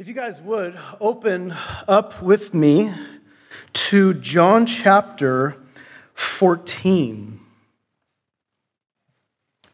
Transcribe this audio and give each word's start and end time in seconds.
If 0.00 0.08
you 0.08 0.14
guys 0.14 0.40
would 0.40 0.80
open 0.98 1.54
up 1.86 2.22
with 2.22 2.54
me 2.54 2.90
to 3.74 4.14
John 4.14 4.64
chapter 4.64 5.56
14. 6.14 7.38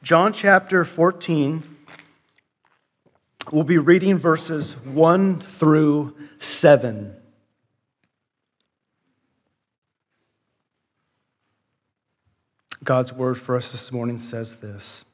John 0.02 0.32
chapter 0.32 0.84
14, 0.84 1.62
we'll 3.52 3.62
be 3.62 3.78
reading 3.78 4.18
verses 4.18 4.76
1 4.78 5.38
through 5.38 6.16
7. 6.40 7.14
God's 12.82 13.12
word 13.12 13.38
for 13.38 13.54
us 13.54 13.70
this 13.70 13.92
morning 13.92 14.18
says 14.18 14.56
this 14.56 15.04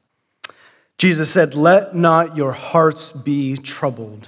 Jesus 0.97 1.29
said, 1.29 1.53
Let 1.53 1.95
not 1.95 2.35
your 2.35 2.53
hearts 2.53 3.11
be 3.11 3.55
troubled. 3.55 4.27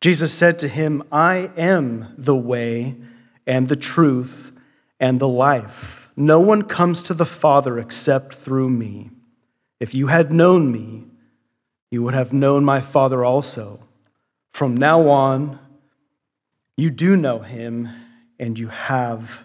Jesus 0.00 0.32
said 0.32 0.58
to 0.60 0.68
him, 0.68 1.02
I 1.10 1.50
am 1.56 2.14
the 2.18 2.36
way 2.36 2.96
and 3.46 3.68
the 3.68 3.76
truth 3.76 4.52
and 5.00 5.20
the 5.20 5.28
life. 5.28 6.10
No 6.16 6.40
one 6.40 6.62
comes 6.62 7.02
to 7.04 7.14
the 7.14 7.26
Father 7.26 7.78
except 7.78 8.34
through 8.34 8.70
me. 8.70 9.10
If 9.80 9.94
you 9.94 10.06
had 10.06 10.32
known 10.32 10.72
me, 10.72 11.04
you 11.90 12.02
would 12.02 12.14
have 12.14 12.32
known 12.32 12.64
my 12.64 12.80
Father 12.80 13.24
also. 13.24 13.80
From 14.52 14.76
now 14.76 15.08
on, 15.08 15.58
you 16.76 16.90
do 16.90 17.16
know 17.16 17.40
him 17.40 17.88
and 18.38 18.58
you 18.58 18.68
have 18.68 19.44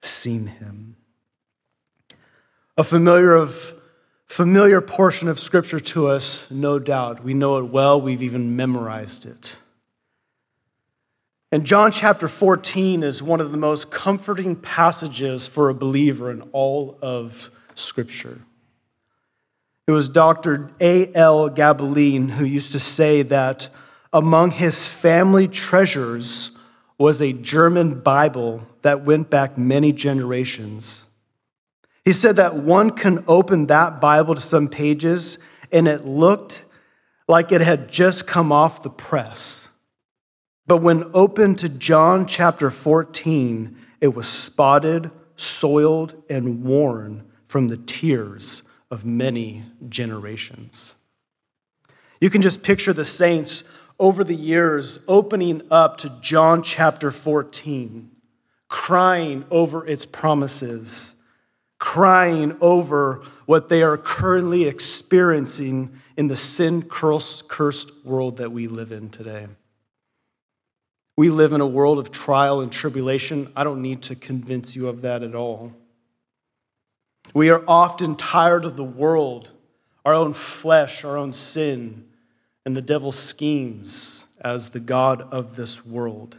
seen 0.00 0.46
him. 0.46 0.96
A 2.76 2.84
familiar 2.84 3.34
of 3.34 3.74
familiar 4.26 4.80
portion 4.80 5.28
of 5.28 5.38
scripture 5.38 5.78
to 5.78 6.08
us, 6.08 6.50
no 6.50 6.78
doubt. 6.78 7.22
We 7.22 7.34
know 7.34 7.58
it 7.58 7.70
well, 7.70 8.00
we've 8.00 8.22
even 8.22 8.56
memorized 8.56 9.26
it. 9.26 9.56
And 11.54 11.64
John 11.64 11.92
chapter 11.92 12.26
14 12.26 13.04
is 13.04 13.22
one 13.22 13.40
of 13.40 13.52
the 13.52 13.56
most 13.56 13.88
comforting 13.88 14.56
passages 14.56 15.46
for 15.46 15.68
a 15.68 15.74
believer 15.74 16.28
in 16.28 16.42
all 16.50 16.98
of 17.00 17.48
Scripture. 17.76 18.40
It 19.86 19.92
was 19.92 20.08
Dr. 20.08 20.72
A.L. 20.80 21.50
Gaebelein 21.50 22.30
who 22.30 22.44
used 22.44 22.72
to 22.72 22.80
say 22.80 23.22
that 23.22 23.68
among 24.12 24.50
his 24.50 24.88
family 24.88 25.46
treasures 25.46 26.50
was 26.98 27.22
a 27.22 27.32
German 27.32 28.00
Bible 28.00 28.66
that 28.82 29.04
went 29.04 29.30
back 29.30 29.56
many 29.56 29.92
generations. 29.92 31.06
He 32.04 32.10
said 32.10 32.34
that 32.34 32.56
one 32.56 32.90
can 32.90 33.22
open 33.28 33.66
that 33.66 34.00
Bible 34.00 34.34
to 34.34 34.40
some 34.40 34.66
pages 34.66 35.38
and 35.70 35.86
it 35.86 36.04
looked 36.04 36.64
like 37.28 37.52
it 37.52 37.60
had 37.60 37.92
just 37.92 38.26
come 38.26 38.50
off 38.50 38.82
the 38.82 38.90
press. 38.90 39.63
But 40.66 40.78
when 40.78 41.10
opened 41.12 41.58
to 41.58 41.68
John 41.68 42.26
chapter 42.26 42.70
14, 42.70 43.76
it 44.00 44.14
was 44.14 44.26
spotted, 44.26 45.10
soiled, 45.36 46.22
and 46.30 46.64
worn 46.64 47.24
from 47.46 47.68
the 47.68 47.76
tears 47.76 48.62
of 48.90 49.04
many 49.04 49.64
generations. 49.88 50.96
You 52.20 52.30
can 52.30 52.42
just 52.42 52.62
picture 52.62 52.92
the 52.92 53.04
saints 53.04 53.64
over 53.98 54.24
the 54.24 54.34
years 54.34 54.98
opening 55.06 55.62
up 55.70 55.98
to 55.98 56.08
John 56.20 56.62
chapter 56.62 57.10
14, 57.10 58.10
crying 58.68 59.44
over 59.50 59.86
its 59.86 60.06
promises, 60.06 61.12
crying 61.78 62.56
over 62.60 63.22
what 63.44 63.68
they 63.68 63.82
are 63.82 63.98
currently 63.98 64.64
experiencing 64.64 66.00
in 66.16 66.28
the 66.28 66.36
sin 66.36 66.82
cursed 66.82 67.92
world 68.04 68.38
that 68.38 68.50
we 68.50 68.66
live 68.66 68.90
in 68.90 69.10
today. 69.10 69.46
We 71.16 71.30
live 71.30 71.52
in 71.52 71.60
a 71.60 71.66
world 71.66 71.98
of 71.98 72.10
trial 72.10 72.60
and 72.60 72.72
tribulation. 72.72 73.52
I 73.54 73.62
don't 73.62 73.82
need 73.82 74.02
to 74.02 74.16
convince 74.16 74.74
you 74.74 74.88
of 74.88 75.02
that 75.02 75.22
at 75.22 75.34
all. 75.34 75.72
We 77.32 77.50
are 77.50 77.64
often 77.68 78.16
tired 78.16 78.64
of 78.64 78.76
the 78.76 78.84
world, 78.84 79.50
our 80.04 80.12
own 80.12 80.34
flesh, 80.34 81.04
our 81.04 81.16
own 81.16 81.32
sin, 81.32 82.04
and 82.66 82.76
the 82.76 82.82
devil's 82.82 83.18
schemes 83.18 84.24
as 84.40 84.70
the 84.70 84.80
God 84.80 85.22
of 85.32 85.56
this 85.56 85.86
world. 85.86 86.36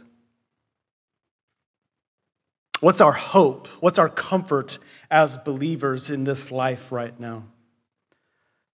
What's 2.80 3.00
our 3.00 3.12
hope? 3.12 3.66
What's 3.80 3.98
our 3.98 4.10
comfort 4.10 4.78
as 5.10 5.38
believers 5.38 6.10
in 6.10 6.24
this 6.24 6.50
life 6.50 6.92
right 6.92 7.18
now? 7.18 7.44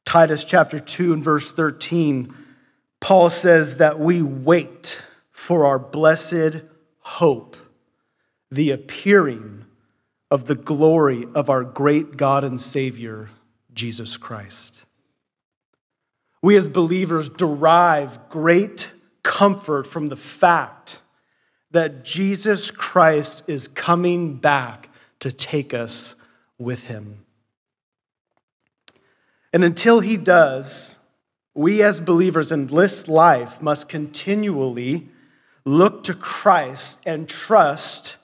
Titus 0.04 0.42
chapter 0.42 0.80
2 0.80 1.12
and 1.12 1.22
verse 1.22 1.52
13, 1.52 2.34
Paul 3.00 3.30
says 3.30 3.76
that 3.76 4.00
we 4.00 4.20
wait 4.20 5.02
for 5.42 5.66
our 5.66 5.78
blessed 5.80 6.62
hope, 7.00 7.56
the 8.48 8.70
appearing 8.70 9.64
of 10.30 10.44
the 10.44 10.54
glory 10.54 11.26
of 11.34 11.50
our 11.50 11.64
great 11.64 12.16
God 12.16 12.44
and 12.44 12.60
Savior, 12.60 13.28
Jesus 13.74 14.16
Christ. 14.16 14.84
We 16.42 16.54
as 16.54 16.68
believers 16.68 17.28
derive 17.28 18.28
great 18.28 18.92
comfort 19.24 19.84
from 19.84 20.06
the 20.06 20.16
fact 20.16 21.00
that 21.72 22.04
Jesus 22.04 22.70
Christ 22.70 23.42
is 23.48 23.66
coming 23.66 24.36
back 24.36 24.90
to 25.18 25.32
take 25.32 25.74
us 25.74 26.14
with 26.56 26.84
him. 26.84 27.24
And 29.52 29.64
until 29.64 29.98
he 29.98 30.16
does, 30.16 30.98
we 31.52 31.82
as 31.82 31.98
believers 31.98 32.52
in 32.52 32.68
this 32.68 33.08
life 33.08 33.60
must 33.60 33.88
continually 33.88 35.08
look 35.64 36.04
to 36.04 36.14
Christ 36.14 36.98
and 37.06 37.28
trust 37.28 38.16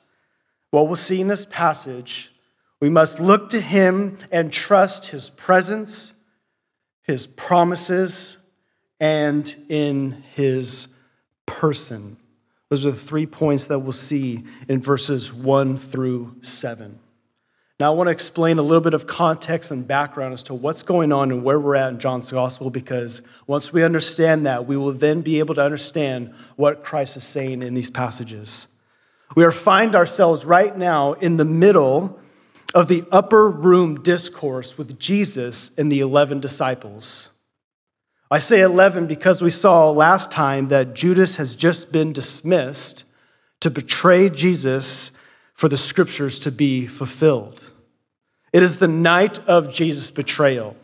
what 0.71 0.87
we'll 0.87 0.97
see 0.97 1.21
in 1.21 1.29
this 1.29 1.47
passage. 1.47 2.33
We 2.81 2.89
must 2.89 3.21
look 3.21 3.49
to 3.51 3.61
him 3.61 4.19
and 4.31 4.53
trust 4.53 5.07
his 5.07 5.31
presence, 5.31 6.13
his 7.03 7.27
promises, 7.27 8.37
and 9.01 9.55
in 9.69 10.25
his 10.35 10.89
person. 11.47 12.17
Those 12.69 12.85
are 12.85 12.91
the 12.91 12.99
three 12.99 13.27
points 13.27 13.67
that 13.67 13.79
we'll 13.79 13.93
see 13.93 14.45
in 14.69 14.83
verses 14.83 15.33
1 15.33 15.79
through 15.79 16.37
7. 16.43 16.99
Now, 17.81 17.93
I 17.93 17.95
want 17.95 18.09
to 18.09 18.13
explain 18.13 18.59
a 18.59 18.63
little 18.63 18.81
bit 18.81 18.95
of 18.95 19.07
context 19.07 19.71
and 19.71 19.87
background 19.87 20.35
as 20.35 20.43
to 20.45 20.55
what's 20.55 20.83
going 20.83 21.13
on 21.13 21.31
and 21.31 21.45
where 21.45 21.61
we're 21.61 21.77
at 21.77 21.93
in 21.93 22.01
John's 22.01 22.29
gospel, 22.29 22.71
because 22.71 23.23
once 23.47 23.73
we 23.73 23.85
understand 23.85 24.47
that, 24.47 24.67
we 24.67 24.77
will 24.77 24.93
then 24.93 25.21
be 25.21 25.39
able 25.39 25.55
to 25.55 25.63
understand 25.63 26.35
what 26.57 26.83
Christ 26.83 27.17
is 27.17 27.23
saying 27.23 27.63
in 27.63 27.75
these 27.75 27.89
passages. 27.89 28.67
We 29.37 29.45
are 29.45 29.53
find 29.53 29.95
ourselves 29.95 30.45
right 30.45 30.77
now 30.77 31.13
in 31.13 31.37
the 31.37 31.45
middle 31.45 32.19
of 32.75 32.89
the 32.89 33.05
upper 33.13 33.49
room 33.49 34.03
discourse 34.03 34.77
with 34.77 34.99
Jesus 34.99 35.71
and 35.79 35.91
the 35.93 36.01
11 36.01 36.41
disciples. 36.41 37.31
I 38.29 38.41
say 38.41 38.61
11 38.61 39.07
because 39.07 39.41
we 39.41 39.51
saw 39.51 39.91
last 39.91 40.33
time 40.33 40.67
that 40.69 40.95
Judas 40.95 41.37
has 41.37 41.55
just 41.55 41.93
been 41.93 42.13
dismissed 42.13 43.05
to 43.61 43.71
betray 43.71 44.29
Jesus 44.31 45.13
for 45.55 45.69
the 45.69 45.77
scriptures 45.77 46.41
to 46.41 46.53
be 46.53 46.87
fulfilled. 46.87 47.68
It 48.53 48.63
is 48.63 48.79
the 48.79 48.89
night 48.89 49.39
of 49.47 49.73
Jesus' 49.73 50.11
betrayal. 50.11 50.77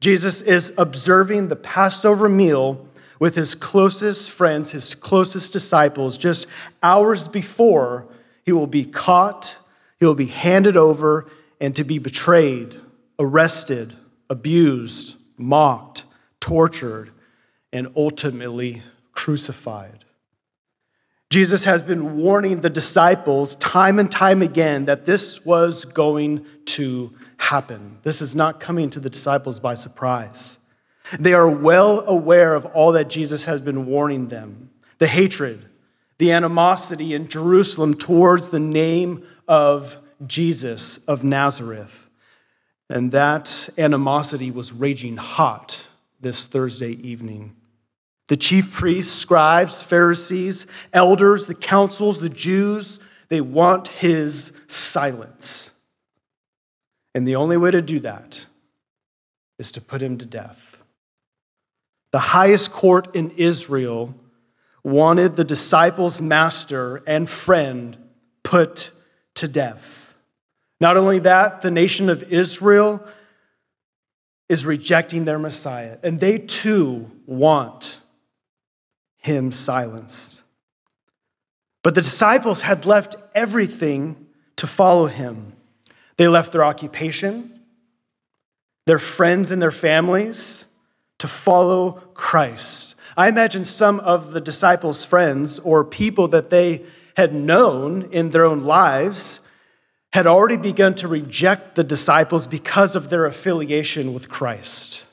Jesus 0.00 0.42
is 0.42 0.72
observing 0.76 1.48
the 1.48 1.56
Passover 1.56 2.28
meal 2.28 2.86
with 3.18 3.36
his 3.36 3.54
closest 3.54 4.30
friends, 4.30 4.72
his 4.72 4.94
closest 4.94 5.52
disciples, 5.52 6.18
just 6.18 6.46
hours 6.82 7.28
before 7.28 8.06
he 8.44 8.50
will 8.50 8.66
be 8.66 8.84
caught, 8.84 9.56
he 10.00 10.06
will 10.06 10.16
be 10.16 10.26
handed 10.26 10.76
over, 10.76 11.26
and 11.60 11.76
to 11.76 11.84
be 11.84 11.98
betrayed, 11.98 12.74
arrested, 13.20 13.94
abused, 14.28 15.14
mocked, 15.36 16.02
tortured, 16.40 17.12
and 17.72 17.88
ultimately 17.96 18.82
crucified. 19.12 20.01
Jesus 21.32 21.64
has 21.64 21.82
been 21.82 22.18
warning 22.18 22.60
the 22.60 22.68
disciples 22.68 23.56
time 23.56 23.98
and 23.98 24.12
time 24.12 24.42
again 24.42 24.84
that 24.84 25.06
this 25.06 25.42
was 25.46 25.86
going 25.86 26.44
to 26.66 27.10
happen. 27.38 27.96
This 28.02 28.20
is 28.20 28.36
not 28.36 28.60
coming 28.60 28.90
to 28.90 29.00
the 29.00 29.08
disciples 29.08 29.58
by 29.58 29.72
surprise. 29.72 30.58
They 31.18 31.32
are 31.32 31.48
well 31.48 32.00
aware 32.06 32.54
of 32.54 32.66
all 32.66 32.92
that 32.92 33.08
Jesus 33.08 33.44
has 33.44 33.62
been 33.62 33.86
warning 33.86 34.28
them 34.28 34.68
the 34.98 35.06
hatred, 35.06 35.64
the 36.18 36.32
animosity 36.32 37.14
in 37.14 37.28
Jerusalem 37.28 37.94
towards 37.94 38.48
the 38.48 38.60
name 38.60 39.24
of 39.48 39.96
Jesus 40.26 40.98
of 41.08 41.24
Nazareth. 41.24 42.10
And 42.90 43.10
that 43.12 43.70
animosity 43.78 44.50
was 44.50 44.70
raging 44.70 45.16
hot 45.16 45.86
this 46.20 46.46
Thursday 46.46 46.92
evening. 46.92 47.56
The 48.32 48.38
chief 48.38 48.72
priests, 48.72 49.12
scribes, 49.12 49.82
Pharisees, 49.82 50.66
elders, 50.94 51.46
the 51.46 51.54
councils, 51.54 52.18
the 52.18 52.30
Jews, 52.30 52.98
they 53.28 53.42
want 53.42 53.88
his 53.88 54.52
silence. 54.68 55.70
And 57.14 57.28
the 57.28 57.36
only 57.36 57.58
way 57.58 57.70
to 57.72 57.82
do 57.82 58.00
that 58.00 58.46
is 59.58 59.70
to 59.72 59.82
put 59.82 60.02
him 60.02 60.16
to 60.16 60.24
death. 60.24 60.82
The 62.12 62.20
highest 62.20 62.72
court 62.72 63.14
in 63.14 63.32
Israel 63.32 64.14
wanted 64.82 65.36
the 65.36 65.44
disciples' 65.44 66.22
master 66.22 67.02
and 67.06 67.28
friend 67.28 67.98
put 68.42 68.92
to 69.34 69.46
death. 69.46 70.16
Not 70.80 70.96
only 70.96 71.18
that, 71.18 71.60
the 71.60 71.70
nation 71.70 72.08
of 72.08 72.32
Israel 72.32 73.06
is 74.48 74.64
rejecting 74.64 75.26
their 75.26 75.38
Messiah, 75.38 75.98
and 76.02 76.18
they 76.18 76.38
too 76.38 77.10
want 77.26 77.98
him 79.22 79.52
silenced. 79.52 80.42
But 81.82 81.94
the 81.94 82.02
disciples 82.02 82.62
had 82.62 82.86
left 82.86 83.16
everything 83.34 84.26
to 84.56 84.66
follow 84.66 85.06
him. 85.06 85.54
They 86.16 86.28
left 86.28 86.52
their 86.52 86.64
occupation, 86.64 87.60
their 88.86 88.98
friends, 88.98 89.50
and 89.50 89.60
their 89.60 89.70
families 89.70 90.66
to 91.18 91.28
follow 91.28 91.92
Christ. 92.14 92.94
I 93.16 93.28
imagine 93.28 93.64
some 93.64 94.00
of 94.00 94.32
the 94.32 94.40
disciples' 94.40 95.04
friends 95.04 95.58
or 95.60 95.84
people 95.84 96.28
that 96.28 96.50
they 96.50 96.82
had 97.16 97.34
known 97.34 98.02
in 98.10 98.30
their 98.30 98.44
own 98.44 98.64
lives 98.64 99.40
had 100.12 100.26
already 100.26 100.56
begun 100.56 100.94
to 100.94 101.08
reject 101.08 101.74
the 101.74 101.84
disciples 101.84 102.46
because 102.46 102.94
of 102.94 103.08
their 103.08 103.24
affiliation 103.24 104.12
with 104.12 104.28
Christ. 104.28 105.04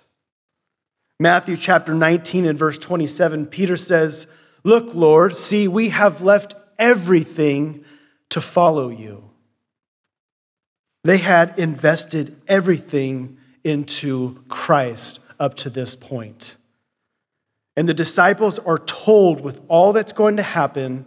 Matthew 1.22 1.58
chapter 1.58 1.94
19 1.94 2.46
and 2.46 2.58
verse 2.58 2.78
27, 2.78 3.48
Peter 3.48 3.76
says, 3.76 4.26
Look, 4.64 4.94
Lord, 4.94 5.36
see, 5.36 5.68
we 5.68 5.90
have 5.90 6.22
left 6.22 6.54
everything 6.78 7.84
to 8.30 8.40
follow 8.40 8.90
you. 8.90 9.30
They 11.04 11.18
had 11.18 11.60
invested 11.60 12.42
everything 12.48 13.38
into 13.66 14.42
Christ 14.48 15.20
up 15.40 15.56
to 15.56 15.70
this 15.70 15.94
point. 15.94 16.56
And 17.76 17.88
the 17.88 17.94
disciples 17.94 18.58
are 18.60 18.80
told 18.80 19.42
with 19.42 19.62
all 19.68 19.92
that's 19.92 20.14
going 20.14 20.38
to 20.38 20.44
happen 20.44 21.06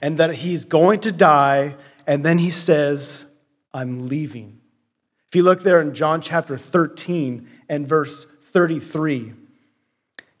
and 0.00 0.18
that 0.18 0.34
he's 0.36 0.64
going 0.64 1.00
to 1.00 1.12
die. 1.12 1.76
And 2.06 2.24
then 2.24 2.38
he 2.38 2.50
says, 2.50 3.26
I'm 3.74 4.06
leaving. 4.08 4.60
If 5.28 5.36
you 5.36 5.42
look 5.42 5.62
there 5.62 5.80
in 5.80 5.94
John 5.94 6.22
chapter 6.22 6.56
13 6.56 7.46
and 7.68 7.86
verse 7.86 8.26
33, 8.52 9.34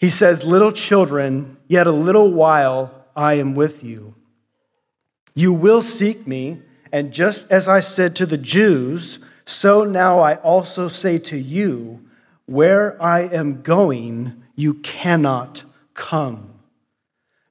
he 0.00 0.10
says, 0.10 0.44
Little 0.44 0.72
children, 0.72 1.58
yet 1.68 1.86
a 1.86 1.92
little 1.92 2.32
while 2.32 3.06
I 3.14 3.34
am 3.34 3.54
with 3.54 3.84
you. 3.84 4.14
You 5.34 5.52
will 5.52 5.82
seek 5.82 6.26
me, 6.26 6.62
and 6.90 7.12
just 7.12 7.48
as 7.50 7.68
I 7.68 7.80
said 7.80 8.16
to 8.16 8.26
the 8.26 8.38
Jews, 8.38 9.18
so 9.44 9.84
now 9.84 10.20
I 10.20 10.36
also 10.36 10.88
say 10.88 11.18
to 11.18 11.36
you, 11.36 12.04
where 12.46 13.00
I 13.00 13.20
am 13.20 13.62
going, 13.62 14.42
you 14.56 14.74
cannot 14.74 15.62
come. 15.94 16.54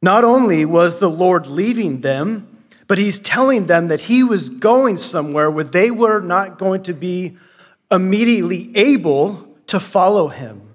Not 0.02 0.24
only 0.24 0.66
was 0.66 0.98
the 0.98 1.10
Lord 1.10 1.48
leaving 1.48 2.02
them, 2.02 2.48
but 2.88 2.98
he's 2.98 3.20
telling 3.20 3.68
them 3.68 3.88
that 3.88 4.02
he 4.02 4.24
was 4.24 4.50
going 4.50 4.98
somewhere 4.98 5.52
where 5.52 5.64
they 5.64 5.92
were 5.92 6.20
not 6.20 6.58
going 6.58 6.84
to 6.84 6.94
be 6.94 7.38
immediately 7.92 8.72
able 8.76 9.48
to 9.68 9.80
follow 9.80 10.28
him. 10.28 10.69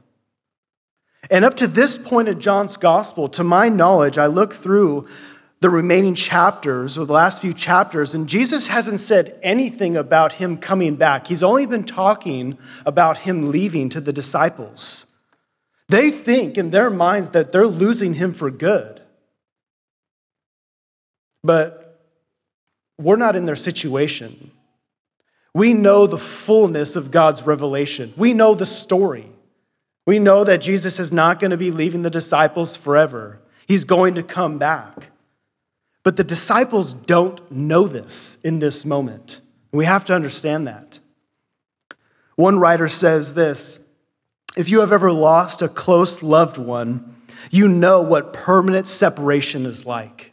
And 1.30 1.44
up 1.44 1.56
to 1.56 1.66
this 1.66 1.96
point 1.96 2.28
in 2.28 2.40
John's 2.40 2.76
gospel, 2.76 3.28
to 3.30 3.44
my 3.44 3.68
knowledge, 3.68 4.18
I 4.18 4.26
look 4.26 4.52
through 4.52 5.06
the 5.60 5.70
remaining 5.70 6.14
chapters 6.14 6.98
or 6.98 7.06
the 7.06 7.12
last 7.14 7.40
few 7.40 7.54
chapters, 7.54 8.14
and 8.14 8.28
Jesus 8.28 8.66
hasn't 8.66 9.00
said 9.00 9.38
anything 9.42 9.96
about 9.96 10.34
him 10.34 10.58
coming 10.58 10.96
back. 10.96 11.26
He's 11.26 11.42
only 11.42 11.64
been 11.64 11.84
talking 11.84 12.58
about 12.84 13.20
him 13.20 13.50
leaving 13.50 13.88
to 13.90 14.00
the 14.00 14.12
disciples. 14.12 15.06
They 15.88 16.10
think 16.10 16.58
in 16.58 16.70
their 16.70 16.90
minds 16.90 17.30
that 17.30 17.52
they're 17.52 17.66
losing 17.66 18.14
him 18.14 18.34
for 18.34 18.50
good. 18.50 19.00
But 21.42 22.00
we're 22.98 23.16
not 23.16 23.36
in 23.36 23.46
their 23.46 23.56
situation. 23.56 24.50
We 25.54 25.72
know 25.72 26.06
the 26.06 26.18
fullness 26.18 26.96
of 26.96 27.10
God's 27.10 27.44
revelation, 27.44 28.12
we 28.16 28.34
know 28.34 28.54
the 28.54 28.66
story. 28.66 29.30
We 30.06 30.18
know 30.18 30.44
that 30.44 30.60
Jesus 30.60 30.98
is 30.98 31.12
not 31.12 31.40
going 31.40 31.50
to 31.50 31.56
be 31.56 31.70
leaving 31.70 32.02
the 32.02 32.10
disciples 32.10 32.76
forever, 32.76 33.40
he's 33.66 33.84
going 33.84 34.14
to 34.14 34.22
come 34.22 34.58
back. 34.58 35.10
But 36.02 36.16
the 36.16 36.24
disciples 36.24 36.92
don't 36.92 37.50
know 37.50 37.86
this 37.88 38.36
in 38.44 38.58
this 38.58 38.84
moment. 38.84 39.40
We 39.72 39.86
have 39.86 40.04
to 40.06 40.14
understand 40.14 40.66
that. 40.66 41.00
One 42.36 42.58
writer 42.58 42.88
says 42.88 43.34
this 43.34 43.78
if 44.56 44.68
you 44.68 44.80
have 44.80 44.92
ever 44.92 45.12
lost 45.12 45.62
a 45.62 45.68
close 45.68 46.22
loved 46.22 46.58
one, 46.58 47.16
you 47.50 47.68
know 47.68 48.00
what 48.00 48.32
permanent 48.32 48.86
separation 48.86 49.66
is 49.66 49.84
like. 49.84 50.32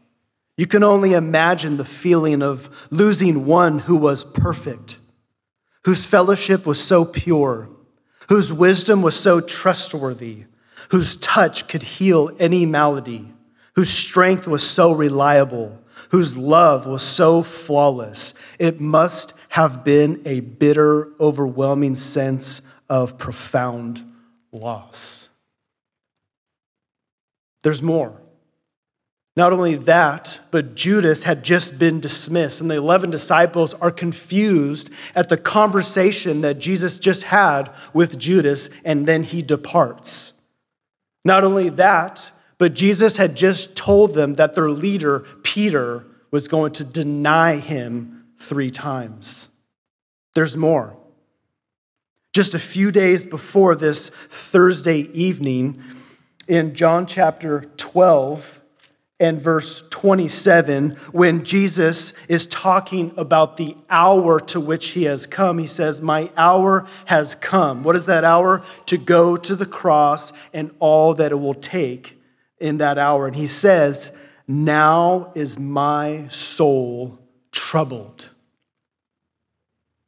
You 0.57 0.67
can 0.67 0.83
only 0.83 1.13
imagine 1.13 1.77
the 1.77 1.85
feeling 1.85 2.43
of 2.43 2.87
losing 2.91 3.45
one 3.45 3.79
who 3.79 3.95
was 3.95 4.23
perfect, 4.23 4.97
whose 5.85 6.05
fellowship 6.05 6.65
was 6.65 6.83
so 6.83 7.03
pure, 7.03 7.69
whose 8.31 8.53
wisdom 8.53 9.01
was 9.01 9.19
so 9.19 9.41
trustworthy, 9.41 10.45
whose 10.87 11.17
touch 11.17 11.67
could 11.67 11.83
heal 11.83 12.31
any 12.39 12.65
malady, 12.65 13.29
whose 13.75 13.89
strength 13.89 14.47
was 14.47 14.65
so 14.65 14.89
reliable, 14.93 15.83
whose 16.11 16.37
love 16.37 16.85
was 16.85 17.03
so 17.03 17.43
flawless. 17.43 18.33
It 18.57 18.79
must 18.79 19.33
have 19.49 19.83
been 19.83 20.21
a 20.23 20.39
bitter, 20.39 21.09
overwhelming 21.19 21.95
sense 21.95 22.61
of 22.89 23.17
profound 23.17 24.01
loss. 24.53 25.27
There's 27.63 27.81
more. 27.81 28.13
Not 29.41 29.53
only 29.53 29.73
that, 29.73 30.39
but 30.51 30.75
Judas 30.75 31.23
had 31.23 31.43
just 31.43 31.79
been 31.79 31.99
dismissed, 31.99 32.61
and 32.61 32.69
the 32.69 32.75
11 32.75 33.09
disciples 33.09 33.73
are 33.73 33.89
confused 33.89 34.91
at 35.15 35.29
the 35.29 35.35
conversation 35.37 36.41
that 36.41 36.59
Jesus 36.59 36.99
just 36.99 37.23
had 37.23 37.73
with 37.91 38.19
Judas, 38.19 38.69
and 38.85 39.07
then 39.07 39.23
he 39.23 39.41
departs. 39.41 40.33
Not 41.25 41.43
only 41.43 41.69
that, 41.69 42.29
but 42.59 42.75
Jesus 42.75 43.17
had 43.17 43.33
just 43.35 43.75
told 43.75 44.13
them 44.13 44.35
that 44.35 44.53
their 44.53 44.69
leader, 44.69 45.21
Peter, 45.41 46.05
was 46.29 46.47
going 46.47 46.73
to 46.73 46.83
deny 46.83 47.55
him 47.55 48.27
three 48.37 48.69
times. 48.69 49.49
There's 50.35 50.55
more. 50.55 50.95
Just 52.31 52.53
a 52.53 52.59
few 52.59 52.91
days 52.91 53.25
before 53.25 53.73
this 53.73 54.09
Thursday 54.29 55.09
evening, 55.13 55.81
in 56.47 56.75
John 56.75 57.07
chapter 57.07 57.61
12 57.77 58.59
and 59.21 59.39
verse 59.39 59.83
27, 59.91 60.93
when 61.11 61.45
Jesus 61.45 62.11
is 62.27 62.47
talking 62.47 63.13
about 63.15 63.55
the 63.55 63.77
hour 63.87 64.39
to 64.39 64.59
which 64.59 64.89
he 64.89 65.03
has 65.03 65.27
come, 65.27 65.59
he 65.59 65.67
says, 65.67 66.01
My 66.01 66.31
hour 66.35 66.87
has 67.05 67.35
come. 67.35 67.83
What 67.83 67.95
is 67.95 68.07
that 68.07 68.23
hour? 68.23 68.63
To 68.87 68.97
go 68.97 69.37
to 69.37 69.55
the 69.55 69.67
cross 69.67 70.33
and 70.53 70.71
all 70.79 71.13
that 71.13 71.31
it 71.31 71.35
will 71.35 71.53
take 71.53 72.19
in 72.59 72.79
that 72.79 72.97
hour. 72.97 73.27
And 73.27 73.35
he 73.35 73.45
says, 73.45 74.11
Now 74.47 75.31
is 75.35 75.59
my 75.59 76.27
soul 76.29 77.19
troubled. 77.51 78.31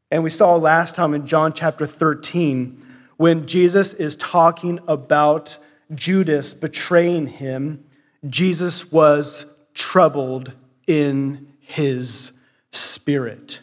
And 0.09 0.23
we 0.23 0.31
saw 0.31 0.55
last 0.55 0.95
time 0.95 1.13
in 1.13 1.27
John 1.27 1.53
chapter 1.53 1.85
13 1.85 2.83
when 3.17 3.45
Jesus 3.45 3.93
is 3.93 4.15
talking 4.15 4.79
about 4.87 5.57
Judas 5.93 6.55
betraying 6.55 7.27
him, 7.27 7.85
Jesus 8.27 8.91
was 8.91 9.45
troubled 9.73 10.53
in 10.87 11.53
his 11.59 12.31
spirit. 12.71 13.59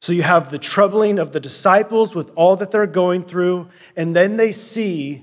So 0.00 0.12
you 0.12 0.22
have 0.22 0.50
the 0.50 0.58
troubling 0.58 1.18
of 1.18 1.32
the 1.32 1.40
disciples 1.40 2.14
with 2.14 2.32
all 2.34 2.56
that 2.56 2.70
they're 2.70 2.86
going 2.86 3.22
through, 3.22 3.68
and 3.96 4.16
then 4.16 4.36
they 4.36 4.52
see 4.52 5.22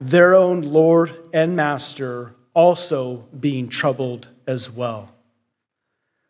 their 0.00 0.34
own 0.34 0.62
Lord 0.62 1.14
and 1.32 1.54
Master 1.54 2.34
also 2.54 3.26
being 3.38 3.68
troubled 3.68 4.28
as 4.46 4.70
well. 4.70 5.10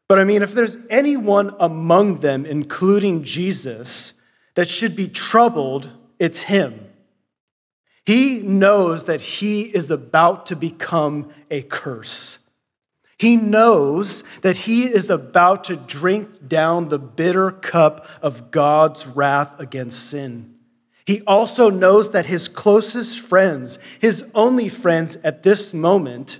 But 0.09 0.19
I 0.19 0.25
mean, 0.25 0.43
if 0.43 0.55
there's 0.55 0.77
anyone 0.91 1.55
among 1.59 2.21
them, 2.21 2.45
including 2.45 3.25
Jesus, 3.25 4.13
that 4.55 4.69
should 4.69 4.95
be 4.95 5.09
troubled, 5.09 5.91
it's 6.19 6.43
him. 6.43 6.84
He 8.07 8.43
knows 8.43 9.05
that 9.05 9.21
he 9.21 9.63
is 9.63 9.91
about 9.91 10.47
to 10.47 10.57
become 10.57 11.31
a 11.51 11.63
curse. 11.63 12.39
He 13.17 13.37
knows 13.37 14.23
that 14.43 14.57
he 14.57 14.85
is 14.85 15.09
about 15.09 15.65
to 15.65 15.77
drink 15.77 16.47
down 16.47 16.89
the 16.89 16.99
bitter 16.99 17.51
cup 17.51 18.07
of 18.21 18.51
God's 18.51 19.07
wrath 19.07 19.59
against 19.59 20.11
sin. 20.11 20.55
He 21.07 21.23
also 21.23 21.71
knows 21.71 22.11
that 22.11 22.27
his 22.27 22.49
closest 22.49 23.21
friends, 23.21 23.79
his 24.01 24.25
only 24.35 24.69
friends 24.69 25.17
at 25.17 25.43
this 25.43 25.73
moment, 25.73 26.39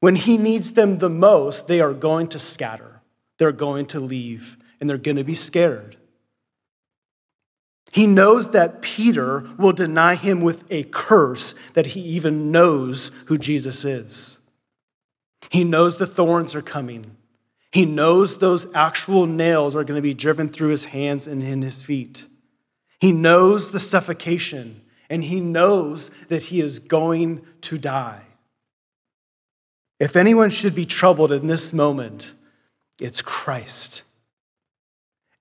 when 0.00 0.16
he 0.16 0.36
needs 0.36 0.72
them 0.72 0.98
the 0.98 1.10
most, 1.10 1.68
they 1.68 1.80
are 1.80 1.92
going 1.92 2.28
to 2.28 2.38
scatter. 2.38 3.02
They're 3.38 3.52
going 3.52 3.86
to 3.86 4.00
leave, 4.00 4.56
and 4.80 4.88
they're 4.88 4.98
going 4.98 5.16
to 5.16 5.24
be 5.24 5.34
scared. 5.34 5.96
He 7.92 8.06
knows 8.06 8.50
that 8.50 8.82
Peter 8.82 9.44
will 9.58 9.72
deny 9.72 10.14
him 10.14 10.42
with 10.42 10.64
a 10.70 10.84
curse 10.84 11.54
that 11.74 11.86
he 11.86 12.00
even 12.00 12.52
knows 12.52 13.10
who 13.26 13.36
Jesus 13.36 13.84
is. 13.84 14.38
He 15.50 15.64
knows 15.64 15.96
the 15.96 16.06
thorns 16.06 16.54
are 16.54 16.62
coming. 16.62 17.16
He 17.72 17.84
knows 17.84 18.38
those 18.38 18.72
actual 18.74 19.26
nails 19.26 19.74
are 19.74 19.84
going 19.84 19.98
to 19.98 20.02
be 20.02 20.14
driven 20.14 20.48
through 20.48 20.70
his 20.70 20.86
hands 20.86 21.26
and 21.26 21.42
in 21.42 21.62
his 21.62 21.82
feet. 21.82 22.24
He 23.00 23.12
knows 23.12 23.70
the 23.70 23.80
suffocation, 23.80 24.82
and 25.08 25.24
he 25.24 25.40
knows 25.40 26.10
that 26.28 26.44
he 26.44 26.60
is 26.60 26.78
going 26.78 27.44
to 27.62 27.78
die. 27.78 28.22
If 29.98 30.16
anyone 30.16 30.50
should 30.50 30.74
be 30.74 30.84
troubled 30.84 31.32
in 31.32 31.46
this 31.46 31.72
moment, 31.72 32.34
it's 33.00 33.22
Christ. 33.22 34.02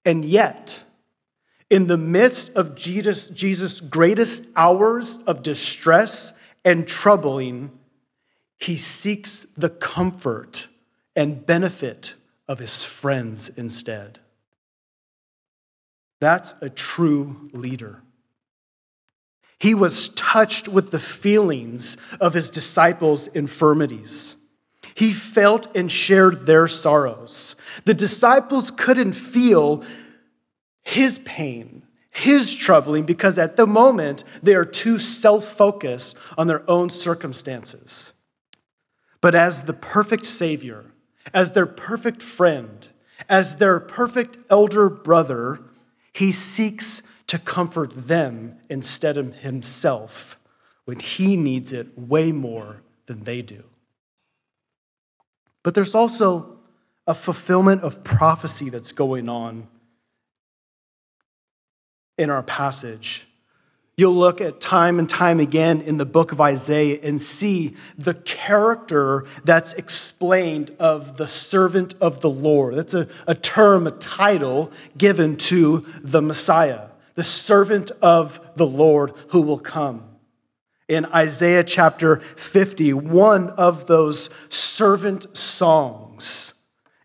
And 0.06 0.26
yet, 0.26 0.84
in 1.70 1.88
the 1.88 1.98
midst 1.98 2.56
of 2.56 2.76
Jesus, 2.76 3.28
Jesus' 3.28 3.80
greatest 3.80 4.46
hours 4.56 5.20
of 5.28 5.44
distress 5.44 6.34
and 6.66 6.88
troubling, 6.88 7.72
he 8.58 8.76
seeks 8.76 9.46
the 9.56 9.70
comfort 9.70 10.68
and 11.16 11.46
benefit 11.46 12.16
of 12.48 12.60
his 12.60 12.84
friends 12.84 13.50
instead. 13.50 14.20
That's 16.20 16.56
a 16.62 16.70
true 16.70 17.50
leader. 17.54 18.02
He 19.60 19.76
was 19.76 20.10
touched 20.10 20.68
with 20.68 20.92
the 20.92 21.00
feelings 21.00 21.98
of 22.20 22.34
his 22.34 22.50
disciples' 22.50 23.28
infirmities. 23.28 24.38
He 24.96 25.14
felt 25.14 25.74
and 25.76 25.92
shared 25.92 26.46
their 26.46 26.68
sorrows. 26.68 27.56
The 27.86 27.94
disciples 27.94 28.72
couldn't 28.72 29.14
feel 29.14 29.84
his 30.90 31.20
pain, 31.20 31.84
his 32.10 32.56
troubling, 32.56 33.04
because 33.04 33.38
at 33.38 33.58
the 33.58 33.68
moment 33.68 34.24
they 34.42 34.56
are 34.56 34.66
too 34.66 34.98
self 34.98 35.46
focused 35.46 36.18
on 36.36 36.48
their 36.48 36.68
own 36.70 36.90
circumstances. 36.90 38.12
But 39.22 39.36
as 39.36 39.64
the 39.64 39.74
perfect 39.74 40.26
Savior, 40.26 40.86
as 41.32 41.52
their 41.52 41.68
perfect 41.68 42.24
friend, 42.24 42.88
as 43.30 43.58
their 43.58 43.80
perfect 43.80 44.40
elder 44.50 44.90
brother, 44.90 45.60
he 46.12 46.32
seeks 46.32 47.04
to 47.28 47.38
comfort 47.38 47.92
them 48.08 48.58
instead 48.68 49.16
of 49.16 49.36
himself 49.36 50.40
when 50.86 51.00
he 51.00 51.38
needs 51.38 51.72
it 51.72 51.96
way 51.96 52.32
more 52.32 52.82
than 53.06 53.26
they 53.26 53.44
do. 53.44 53.64
But 55.62 55.76
there's 55.76 55.94
also 55.94 56.58
a 57.06 57.14
fulfillment 57.14 57.84
of 57.84 58.04
prophecy 58.04 58.72
that's 58.72 58.92
going 58.92 59.30
on 59.30 59.68
in 62.20 62.30
our 62.30 62.44
passage. 62.44 63.28
You'll 64.00 64.16
look 64.16 64.40
at 64.40 64.62
time 64.62 64.98
and 64.98 65.10
time 65.10 65.42
again 65.42 65.82
in 65.82 65.98
the 65.98 66.06
book 66.06 66.32
of 66.32 66.40
Isaiah 66.40 67.00
and 67.04 67.20
see 67.20 67.76
the 67.98 68.14
character 68.14 69.26
that's 69.44 69.74
explained 69.74 70.72
of 70.80 71.18
the 71.18 71.28
servant 71.28 71.96
of 72.00 72.22
the 72.22 72.30
Lord. 72.30 72.76
That's 72.76 72.94
a, 72.94 73.10
a 73.28 73.36
term, 73.36 73.88
a 73.88 73.92
title 73.92 74.72
given 74.98 75.36
to 75.38 75.86
the 76.02 76.22
Messiah, 76.22 76.92
the 77.16 77.26
servant 77.26 77.92
of 78.02 78.40
the 78.56 78.66
Lord 78.66 79.12
who 79.32 79.42
will 79.42 79.60
come. 79.60 80.06
In 80.88 81.06
Isaiah 81.08 81.66
chapter 81.66 82.22
50, 82.38 82.94
one 82.94 83.50
of 83.50 83.88
those 83.88 84.30
servant 84.48 85.36
songs, 85.36 86.54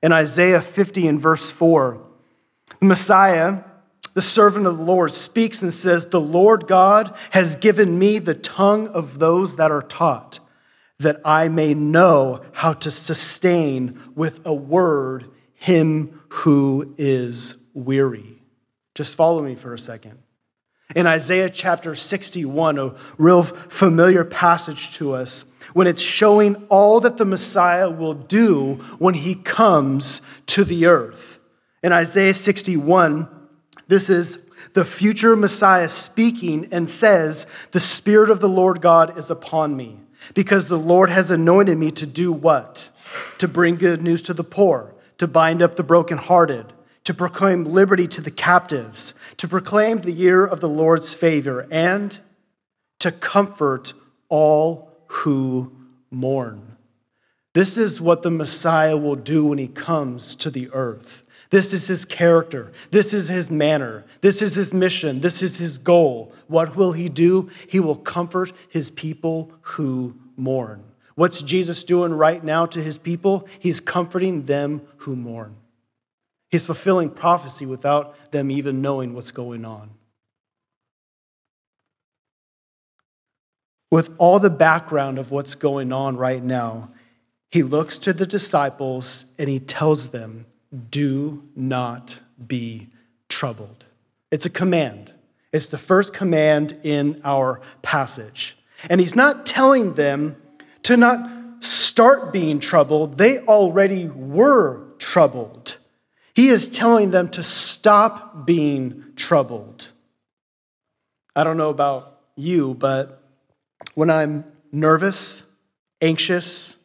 in 0.01 0.13
Isaiah 0.13 0.63
50 0.63 1.09
and 1.09 1.21
verse 1.21 1.51
4, 1.51 2.01
the 2.79 2.87
Messiah 2.87 3.65
the 4.15 4.23
servant 4.23 4.67
of 4.67 4.79
the 4.79 4.85
Lord 4.85 5.13
speaks 5.13 5.61
and 5.61 5.73
says, 5.73 6.07
The 6.07 6.21
Lord 6.21 6.67
God 6.67 7.15
has 7.31 7.57
given 7.57 7.99
me 7.99 8.19
the 8.19 8.35
tongue 8.35 8.89
of 8.89 9.19
those 9.19 9.57
that 9.57 9.71
are 9.71 9.83
taught, 9.83 10.39
that 11.01 11.21
I 11.25 11.49
may 11.49 11.75
know 11.75 12.43
how 12.53 12.73
to 12.75 12.91
sustain 12.91 14.01
with 14.15 14.41
a 14.47 14.55
word 14.55 15.31
him 15.55 16.21
who 16.29 16.95
is 16.97 17.57
weary. 17.75 18.39
Just 18.95 19.17
follow 19.17 19.43
me 19.43 19.57
for 19.57 19.75
a 19.75 19.79
second. 19.79 20.19
In 20.95 21.07
Isaiah 21.07 21.51
chapter 21.51 21.95
61, 21.95 22.79
a 22.79 22.95
real 23.19 23.43
familiar 23.43 24.25
passage 24.25 24.93
to 24.93 25.13
us, 25.13 25.45
when 25.73 25.87
it's 25.87 26.03
showing 26.03 26.55
all 26.69 27.01
that 27.01 27.17
the 27.17 27.25
Messiah 27.25 27.91
will 27.91 28.15
do 28.15 28.75
when 28.99 29.15
he 29.15 29.35
comes 29.35 30.21
to 30.47 30.63
the 30.63 30.87
earth. 30.87 31.39
In 31.83 31.91
Isaiah 31.91 32.35
61, 32.35 33.29
this 33.89 34.09
is 34.09 34.39
the 34.73 34.85
future 34.85 35.37
Messiah 35.37 35.89
speaking 35.89 36.69
and 36.71 36.89
says, 36.89 37.47
The 37.73 37.81
Spirit 37.81 38.31
of 38.31 38.41
the 38.41 38.49
Lord 38.49 38.81
God 38.81 39.19
is 39.19 39.31
upon 39.31 39.77
me, 39.77 39.99
because 40.35 40.69
the 40.69 40.79
Lord 40.79 41.11
has 41.11 41.31
anointed 41.31 41.77
me 41.77 41.91
to 41.93 42.07
do 42.07 42.33
what? 42.33 42.89
To 43.39 43.49
bring 43.49 43.77
good 43.77 44.03
news 44.03 44.23
to 44.23 44.35
the 44.35 44.45
poor, 44.45 44.95
to 45.19 45.27
bind 45.27 45.63
up 45.63 45.77
the 45.77 45.83
brokenhearted, 45.83 46.73
to 47.05 47.15
proclaim 47.15 47.65
liberty 47.65 48.09
to 48.09 48.21
the 48.21 48.31
captives, 48.31 49.13
to 49.37 49.47
proclaim 49.47 50.01
the 50.01 50.13
year 50.13 50.45
of 50.45 50.61
the 50.61 50.69
Lord's 50.69 51.13
favor, 51.13 51.67
and 51.71 52.19
to 52.99 53.13
comfort 53.13 53.93
all 54.29 54.91
who 55.07 55.73
mourn. 56.11 56.77
This 57.53 57.77
is 57.77 58.01
what 58.01 58.23
the 58.23 58.31
Messiah 58.31 58.97
will 58.97 59.15
do 59.15 59.47
when 59.47 59.59
he 59.59 59.69
comes 59.69 60.35
to 60.37 60.51
the 60.51 60.71
earth. 60.73 61.24
This 61.55 61.73
is 61.73 61.87
his 61.87 62.05
character. 62.05 62.73
This 62.91 63.15
is 63.15 63.29
his 63.29 63.49
manner. 63.49 64.05
This 64.23 64.43
is 64.43 64.57
his 64.57 64.75
mission. 64.75 65.21
This 65.21 65.41
is 65.41 65.57
his 65.57 65.79
goal. 65.79 66.33
What 66.49 66.75
will 66.75 66.91
he 66.91 67.09
do? 67.09 67.49
He 67.69 67.79
will 67.79 67.95
comfort 67.95 68.51
his 68.69 68.91
people 68.91 69.53
who 69.61 70.17
mourn. 70.37 70.83
What's 71.15 71.41
Jesus 71.41 71.85
doing 71.85 72.13
right 72.13 72.43
now 72.43 72.67
to 72.67 72.83
his 72.83 72.99
people? 72.99 73.47
He's 73.61 73.79
comforting 73.79 74.47
them 74.47 74.83
who 74.97 75.15
mourn. 75.15 75.55
He's 76.51 76.67
fulfilling 76.67 77.11
prophecy 77.11 77.67
without 77.67 78.33
them 78.33 78.51
even 78.51 78.83
knowing 78.83 79.15
what's 79.15 79.31
going 79.31 79.65
on. 79.65 79.91
With 83.93 84.13
all 84.19 84.41
the 84.41 84.51
background 84.51 85.21
of 85.21 85.31
what's 85.31 85.55
going 85.55 85.93
on 85.93 86.17
right 86.17 86.43
now, 86.43 86.91
he 87.53 87.63
looks 87.63 87.97
to 87.99 88.13
the 88.13 88.27
disciples 88.27 89.25
and 89.39 89.49
he 89.49 89.61
tells 89.61 90.09
them 90.09 90.47
do 90.75 91.43
not 91.55 92.19
be 92.45 92.89
troubled. 93.29 93.85
It's 94.31 94.47
a 94.47 94.51
command. 94.51 95.13
It's 95.53 95.69
the 95.69 95.79
first 95.79 96.13
command 96.13 96.79
in 96.83 97.21
our 97.25 97.61
passage. 97.83 98.57
And 98.91 99.01
he's 99.01 99.15
not 99.15 99.47
telling 99.47 99.95
them 99.95 100.37
to 100.83 100.97
not 100.97 101.63
start 101.63 102.33
being 102.33 102.59
troubled, 102.59 103.19
they 103.19 103.39
already 103.39 104.09
were 104.09 104.85
troubled. 104.99 105.77
He 106.35 106.49
is 106.49 106.69
telling 106.69 107.11
them 107.11 107.29
to 107.31 107.43
stop 107.43 108.45
being 108.45 109.05
troubled. 109.17 109.91
I 111.37 111.45
don't 111.45 111.57
know 111.57 111.71
about 111.71 112.21
you, 112.37 112.75
but 112.75 113.23
when 113.95 114.11
I'm 114.11 114.45
nervous, 114.73 115.43
anxious, 116.03 116.77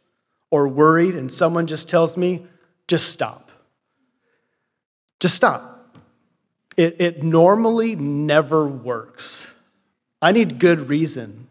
or 0.51 0.67
worried, 0.67 1.15
and 1.15 1.34
someone 1.34 1.67
just 1.67 1.89
tells 1.89 2.15
me, 2.15 2.46
just 2.88 3.10
stop 3.10 3.49
just 5.19 5.35
stop. 5.35 5.97
It, 6.77 6.99
it 6.99 7.23
normally 7.23 7.95
never 7.95 8.65
works. 8.65 9.51
I 10.21 10.31
need 10.31 10.59
good 10.59 10.89
reason. 10.89 11.47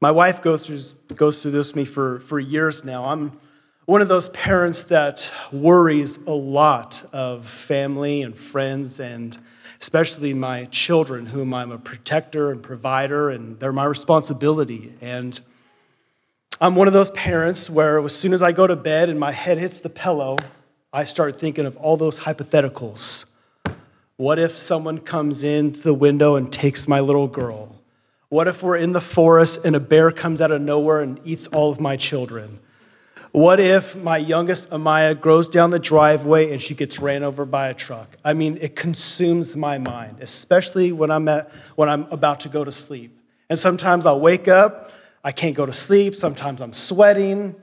My 0.00 0.10
wife 0.10 0.42
goes 0.42 0.66
through, 0.66 1.16
goes 1.16 1.42
through 1.42 1.52
this 1.52 1.68
with 1.68 1.76
me 1.76 1.84
for, 1.84 2.20
for 2.20 2.38
years 2.38 2.84
now. 2.84 3.04
I'm 3.04 3.38
one 3.84 4.02
of 4.02 4.08
those 4.08 4.28
parents 4.30 4.84
that 4.84 5.30
worries 5.50 6.18
a 6.18 6.32
lot 6.32 7.04
of 7.12 7.48
family 7.48 8.22
and 8.22 8.36
friends 8.36 9.00
and 9.00 9.38
especially 9.80 10.34
my 10.34 10.64
children, 10.66 11.26
whom 11.26 11.54
I'm 11.54 11.70
a 11.70 11.78
protector 11.78 12.50
and 12.50 12.62
provider, 12.62 13.30
and 13.30 13.58
they're 13.60 13.72
my 13.72 13.84
responsibility. 13.84 14.92
And 15.00 15.38
I'm 16.60 16.74
one 16.74 16.88
of 16.88 16.92
those 16.92 17.10
parents 17.12 17.70
where 17.70 18.04
as 18.04 18.14
soon 18.14 18.32
as 18.32 18.42
I 18.42 18.52
go 18.52 18.66
to 18.66 18.76
bed 18.76 19.08
and 19.08 19.20
my 19.20 19.30
head 19.30 19.58
hits 19.58 19.78
the 19.78 19.90
pillow, 19.90 20.36
I 20.92 21.04
start 21.04 21.38
thinking 21.38 21.66
of 21.66 21.76
all 21.76 21.98
those 21.98 22.20
hypotheticals. 22.20 23.24
What 24.16 24.38
if 24.38 24.56
someone 24.56 24.98
comes 24.98 25.44
in 25.44 25.72
the 25.72 25.92
window 25.92 26.36
and 26.36 26.50
takes 26.50 26.88
my 26.88 27.00
little 27.00 27.28
girl? 27.28 27.76
What 28.30 28.48
if 28.48 28.62
we're 28.62 28.78
in 28.78 28.92
the 28.92 29.00
forest 29.00 29.64
and 29.66 29.76
a 29.76 29.80
bear 29.80 30.10
comes 30.10 30.40
out 30.40 30.50
of 30.50 30.62
nowhere 30.62 31.00
and 31.00 31.20
eats 31.24 31.46
all 31.48 31.70
of 31.70 31.78
my 31.78 31.96
children? 31.96 32.58
What 33.32 33.60
if 33.60 33.96
my 33.96 34.16
youngest 34.16 34.70
Amaya 34.70 35.18
grows 35.18 35.50
down 35.50 35.70
the 35.70 35.78
driveway 35.78 36.52
and 36.52 36.60
she 36.60 36.74
gets 36.74 36.98
ran 36.98 37.22
over 37.22 37.44
by 37.44 37.68
a 37.68 37.74
truck? 37.74 38.16
I 38.24 38.32
mean, 38.32 38.56
it 38.60 38.74
consumes 38.74 39.54
my 39.56 39.76
mind, 39.76 40.16
especially 40.22 40.92
when 40.92 41.10
I'm, 41.10 41.28
at, 41.28 41.50
when 41.76 41.90
I'm 41.90 42.04
about 42.10 42.40
to 42.40 42.48
go 42.48 42.64
to 42.64 42.72
sleep. 42.72 43.14
And 43.50 43.58
sometimes 43.58 44.06
I'll 44.06 44.20
wake 44.20 44.48
up, 44.48 44.90
I 45.22 45.32
can't 45.32 45.54
go 45.54 45.66
to 45.66 45.72
sleep. 45.72 46.14
Sometimes 46.14 46.62
I'm 46.62 46.72
sweating. 46.72 47.54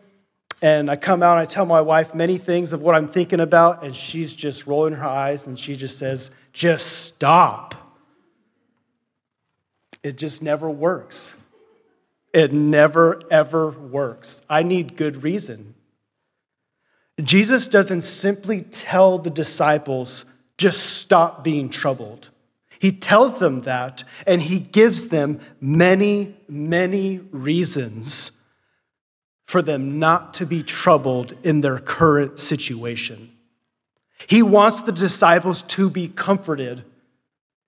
And 0.61 0.89
I 0.89 0.95
come 0.95 1.21
out 1.21 1.37
and 1.37 1.41
I 1.41 1.45
tell 1.45 1.65
my 1.65 1.81
wife 1.81 2.15
many 2.15 2.37
things 2.37 2.73
of 2.73 2.81
what 2.81 2.95
I'm 2.95 3.07
thinking 3.07 3.39
about, 3.39 3.83
and 3.83 3.95
she's 3.95 4.33
just 4.33 4.65
rolling 4.65 4.93
her 4.93 5.05
eyes 5.05 5.45
and 5.47 5.59
she 5.59 5.75
just 5.75 5.97
says, 5.97 6.31
just 6.53 6.87
stop. 6.87 7.75
It 10.01 10.17
just 10.17 10.41
never 10.41 10.69
works. 10.69 11.35
It 12.33 12.53
never, 12.53 13.21
ever 13.31 13.69
works. 13.69 14.41
I 14.49 14.63
need 14.63 14.97
good 14.97 15.23
reason. 15.23 15.75
Jesus 17.21 17.67
doesn't 17.67 18.01
simply 18.01 18.61
tell 18.61 19.17
the 19.17 19.29
disciples, 19.29 20.25
just 20.57 20.97
stop 20.97 21.43
being 21.43 21.69
troubled. 21.69 22.29
He 22.77 22.91
tells 22.91 23.39
them 23.39 23.61
that, 23.61 24.03
and 24.27 24.41
he 24.41 24.59
gives 24.59 25.07
them 25.07 25.39
many, 25.61 26.35
many 26.47 27.19
reasons 27.31 28.31
for 29.45 29.61
them 29.61 29.99
not 29.99 30.33
to 30.35 30.45
be 30.45 30.63
troubled 30.63 31.33
in 31.43 31.61
their 31.61 31.79
current 31.79 32.39
situation. 32.39 33.31
He 34.27 34.41
wants 34.41 34.81
the 34.81 34.91
disciples 34.91 35.61
to 35.63 35.89
be 35.89 36.07
comforted 36.07 36.83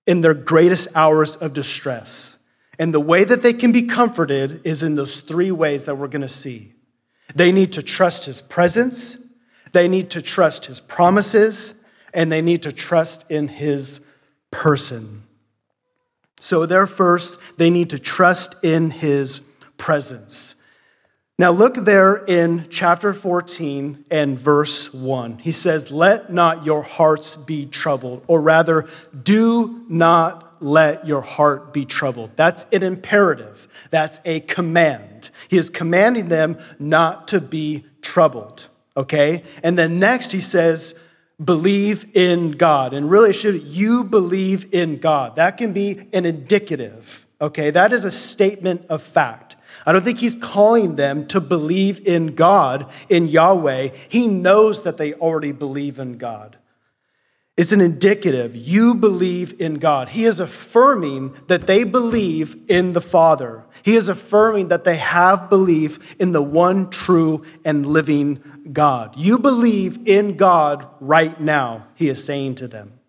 in 0.06 0.20
their 0.22 0.34
greatest 0.34 0.88
hours 0.94 1.36
of 1.36 1.52
distress. 1.52 2.38
And 2.78 2.94
the 2.94 3.00
way 3.00 3.24
that 3.24 3.42
they 3.42 3.52
can 3.52 3.72
be 3.72 3.82
comforted 3.82 4.60
is 4.64 4.82
in 4.82 4.94
those 4.94 5.20
three 5.20 5.50
ways 5.50 5.84
that 5.84 5.96
we're 5.96 6.08
going 6.08 6.22
to 6.22 6.28
see. 6.28 6.72
They 7.34 7.52
need 7.52 7.72
to 7.74 7.82
trust 7.82 8.24
his 8.24 8.40
presence, 8.40 9.16
they 9.72 9.86
need 9.86 10.10
to 10.10 10.22
trust 10.22 10.66
his 10.66 10.80
promises, 10.80 11.74
and 12.14 12.32
they 12.32 12.40
need 12.40 12.62
to 12.62 12.72
trust 12.72 13.30
in 13.30 13.48
his 13.48 14.00
person. 14.50 15.24
So, 16.40 16.66
there 16.66 16.86
first, 16.86 17.38
they 17.58 17.68
need 17.68 17.90
to 17.90 17.98
trust 17.98 18.54
in 18.64 18.90
his 18.90 19.40
presence. 19.76 20.54
Now, 21.40 21.52
look 21.52 21.76
there 21.76 22.16
in 22.16 22.66
chapter 22.68 23.14
14 23.14 24.06
and 24.10 24.36
verse 24.36 24.92
1. 24.92 25.38
He 25.38 25.52
says, 25.52 25.92
Let 25.92 26.32
not 26.32 26.66
your 26.66 26.82
hearts 26.82 27.36
be 27.36 27.64
troubled, 27.64 28.24
or 28.26 28.40
rather, 28.40 28.88
do 29.22 29.84
not 29.88 30.56
let 30.60 31.06
your 31.06 31.20
heart 31.20 31.72
be 31.72 31.84
troubled. 31.84 32.32
That's 32.34 32.66
an 32.72 32.82
imperative, 32.82 33.68
that's 33.90 34.20
a 34.24 34.40
command. 34.40 35.30
He 35.46 35.56
is 35.56 35.70
commanding 35.70 36.28
them 36.28 36.58
not 36.80 37.28
to 37.28 37.40
be 37.40 37.84
troubled, 38.02 38.68
okay? 38.96 39.44
And 39.62 39.78
then 39.78 40.00
next, 40.00 40.32
he 40.32 40.40
says, 40.40 40.96
Believe 41.42 42.16
in 42.16 42.50
God. 42.50 42.92
And 42.92 43.08
really, 43.08 43.32
should 43.32 43.62
you 43.62 44.02
believe 44.02 44.74
in 44.74 44.98
God? 44.98 45.36
That 45.36 45.56
can 45.56 45.72
be 45.72 46.08
an 46.12 46.26
indicative, 46.26 47.28
okay? 47.40 47.70
That 47.70 47.92
is 47.92 48.04
a 48.04 48.10
statement 48.10 48.86
of 48.88 49.04
fact. 49.04 49.54
I 49.88 49.92
don't 49.92 50.04
think 50.04 50.18
he's 50.18 50.36
calling 50.36 50.96
them 50.96 51.26
to 51.28 51.40
believe 51.40 52.06
in 52.06 52.34
God, 52.34 52.92
in 53.08 53.26
Yahweh. 53.26 53.88
He 54.10 54.26
knows 54.26 54.82
that 54.82 54.98
they 54.98 55.14
already 55.14 55.52
believe 55.52 55.98
in 55.98 56.18
God. 56.18 56.58
It's 57.56 57.72
an 57.72 57.80
indicative. 57.80 58.54
You 58.54 58.94
believe 58.94 59.58
in 59.58 59.76
God. 59.76 60.10
He 60.10 60.26
is 60.26 60.40
affirming 60.40 61.34
that 61.46 61.66
they 61.66 61.84
believe 61.84 62.54
in 62.68 62.92
the 62.92 63.00
Father. 63.00 63.64
He 63.82 63.96
is 63.96 64.10
affirming 64.10 64.68
that 64.68 64.84
they 64.84 64.98
have 64.98 65.48
belief 65.48 66.14
in 66.20 66.32
the 66.32 66.42
one 66.42 66.90
true 66.90 67.42
and 67.64 67.86
living 67.86 68.68
God. 68.70 69.16
You 69.16 69.38
believe 69.38 70.06
in 70.06 70.36
God 70.36 70.86
right 71.00 71.40
now, 71.40 71.86
he 71.94 72.10
is 72.10 72.22
saying 72.22 72.56
to 72.56 72.68
them, 72.68 73.00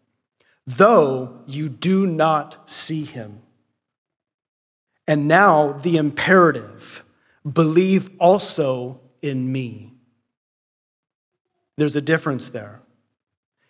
though 0.65 1.41
you 1.45 1.67
do 1.67 2.07
not 2.07 2.69
see 2.69 3.03
him. 3.03 3.41
And 5.09 5.27
now 5.27 5.71
the 5.71 5.97
imperative 5.97 7.03
believe 7.51 8.11
also 8.19 9.01
in 9.23 9.51
me. 9.51 9.91
There's 11.77 11.95
a 11.95 12.01
difference 12.01 12.49
there. 12.49 12.81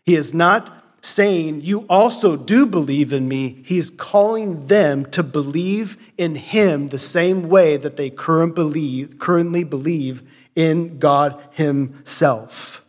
He 0.04 0.18
is 0.18 0.34
not 0.34 0.84
saying, 1.00 1.62
You 1.62 1.86
also 1.88 2.36
do 2.36 2.66
believe 2.66 3.14
in 3.14 3.30
me. 3.30 3.62
He 3.64 3.78
is 3.78 3.90
calling 3.90 4.68
them 4.68 5.06
to 5.12 5.24
believe 5.24 5.96
in 6.18 6.36
him 6.36 6.88
the 6.88 7.00
same 7.00 7.48
way 7.48 7.78
that 7.78 7.96
they 7.96 8.10
currently 8.10 9.64
believe 9.64 10.30
in 10.58 11.00
God 11.00 11.42
himself. 11.52 12.86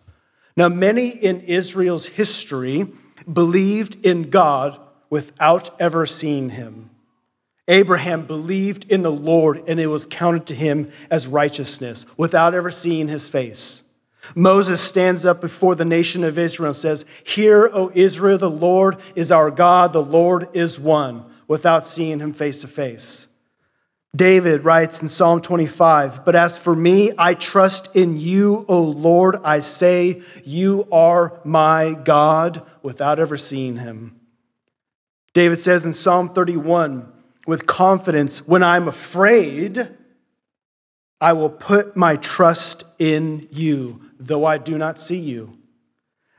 Now, 0.56 0.68
many 0.68 1.10
in 1.10 1.42
Israel's 1.42 2.06
history 2.06 2.88
believed 3.32 4.04
in 4.04 4.28
God 4.28 4.80
without 5.08 5.80
ever 5.80 6.04
seeing 6.04 6.50
him. 6.50 6.89
Abraham 7.70 8.26
believed 8.26 8.90
in 8.90 9.02
the 9.02 9.12
Lord 9.12 9.62
and 9.68 9.78
it 9.78 9.86
was 9.86 10.04
counted 10.04 10.44
to 10.46 10.54
him 10.54 10.90
as 11.08 11.28
righteousness 11.28 12.04
without 12.16 12.52
ever 12.52 12.70
seeing 12.70 13.06
his 13.06 13.28
face. 13.28 13.84
Moses 14.34 14.80
stands 14.80 15.24
up 15.24 15.40
before 15.40 15.76
the 15.76 15.84
nation 15.84 16.24
of 16.24 16.36
Israel 16.36 16.70
and 16.70 16.76
says, 16.76 17.04
Hear, 17.24 17.70
O 17.72 17.90
Israel, 17.94 18.38
the 18.38 18.50
Lord 18.50 18.98
is 19.14 19.32
our 19.32 19.50
God, 19.50 19.92
the 19.92 20.02
Lord 20.02 20.48
is 20.52 20.78
one, 20.78 21.24
without 21.46 21.84
seeing 21.84 22.18
him 22.18 22.32
face 22.32 22.60
to 22.62 22.68
face. 22.68 23.28
David 24.14 24.64
writes 24.64 25.00
in 25.00 25.06
Psalm 25.08 25.40
25, 25.40 26.24
But 26.24 26.34
as 26.34 26.58
for 26.58 26.74
me, 26.74 27.12
I 27.16 27.34
trust 27.34 27.94
in 27.94 28.18
you, 28.18 28.64
O 28.68 28.82
Lord. 28.82 29.36
I 29.44 29.60
say, 29.60 30.22
You 30.44 30.88
are 30.90 31.40
my 31.44 31.92
God, 31.92 32.62
without 32.82 33.20
ever 33.20 33.36
seeing 33.36 33.76
him. 33.76 34.18
David 35.32 35.60
says 35.60 35.84
in 35.84 35.92
Psalm 35.92 36.30
31, 36.30 37.10
with 37.46 37.66
confidence 37.66 38.46
when 38.46 38.62
I'm 38.62 38.88
afraid, 38.88 39.88
I 41.20 41.32
will 41.32 41.50
put 41.50 41.96
my 41.96 42.16
trust 42.16 42.84
in 42.98 43.48
you, 43.50 44.00
though 44.18 44.44
I 44.44 44.58
do 44.58 44.78
not 44.78 44.98
see 44.98 45.18
you. 45.18 45.58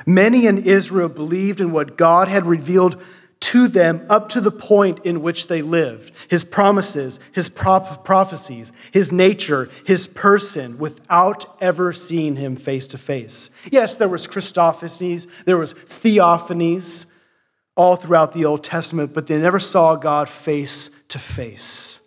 Many 0.06 0.48
in 0.48 0.64
Israel 0.64 1.10
believed 1.10 1.62
in 1.62 1.72
what 1.72 1.98
God 1.98 2.28
had 2.28 2.46
revealed 2.46 3.02
to 3.42 3.68
them 3.68 4.06
up 4.08 4.30
to 4.30 4.40
the 4.40 4.52
point 4.52 5.00
in 5.04 5.22
which 5.22 5.48
they 5.48 5.62
lived 5.62 6.14
his 6.30 6.44
promises, 6.44 7.20
his 7.32 7.50
prophecies, 7.50 8.72
his 8.92 9.12
nature, 9.12 9.70
his 9.86 10.08
person, 10.08 10.78
without 10.78 11.58
ever 11.60 11.92
seeing 11.92 12.36
him 12.36 12.56
face 12.56 12.88
to 12.88 12.98
face. 12.98 13.50
Yes, 13.72 13.96
there 13.96 14.08
was 14.08 14.28
Christophanies, 14.28 15.28
there 15.46 15.58
was 15.58 15.74
theophanies 15.74 17.06
all 17.76 17.96
throughout 17.96 18.34
the 18.34 18.46
Old 18.46 18.64
Testament, 18.64 19.14
but 19.14 19.28
they 19.28 19.38
never 19.38 19.60
saw 19.60 19.96
God 19.96 20.30
face 20.30 20.90
to 21.10 21.20
face. 21.20 22.00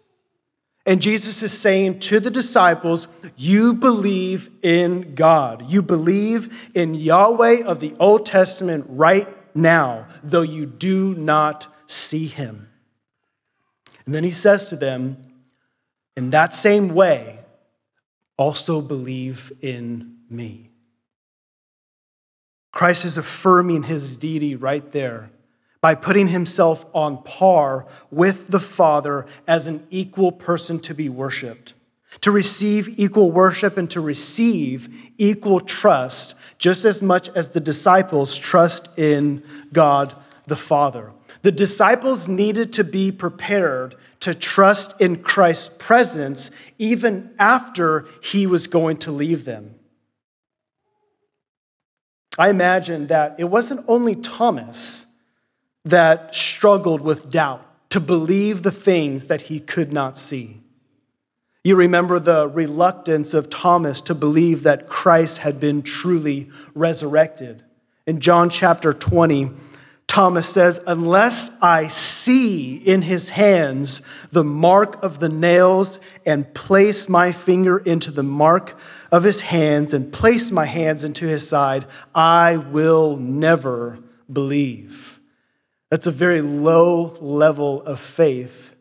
And 0.87 1.01
Jesus 1.01 1.43
is 1.43 1.59
saying 1.59 2.01
to 2.01 2.21
the 2.21 2.31
disciples, 2.31 3.09
You 3.37 3.73
believe 3.73 4.51
in 4.63 5.15
God. 5.15 5.71
You 5.71 5.81
believe 5.81 6.71
in 6.75 6.95
Yahweh 6.95 7.65
of 7.65 7.81
the 7.81 7.95
Old 7.99 8.27
Testament 8.27 8.85
right 8.89 9.29
now, 9.57 10.07
though 10.23 10.43
you 10.43 10.67
do 10.67 11.15
not 11.15 11.67
see 11.87 12.27
him. 12.27 12.69
And 14.05 14.15
then 14.15 14.25
he 14.25 14.31
says 14.31 14.69
to 14.69 14.77
them, 14.77 15.23
In 16.17 16.31
that 16.31 16.55
same 16.55 16.95
way, 16.95 17.39
also 18.37 18.83
believe 18.83 19.53
in 19.63 20.19
me. 20.29 20.71
Christ 22.73 23.05
is 23.07 23.17
affirming 23.17 23.85
his 23.85 24.17
deity 24.19 24.57
right 24.57 24.91
there 24.93 25.31
by 25.85 25.95
putting 25.95 26.29
himself 26.29 26.87
on 26.95 27.23
par 27.25 27.85
with 28.11 28.49
the 28.49 28.59
Father 28.59 29.27
as 29.47 29.67
an 29.67 29.87
equal 29.91 30.33
person 30.33 30.81
to 30.81 30.95
be 30.95 31.11
worshiped, 31.11 31.75
to 32.23 32.31
receive 32.31 32.99
equal 32.99 33.31
worship 33.31 33.77
and 33.77 33.91
to 33.91 34.01
receive 34.01 34.89
equal 35.19 35.61
trust, 35.61 36.35
just 36.57 36.87
as 36.87 37.03
much 37.03 37.29
as 37.37 37.51
the 37.51 37.61
disciples 37.61 38.35
trust 38.39 38.89
in 38.99 39.43
God 39.75 40.15
the 40.47 40.57
Father. 40.57 41.13
The 41.43 41.53
disciples 41.53 42.29
needed 42.29 42.73
to 42.73 42.83
be 42.83 43.13
prepared 43.13 43.95
to 44.21 44.35
trust 44.35 44.99
in 45.03 45.23
Christ's 45.23 45.69
presence 45.77 46.51
even 46.79 47.35
after 47.39 48.07
he 48.23 48.47
was 48.47 48.69
going 48.69 48.97
to 49.01 49.13
leave 49.13 49.45
them. 49.45 49.75
I 52.39 52.49
imagine 52.49 53.09
that 53.09 53.35
it 53.37 53.51
wasn't 53.51 53.85
only 53.87 54.15
Thomas 54.15 55.05
that 55.85 56.35
struggled 56.35 57.01
with 57.01 57.31
doubt 57.31 57.65
to 57.91 58.01
believe 58.01 58.63
the 58.63 58.71
things 58.71 59.27
that 59.27 59.43
he 59.43 59.61
could 59.61 59.93
not 59.93 60.19
see. 60.19 60.61
You 61.63 61.77
remember 61.77 62.19
the 62.19 62.49
reluctance 62.49 63.33
of 63.33 63.49
Thomas 63.49 64.01
to 64.03 64.15
believe 64.15 64.65
that 64.65 64.89
Christ 64.89 65.39
had 65.39 65.59
been 65.59 65.83
truly 65.83 66.51
resurrected. 66.75 67.63
In 68.07 68.21
John 68.21 68.51
chapter 68.51 68.93
20, 68.93 69.51
Thomas 70.07 70.47
says, 70.47 70.81
Unless 70.87 71.51
I 71.63 71.87
see 71.87 72.77
in 72.77 73.03
his 73.03 73.31
hands 73.31 74.03
the 74.31 74.45
mark 74.45 75.03
of 75.03 75.21
the 75.21 75.31
nails 75.31 75.99
and 76.27 76.53
place 76.53 77.09
my 77.09 77.33
finger 77.33 77.79
into 77.79 78.11
the 78.11 78.23
mark 78.23 78.79
of 79.11 79.25
his 79.25 79.41
hands 79.41 79.95
and 79.95 80.13
place 80.13 80.51
my 80.51 80.67
hands 80.67 81.03
into 81.03 81.27
his 81.27 81.49
side, 81.49 81.87
I 82.15 82.59
will 82.59 83.17
never 83.17 83.99
believe. 84.31 85.14
That's 85.91 86.07
a 86.07 86.13
very 86.13 86.41
low 86.41 87.17
level 87.21 87.83
of 87.83 88.01
faith 88.01 88.75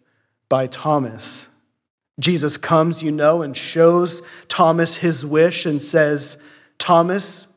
by 0.50 0.68
Thomas. 0.68 1.48
Jesus 2.20 2.58
comes, 2.58 3.02
you 3.02 3.12
know, 3.12 3.42
and 3.42 3.58
shows 3.58 4.22
Thomas 4.48 4.98
his 4.98 5.26
wish 5.26 5.66
and 5.66 5.82
says, 5.82 6.38
Thomas, 6.78 7.48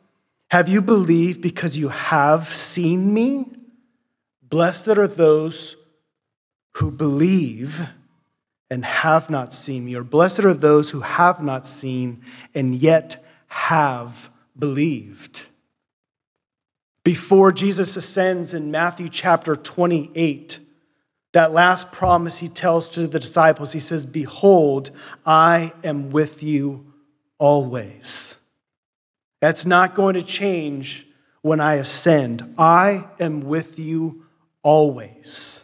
have 0.50 0.68
you 0.68 0.80
believed 0.80 1.40
because 1.40 1.76
you 1.76 1.88
have 1.88 2.54
seen 2.54 3.12
me? 3.12 3.52
Blessed 4.42 4.88
are 4.88 5.08
those 5.08 5.76
who 6.74 6.90
believe 6.90 7.88
and 8.70 8.84
have 8.84 9.30
not 9.30 9.52
seen 9.52 9.84
me, 9.84 9.94
or 9.94 10.02
blessed 10.02 10.44
are 10.44 10.54
those 10.54 10.90
who 10.90 11.00
have 11.00 11.42
not 11.42 11.66
seen 11.66 12.22
and 12.54 12.74
yet 12.74 13.24
have 13.48 14.30
believed. 14.58 15.46
Before 17.06 17.52
Jesus 17.52 17.96
ascends 17.96 18.52
in 18.52 18.72
Matthew 18.72 19.08
chapter 19.08 19.54
28, 19.54 20.58
that 21.34 21.52
last 21.52 21.92
promise 21.92 22.38
he 22.38 22.48
tells 22.48 22.88
to 22.88 23.06
the 23.06 23.20
disciples, 23.20 23.70
he 23.70 23.78
says, 23.78 24.04
Behold, 24.04 24.90
I 25.24 25.72
am 25.84 26.10
with 26.10 26.42
you 26.42 26.92
always. 27.38 28.34
That's 29.40 29.64
not 29.64 29.94
going 29.94 30.14
to 30.14 30.22
change 30.22 31.06
when 31.42 31.60
I 31.60 31.74
ascend. 31.74 32.56
I 32.58 33.04
am 33.20 33.42
with 33.42 33.78
you 33.78 34.24
always. 34.64 35.62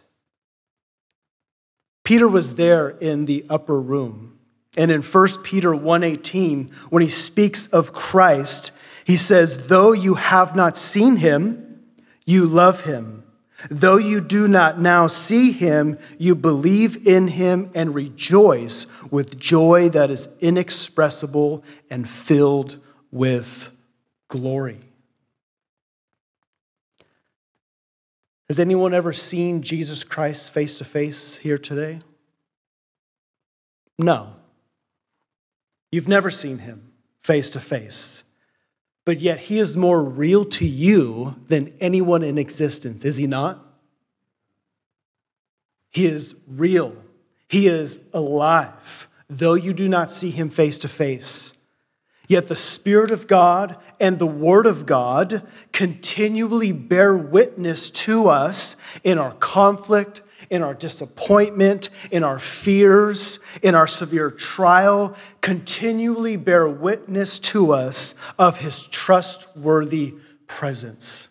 Peter 2.05 2.29
was 2.29 2.55
there 2.55 2.91
in 2.91 3.25
the 3.25 3.45
upper 3.51 3.81
room. 3.81 4.39
And 4.77 4.93
in 4.93 5.03
1 5.03 5.43
Peter 5.43 5.73
1:18, 5.73 6.73
when 6.91 7.03
he 7.03 7.09
speaks 7.09 7.67
of 7.67 7.93
Christ, 7.93 8.71
he 9.05 9.17
says, 9.17 9.67
"Though 9.69 9.93
you 9.93 10.15
have 10.15 10.55
not 10.55 10.77
seen 10.77 11.17
him, 11.17 11.81
you 12.25 12.47
love 12.47 12.83
him." 12.83 13.23
Though 13.71 13.97
you 13.97 14.21
do 14.21 14.49
not 14.49 14.81
now 14.81 15.07
see 15.07 15.53
him, 15.53 15.99
you 16.19 16.35
believe 16.35 17.07
in 17.07 17.29
him 17.29 17.71
and 17.75 17.95
rejoice 17.95 18.87
with 19.11 19.39
joy 19.39 19.89
that 19.91 20.11
is 20.11 20.29
inexpressible 20.41 21.63
and 21.89 22.09
filled 22.09 22.85
with 23.13 23.71
glory. 24.29 24.81
Has 28.49 28.59
anyone 28.59 28.93
ever 28.93 29.13
seen 29.13 29.63
Jesus 29.63 30.05
Christ 30.05 30.51
face 30.51 30.79
to 30.79 30.85
face 30.85 31.37
here 31.37 31.59
today? 31.59 32.01
No. 33.99 34.35
You've 35.91 36.09
never 36.09 36.31
seen 36.31 36.59
him 36.59 36.93
face 37.23 37.51
to 37.51 37.61
face 37.61 38.25
but 39.05 39.21
yet 39.21 39.39
he 39.39 39.59
is 39.59 39.77
more 39.77 40.03
real 40.03 40.45
to 40.45 40.67
you 40.67 41.37
than 41.49 41.75
anyone 41.81 42.23
in 42.23 42.39
existence, 42.39 43.05
is 43.05 43.17
he 43.17 43.27
not? 43.27 43.65
He 45.91 46.07
is 46.07 46.35
real, 46.47 46.97
he 47.49 47.67
is 47.67 48.01
alive, 48.15 49.09
though 49.29 49.55
you 49.55 49.73
do 49.73 49.89
not 49.89 50.11
see 50.11 50.31
him 50.31 50.49
face 50.49 50.79
to 50.81 50.89
face. 50.89 51.53
Yet 52.29 52.47
the 52.47 52.57
Spirit 52.57 53.11
of 53.11 53.27
God 53.27 53.77
and 54.01 54.19
the 54.19 54.27
Word 54.27 54.65
of 54.65 54.87
God 54.87 55.47
continually 55.73 56.73
bear 56.73 57.15
witness 57.15 57.91
to 57.91 58.29
us 58.29 58.77
in 59.05 59.19
our 59.19 59.35
conflict 59.35 60.23
in 60.53 60.63
our 60.63 60.75
disappointment, 60.75 61.89
in 62.11 62.23
our 62.23 62.39
fears, 62.39 63.39
in 63.63 63.75
our 63.75 63.87
severe 63.87 64.31
trial, 64.31 65.17
continually 65.41 66.37
bear 66.37 66.69
witness 66.69 67.39
to 67.39 67.73
us 67.73 68.15
of 68.39 68.59
his 68.59 68.87
trustworthy 68.89 70.15
presence. 70.47 71.29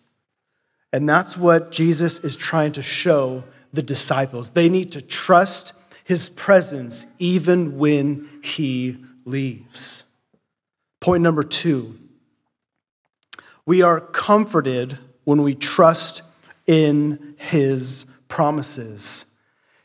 And 0.92 1.08
that's 1.08 1.36
what 1.36 1.70
Jesus 1.70 2.18
is 2.18 2.34
trying 2.34 2.72
to 2.72 2.82
show 2.82 3.44
the 3.72 3.82
disciples. 3.82 4.50
They 4.50 4.68
need 4.68 4.90
to 4.92 5.00
trust 5.00 5.72
his 6.02 6.28
presence 6.28 7.06
even 7.20 7.78
when 7.78 8.28
he 8.42 8.98
leaves. 9.24 10.02
Point 10.98 11.22
number 11.22 11.44
two 11.44 11.96
we 13.64 13.82
are 13.82 14.00
comforted 14.00 14.98
when 15.22 15.42
we 15.42 15.54
trust 15.54 16.22
in 16.66 17.36
his 17.38 18.04
promises. 18.32 19.26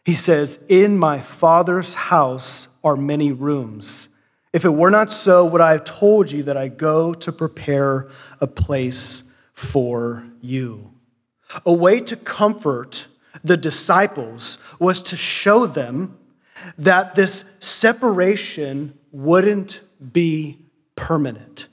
He 0.05 0.13
says, 0.13 0.57
In 0.69 0.97
my 0.97 1.19
Father's 1.19 1.95
house 1.95 2.69
are 2.81 2.95
many 2.95 3.29
rooms. 3.29 4.07
If 4.53 4.63
it 4.63 4.69
were 4.69 4.89
not 4.89 5.11
so, 5.11 5.43
would 5.43 5.59
I 5.59 5.73
have 5.73 5.83
told 5.83 6.31
you 6.31 6.43
that 6.43 6.55
I 6.55 6.69
go 6.69 7.13
to 7.13 7.31
prepare 7.33 8.07
a 8.39 8.47
place 8.47 9.23
for 9.53 10.23
you? 10.39 10.93
A 11.65 11.73
way 11.73 11.99
to 11.99 12.15
comfort 12.15 13.07
the 13.43 13.57
disciples 13.57 14.59
was 14.79 15.01
to 15.01 15.17
show 15.17 15.65
them 15.65 16.17
that 16.77 17.15
this 17.15 17.43
separation 17.59 18.97
wouldn't 19.11 19.81
be 20.13 20.59
permanent. 20.95 21.67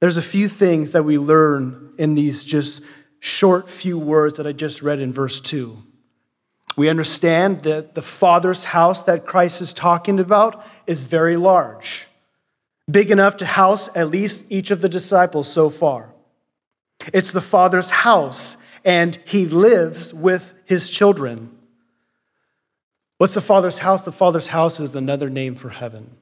There's 0.00 0.16
a 0.16 0.22
few 0.22 0.48
things 0.48 0.90
that 0.90 1.04
we 1.04 1.16
learn 1.16 1.92
in 1.96 2.16
these 2.16 2.42
just 2.42 2.82
short 3.22 3.70
few 3.70 3.96
words 3.96 4.36
that 4.36 4.48
I 4.48 4.52
just 4.52 4.82
read 4.82 4.98
in 4.98 5.12
verse 5.12 5.40
2. 5.40 5.80
We 6.76 6.88
understand 6.88 7.62
that 7.62 7.94
the 7.94 8.02
Father's 8.02 8.64
house 8.64 9.04
that 9.04 9.26
Christ 9.26 9.60
is 9.60 9.72
talking 9.72 10.18
about 10.18 10.66
is 10.88 11.04
very 11.04 11.36
large, 11.36 12.08
big 12.90 13.12
enough 13.12 13.36
to 13.36 13.46
house 13.46 13.88
at 13.94 14.10
least 14.10 14.46
each 14.50 14.72
of 14.72 14.80
the 14.80 14.88
disciples 14.88 15.46
so 15.46 15.70
far. 15.70 16.12
It's 17.14 17.30
the 17.30 17.40
Father's 17.40 17.90
house, 17.90 18.56
and 18.84 19.16
he 19.24 19.46
lives 19.46 20.12
with 20.12 20.52
his 20.64 20.90
children. 20.90 21.56
What's 23.18 23.34
the 23.34 23.40
Father's 23.40 23.78
house? 23.78 24.04
The 24.04 24.10
Father's 24.10 24.48
house 24.48 24.80
is 24.80 24.96
another 24.96 25.30
name 25.30 25.54
for 25.54 25.68
heaven. 25.68 26.16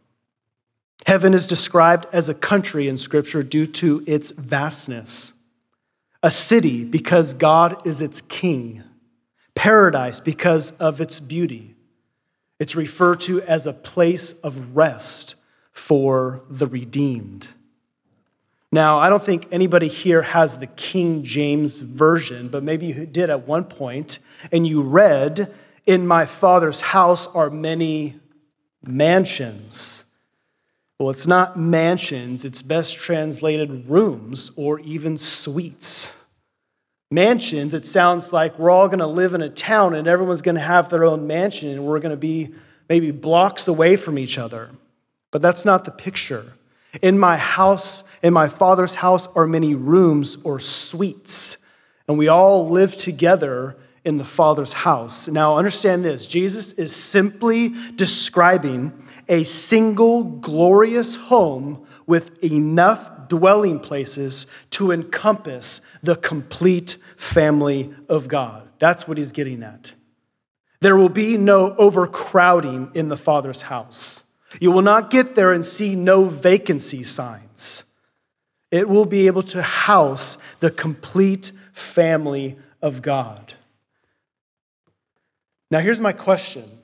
Heaven 1.06 1.32
is 1.32 1.46
described 1.46 2.06
as 2.12 2.28
a 2.28 2.34
country 2.34 2.88
in 2.88 2.98
Scripture 2.98 3.42
due 3.42 3.64
to 3.64 4.04
its 4.06 4.32
vastness 4.32 5.32
a 6.22 6.30
city 6.30 6.84
because 6.84 7.34
God 7.34 7.86
is 7.86 8.02
its 8.02 8.20
king, 8.20 8.82
paradise 9.54 10.20
because 10.20 10.72
of 10.72 11.00
its 11.00 11.20
beauty. 11.20 11.74
It's 12.58 12.76
referred 12.76 13.20
to 13.20 13.40
as 13.42 13.66
a 13.66 13.72
place 13.72 14.34
of 14.34 14.76
rest 14.76 15.34
for 15.72 16.42
the 16.50 16.66
redeemed. 16.66 17.48
Now, 18.72 18.98
I 18.98 19.08
don't 19.08 19.22
think 19.22 19.48
anybody 19.50 19.88
here 19.88 20.22
has 20.22 20.58
the 20.58 20.66
King 20.66 21.24
James 21.24 21.80
Version, 21.80 22.48
but 22.48 22.62
maybe 22.62 22.86
you 22.86 23.06
did 23.06 23.30
at 23.30 23.46
one 23.48 23.64
point, 23.64 24.20
and 24.52 24.66
you 24.66 24.82
read, 24.82 25.52
In 25.86 26.06
my 26.06 26.26
Father's 26.26 26.80
house 26.80 27.26
are 27.28 27.50
many 27.50 28.20
mansions. 28.84 30.04
Well, 31.00 31.08
it's 31.08 31.26
not 31.26 31.58
mansions, 31.58 32.44
it's 32.44 32.60
best 32.60 32.94
translated 32.98 33.88
rooms 33.88 34.50
or 34.54 34.80
even 34.80 35.16
suites. 35.16 36.14
Mansions, 37.10 37.72
it 37.72 37.86
sounds 37.86 38.34
like 38.34 38.58
we're 38.58 38.68
all 38.68 38.86
going 38.86 38.98
to 38.98 39.06
live 39.06 39.32
in 39.32 39.40
a 39.40 39.48
town 39.48 39.94
and 39.94 40.06
everyone's 40.06 40.42
going 40.42 40.56
to 40.56 40.60
have 40.60 40.90
their 40.90 41.04
own 41.04 41.26
mansion 41.26 41.70
and 41.70 41.86
we're 41.86 42.00
going 42.00 42.10
to 42.10 42.18
be 42.18 42.50
maybe 42.90 43.12
blocks 43.12 43.66
away 43.66 43.96
from 43.96 44.18
each 44.18 44.36
other. 44.36 44.72
But 45.30 45.40
that's 45.40 45.64
not 45.64 45.86
the 45.86 45.90
picture. 45.90 46.52
In 47.00 47.18
my 47.18 47.38
house, 47.38 48.04
in 48.22 48.34
my 48.34 48.48
father's 48.48 48.96
house, 48.96 49.26
are 49.28 49.46
many 49.46 49.74
rooms 49.74 50.36
or 50.44 50.60
suites, 50.60 51.56
and 52.08 52.18
we 52.18 52.28
all 52.28 52.68
live 52.68 52.94
together 52.94 53.74
in 54.04 54.18
the 54.18 54.24
Father's 54.24 54.72
house. 54.74 55.28
Now, 55.28 55.56
understand 55.56 56.04
this 56.04 56.26
Jesus 56.26 56.72
is 56.72 56.94
simply 56.94 57.74
describing 57.94 58.92
a 59.30 59.44
single 59.44 60.24
glorious 60.24 61.14
home 61.14 61.86
with 62.06 62.42
enough 62.44 63.28
dwelling 63.28 63.78
places 63.78 64.44
to 64.70 64.90
encompass 64.90 65.80
the 66.02 66.16
complete 66.16 66.96
family 67.16 67.94
of 68.08 68.26
God. 68.28 68.68
That's 68.80 69.06
what 69.06 69.16
he's 69.16 69.32
getting 69.32 69.62
at. 69.62 69.94
There 70.80 70.96
will 70.96 71.08
be 71.08 71.38
no 71.38 71.74
overcrowding 71.76 72.90
in 72.94 73.08
the 73.08 73.16
Father's 73.16 73.62
house. 73.62 74.24
You 74.60 74.72
will 74.72 74.82
not 74.82 75.10
get 75.10 75.36
there 75.36 75.52
and 75.52 75.64
see 75.64 75.94
no 75.94 76.24
vacancy 76.24 77.04
signs. 77.04 77.84
It 78.72 78.88
will 78.88 79.06
be 79.06 79.28
able 79.28 79.42
to 79.44 79.62
house 79.62 80.38
the 80.58 80.70
complete 80.70 81.52
family 81.72 82.56
of 82.82 83.00
God. 83.00 83.54
Now, 85.70 85.78
here's 85.78 86.00
my 86.00 86.12
question. 86.12 86.80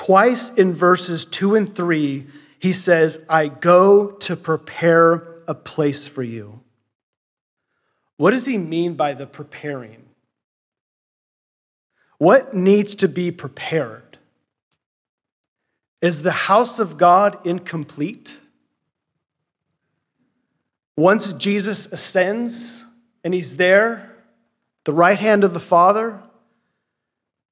Twice 0.00 0.48
in 0.48 0.74
verses 0.74 1.26
2 1.26 1.56
and 1.56 1.76
3, 1.76 2.26
he 2.58 2.72
says, 2.72 3.22
I 3.28 3.48
go 3.48 4.12
to 4.12 4.34
prepare 4.34 5.42
a 5.46 5.54
place 5.54 6.08
for 6.08 6.22
you. 6.22 6.62
What 8.16 8.30
does 8.30 8.46
he 8.46 8.56
mean 8.56 8.94
by 8.94 9.12
the 9.12 9.26
preparing? 9.26 10.02
What 12.16 12.54
needs 12.54 12.94
to 12.94 13.08
be 13.08 13.30
prepared? 13.30 14.16
Is 16.00 16.22
the 16.22 16.32
house 16.32 16.78
of 16.78 16.96
God 16.96 17.36
incomplete? 17.46 18.38
Once 20.96 21.30
Jesus 21.34 21.84
ascends 21.92 22.82
and 23.22 23.34
he's 23.34 23.58
there, 23.58 24.16
the 24.84 24.94
right 24.94 25.18
hand 25.18 25.44
of 25.44 25.52
the 25.52 25.60
Father, 25.60 26.22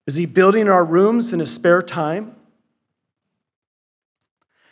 is 0.06 0.14
he 0.14 0.24
building 0.24 0.70
our 0.70 0.82
rooms 0.82 1.34
in 1.34 1.40
his 1.40 1.52
spare 1.52 1.82
time? 1.82 2.36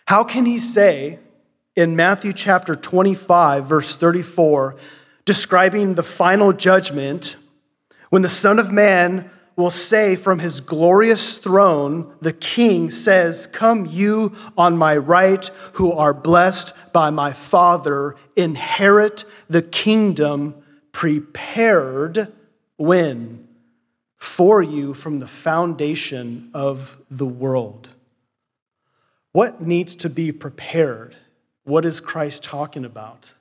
How 0.06 0.22
can 0.22 0.46
he 0.46 0.58
say 0.58 1.18
in 1.74 1.96
Matthew 1.96 2.32
chapter 2.32 2.76
25, 2.76 3.66
verse 3.66 3.96
34, 3.96 4.76
describing 5.24 5.94
the 5.94 6.04
final 6.04 6.52
judgment, 6.52 7.36
when 8.10 8.22
the 8.22 8.28
Son 8.28 8.60
of 8.60 8.70
Man 8.70 9.28
will 9.56 9.70
say 9.70 10.14
from 10.14 10.38
his 10.38 10.60
glorious 10.60 11.38
throne, 11.38 12.14
the 12.20 12.32
king 12.32 12.88
says, 12.88 13.48
Come, 13.48 13.84
you 13.84 14.36
on 14.56 14.76
my 14.76 14.96
right, 14.96 15.44
who 15.72 15.90
are 15.90 16.14
blessed 16.14 16.72
by 16.92 17.10
my 17.10 17.32
Father, 17.32 18.14
inherit 18.36 19.24
the 19.50 19.62
kingdom 19.62 20.54
prepared 20.92 22.32
when? 22.76 23.48
For 24.18 24.62
you 24.62 24.94
from 24.94 25.18
the 25.18 25.26
foundation 25.26 26.50
of 26.54 27.02
the 27.10 27.26
world. 27.26 27.88
What 29.36 29.60
needs 29.60 29.94
to 29.96 30.08
be 30.08 30.32
prepared? 30.32 31.14
What 31.64 31.84
is 31.84 32.00
Christ 32.00 32.42
talking 32.42 32.86
about? 32.86 33.34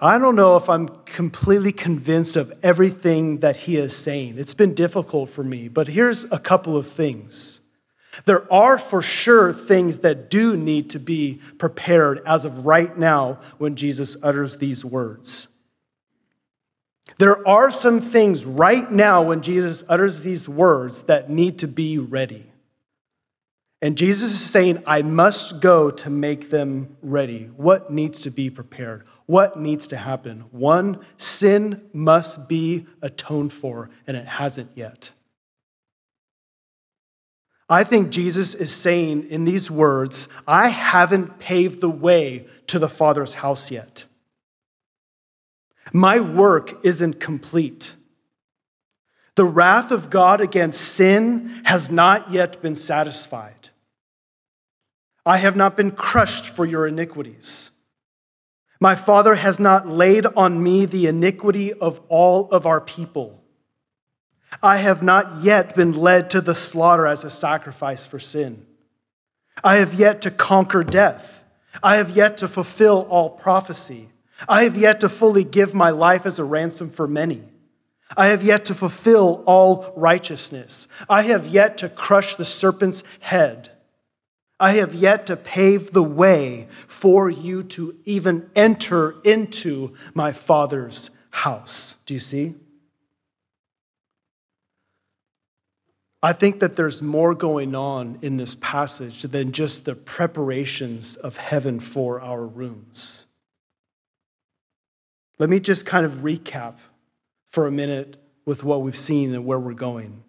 I 0.00 0.16
don't 0.16 0.36
know 0.36 0.56
if 0.56 0.70
I'm 0.70 0.88
completely 1.04 1.70
convinced 1.70 2.34
of 2.34 2.50
everything 2.62 3.40
that 3.40 3.58
he 3.58 3.76
is 3.76 3.94
saying. 3.94 4.38
It's 4.38 4.54
been 4.54 4.72
difficult 4.72 5.28
for 5.28 5.44
me, 5.44 5.68
but 5.68 5.88
here's 5.88 6.24
a 6.32 6.38
couple 6.38 6.78
of 6.78 6.86
things. 6.86 7.60
There 8.24 8.50
are 8.50 8.78
for 8.78 9.02
sure 9.02 9.52
things 9.52 9.98
that 9.98 10.30
do 10.30 10.56
need 10.56 10.88
to 10.88 10.98
be 10.98 11.42
prepared 11.58 12.22
as 12.24 12.46
of 12.46 12.64
right 12.64 12.96
now 12.96 13.38
when 13.58 13.76
Jesus 13.76 14.16
utters 14.22 14.56
these 14.56 14.82
words. 14.82 15.46
There 17.18 17.46
are 17.46 17.70
some 17.70 18.00
things 18.00 18.46
right 18.46 18.90
now 18.90 19.20
when 19.20 19.42
Jesus 19.42 19.84
utters 19.90 20.22
these 20.22 20.48
words 20.48 21.02
that 21.02 21.28
need 21.28 21.58
to 21.58 21.68
be 21.68 21.98
ready. 21.98 22.47
And 23.80 23.96
Jesus 23.96 24.32
is 24.32 24.40
saying, 24.40 24.82
I 24.86 25.02
must 25.02 25.60
go 25.60 25.90
to 25.90 26.10
make 26.10 26.50
them 26.50 26.96
ready. 27.00 27.44
What 27.56 27.92
needs 27.92 28.22
to 28.22 28.30
be 28.30 28.50
prepared? 28.50 29.06
What 29.26 29.58
needs 29.58 29.86
to 29.88 29.96
happen? 29.96 30.46
One, 30.50 31.04
sin 31.16 31.88
must 31.92 32.48
be 32.48 32.86
atoned 33.02 33.52
for, 33.52 33.90
and 34.06 34.16
it 34.16 34.26
hasn't 34.26 34.70
yet. 34.74 35.10
I 37.68 37.84
think 37.84 38.10
Jesus 38.10 38.54
is 38.54 38.74
saying 38.74 39.28
in 39.28 39.44
these 39.44 39.70
words, 39.70 40.26
I 40.46 40.68
haven't 40.68 41.38
paved 41.38 41.80
the 41.80 41.90
way 41.90 42.46
to 42.68 42.78
the 42.78 42.88
Father's 42.88 43.34
house 43.34 43.70
yet. 43.70 44.06
My 45.92 46.20
work 46.20 46.84
isn't 46.84 47.20
complete. 47.20 47.94
The 49.34 49.44
wrath 49.44 49.90
of 49.90 50.10
God 50.10 50.40
against 50.40 50.80
sin 50.80 51.60
has 51.64 51.90
not 51.90 52.32
yet 52.32 52.62
been 52.62 52.74
satisfied. 52.74 53.57
I 55.28 55.36
have 55.36 55.56
not 55.56 55.76
been 55.76 55.90
crushed 55.90 56.46
for 56.46 56.64
your 56.64 56.86
iniquities. 56.86 57.70
My 58.80 58.94
Father 58.94 59.34
has 59.34 59.60
not 59.60 59.86
laid 59.86 60.24
on 60.24 60.62
me 60.62 60.86
the 60.86 61.06
iniquity 61.06 61.70
of 61.70 62.00
all 62.08 62.48
of 62.50 62.64
our 62.64 62.80
people. 62.80 63.44
I 64.62 64.78
have 64.78 65.02
not 65.02 65.42
yet 65.42 65.76
been 65.76 65.92
led 65.92 66.30
to 66.30 66.40
the 66.40 66.54
slaughter 66.54 67.06
as 67.06 67.24
a 67.24 67.30
sacrifice 67.30 68.06
for 68.06 68.18
sin. 68.18 68.64
I 69.62 69.76
have 69.76 69.92
yet 69.92 70.22
to 70.22 70.30
conquer 70.30 70.82
death. 70.82 71.44
I 71.82 71.96
have 71.96 72.16
yet 72.16 72.38
to 72.38 72.48
fulfill 72.48 73.06
all 73.10 73.28
prophecy. 73.28 74.08
I 74.48 74.62
have 74.62 74.78
yet 74.78 75.00
to 75.00 75.10
fully 75.10 75.44
give 75.44 75.74
my 75.74 75.90
life 75.90 76.24
as 76.24 76.38
a 76.38 76.44
ransom 76.44 76.88
for 76.88 77.06
many. 77.06 77.42
I 78.16 78.28
have 78.28 78.42
yet 78.42 78.64
to 78.64 78.74
fulfill 78.74 79.44
all 79.44 79.92
righteousness. 79.94 80.88
I 81.06 81.20
have 81.20 81.46
yet 81.46 81.76
to 81.78 81.90
crush 81.90 82.36
the 82.36 82.46
serpent's 82.46 83.04
head. 83.20 83.72
I 84.60 84.72
have 84.72 84.94
yet 84.94 85.26
to 85.26 85.36
pave 85.36 85.92
the 85.92 86.02
way 86.02 86.66
for 86.88 87.30
you 87.30 87.62
to 87.64 87.96
even 88.04 88.50
enter 88.56 89.14
into 89.22 89.94
my 90.14 90.32
Father's 90.32 91.10
house. 91.30 91.96
Do 92.06 92.14
you 92.14 92.20
see? 92.20 92.54
I 96.20 96.32
think 96.32 96.58
that 96.58 96.74
there's 96.74 97.00
more 97.00 97.34
going 97.34 97.76
on 97.76 98.18
in 98.22 98.38
this 98.38 98.56
passage 98.56 99.22
than 99.22 99.52
just 99.52 99.84
the 99.84 99.94
preparations 99.94 101.16
of 101.16 101.36
heaven 101.36 101.78
for 101.78 102.20
our 102.20 102.44
rooms. 102.44 103.26
Let 105.38 105.48
me 105.48 105.60
just 105.60 105.86
kind 105.86 106.04
of 106.04 106.14
recap 106.14 106.74
for 107.50 107.68
a 107.68 107.70
minute 107.70 108.16
with 108.44 108.64
what 108.64 108.82
we've 108.82 108.98
seen 108.98 109.32
and 109.32 109.46
where 109.46 109.60
we're 109.60 109.74
going 109.74 110.24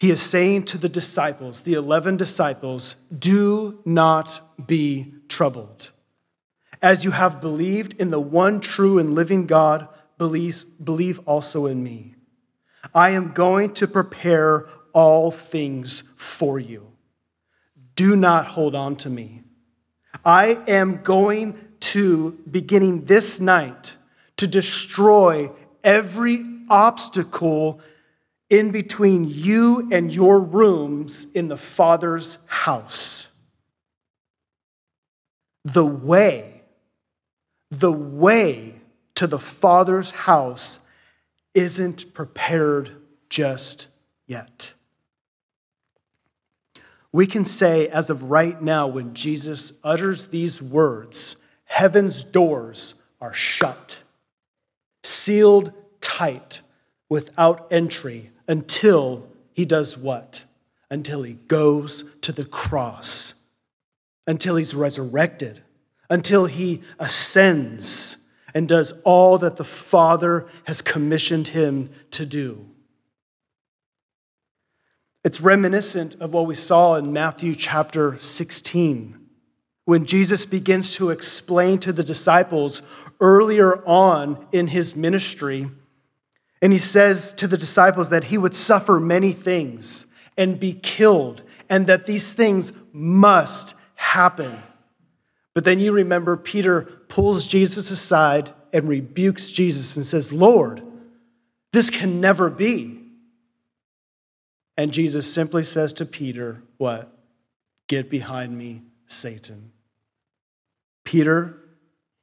he 0.00 0.10
is 0.10 0.22
saying 0.22 0.64
to 0.64 0.78
the 0.78 0.88
disciples, 0.88 1.60
the 1.60 1.74
11 1.74 2.16
disciples, 2.16 2.96
do 3.16 3.80
not 3.84 4.40
be 4.66 5.12
troubled. 5.28 5.90
As 6.80 7.04
you 7.04 7.10
have 7.10 7.42
believed 7.42 8.00
in 8.00 8.10
the 8.10 8.18
one 8.18 8.60
true 8.60 8.98
and 8.98 9.14
living 9.14 9.46
God, 9.46 9.86
believe, 10.16 11.20
also 11.26 11.66
in 11.66 11.82
me. 11.82 12.14
I 12.94 13.10
am 13.10 13.32
going 13.32 13.74
to 13.74 13.86
prepare 13.86 14.66
all 14.94 15.30
things 15.30 16.02
for 16.16 16.58
you. 16.58 16.92
Do 17.94 18.16
not 18.16 18.46
hold 18.46 18.74
on 18.74 18.96
to 18.96 19.10
me. 19.10 19.42
I 20.24 20.62
am 20.66 21.02
going 21.02 21.58
to, 21.80 22.38
beginning 22.50 23.04
this 23.04 23.38
night, 23.38 23.96
to 24.38 24.46
destroy 24.46 25.50
every 25.84 26.44
obstacle 26.70 27.82
in 28.50 28.72
between 28.72 29.24
you 29.24 29.88
and 29.92 30.12
your 30.12 30.40
rooms 30.40 31.26
in 31.34 31.46
the 31.46 31.56
Father's 31.56 32.38
house. 32.46 33.28
The 35.64 35.86
way, 35.86 36.62
the 37.70 37.92
way 37.92 38.74
to 39.14 39.28
the 39.28 39.38
Father's 39.38 40.10
house 40.10 40.80
isn't 41.54 42.12
prepared 42.12 42.90
just 43.28 43.86
yet. 44.26 44.72
We 47.12 47.26
can 47.26 47.44
say, 47.44 47.88
as 47.88 48.10
of 48.10 48.30
right 48.30 48.60
now, 48.60 48.86
when 48.86 49.14
Jesus 49.14 49.72
utters 49.84 50.28
these 50.28 50.60
words, 50.62 51.36
heaven's 51.64 52.24
doors 52.24 52.94
are 53.20 53.34
shut, 53.34 53.98
sealed 55.02 55.72
tight, 56.00 56.62
without 57.08 57.66
entry 57.70 58.30
until 58.50 59.28
he 59.52 59.64
does 59.64 59.96
what? 59.96 60.42
Until 60.90 61.22
he 61.22 61.34
goes 61.34 62.02
to 62.22 62.32
the 62.32 62.44
cross, 62.44 63.32
until 64.26 64.56
he's 64.56 64.74
resurrected, 64.74 65.62
until 66.10 66.46
he 66.46 66.82
ascends 66.98 68.16
and 68.52 68.66
does 68.66 68.92
all 69.04 69.38
that 69.38 69.54
the 69.54 69.64
Father 69.64 70.48
has 70.64 70.82
commissioned 70.82 71.48
him 71.48 71.90
to 72.10 72.26
do. 72.26 72.66
It's 75.22 75.40
reminiscent 75.40 76.16
of 76.16 76.32
what 76.32 76.46
we 76.46 76.56
saw 76.56 76.96
in 76.96 77.12
Matthew 77.12 77.54
chapter 77.54 78.18
16, 78.18 79.16
when 79.84 80.06
Jesus 80.06 80.44
begins 80.44 80.94
to 80.94 81.10
explain 81.10 81.78
to 81.78 81.92
the 81.92 82.02
disciples 82.02 82.82
earlier 83.20 83.86
on 83.86 84.44
in 84.50 84.66
his 84.66 84.96
ministry 84.96 85.70
and 86.62 86.72
he 86.72 86.78
says 86.78 87.32
to 87.34 87.46
the 87.46 87.56
disciples 87.56 88.10
that 88.10 88.24
he 88.24 88.38
would 88.38 88.54
suffer 88.54 89.00
many 89.00 89.32
things 89.32 90.06
and 90.36 90.60
be 90.60 90.72
killed, 90.72 91.42
and 91.68 91.86
that 91.86 92.06
these 92.06 92.32
things 92.32 92.72
must 92.92 93.74
happen. 93.94 94.62
But 95.54 95.64
then 95.64 95.80
you 95.80 95.92
remember 95.92 96.36
Peter 96.36 96.82
pulls 97.08 97.46
Jesus 97.46 97.90
aside 97.90 98.50
and 98.72 98.88
rebukes 98.88 99.50
Jesus 99.50 99.96
and 99.96 100.06
says, 100.06 100.32
Lord, 100.32 100.82
this 101.72 101.90
can 101.90 102.20
never 102.20 102.50
be. 102.50 102.98
And 104.76 104.92
Jesus 104.92 105.30
simply 105.30 105.64
says 105.64 105.92
to 105.94 106.06
Peter, 106.06 106.62
What? 106.78 107.12
Get 107.88 108.08
behind 108.08 108.56
me, 108.56 108.82
Satan. 109.08 109.72
Peter, 111.04 111.56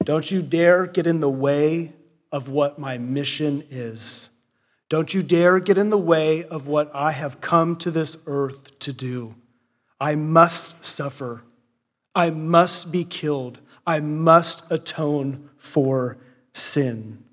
don't 0.03 0.31
you 0.31 0.41
dare 0.41 0.87
get 0.87 1.05
in 1.05 1.19
the 1.19 1.29
way 1.29 1.93
of 2.31 2.49
what 2.49 2.79
my 2.79 2.97
mission 2.97 3.63
is. 3.69 4.29
Don't 4.89 5.13
you 5.13 5.21
dare 5.21 5.59
get 5.59 5.77
in 5.77 5.89
the 5.89 5.97
way 5.97 6.43
of 6.45 6.67
what 6.67 6.93
I 6.95 7.11
have 7.11 7.41
come 7.41 7.75
to 7.77 7.91
this 7.91 8.17
earth 8.25 8.79
to 8.79 8.93
do. 8.93 9.35
I 9.99 10.15
must 10.15 10.85
suffer. 10.85 11.43
I 12.15 12.29
must 12.29 12.91
be 12.91 13.03
killed. 13.03 13.59
I 13.85 13.99
must 13.99 14.69
atone 14.71 15.49
for 15.57 16.17
sin. 16.53 17.23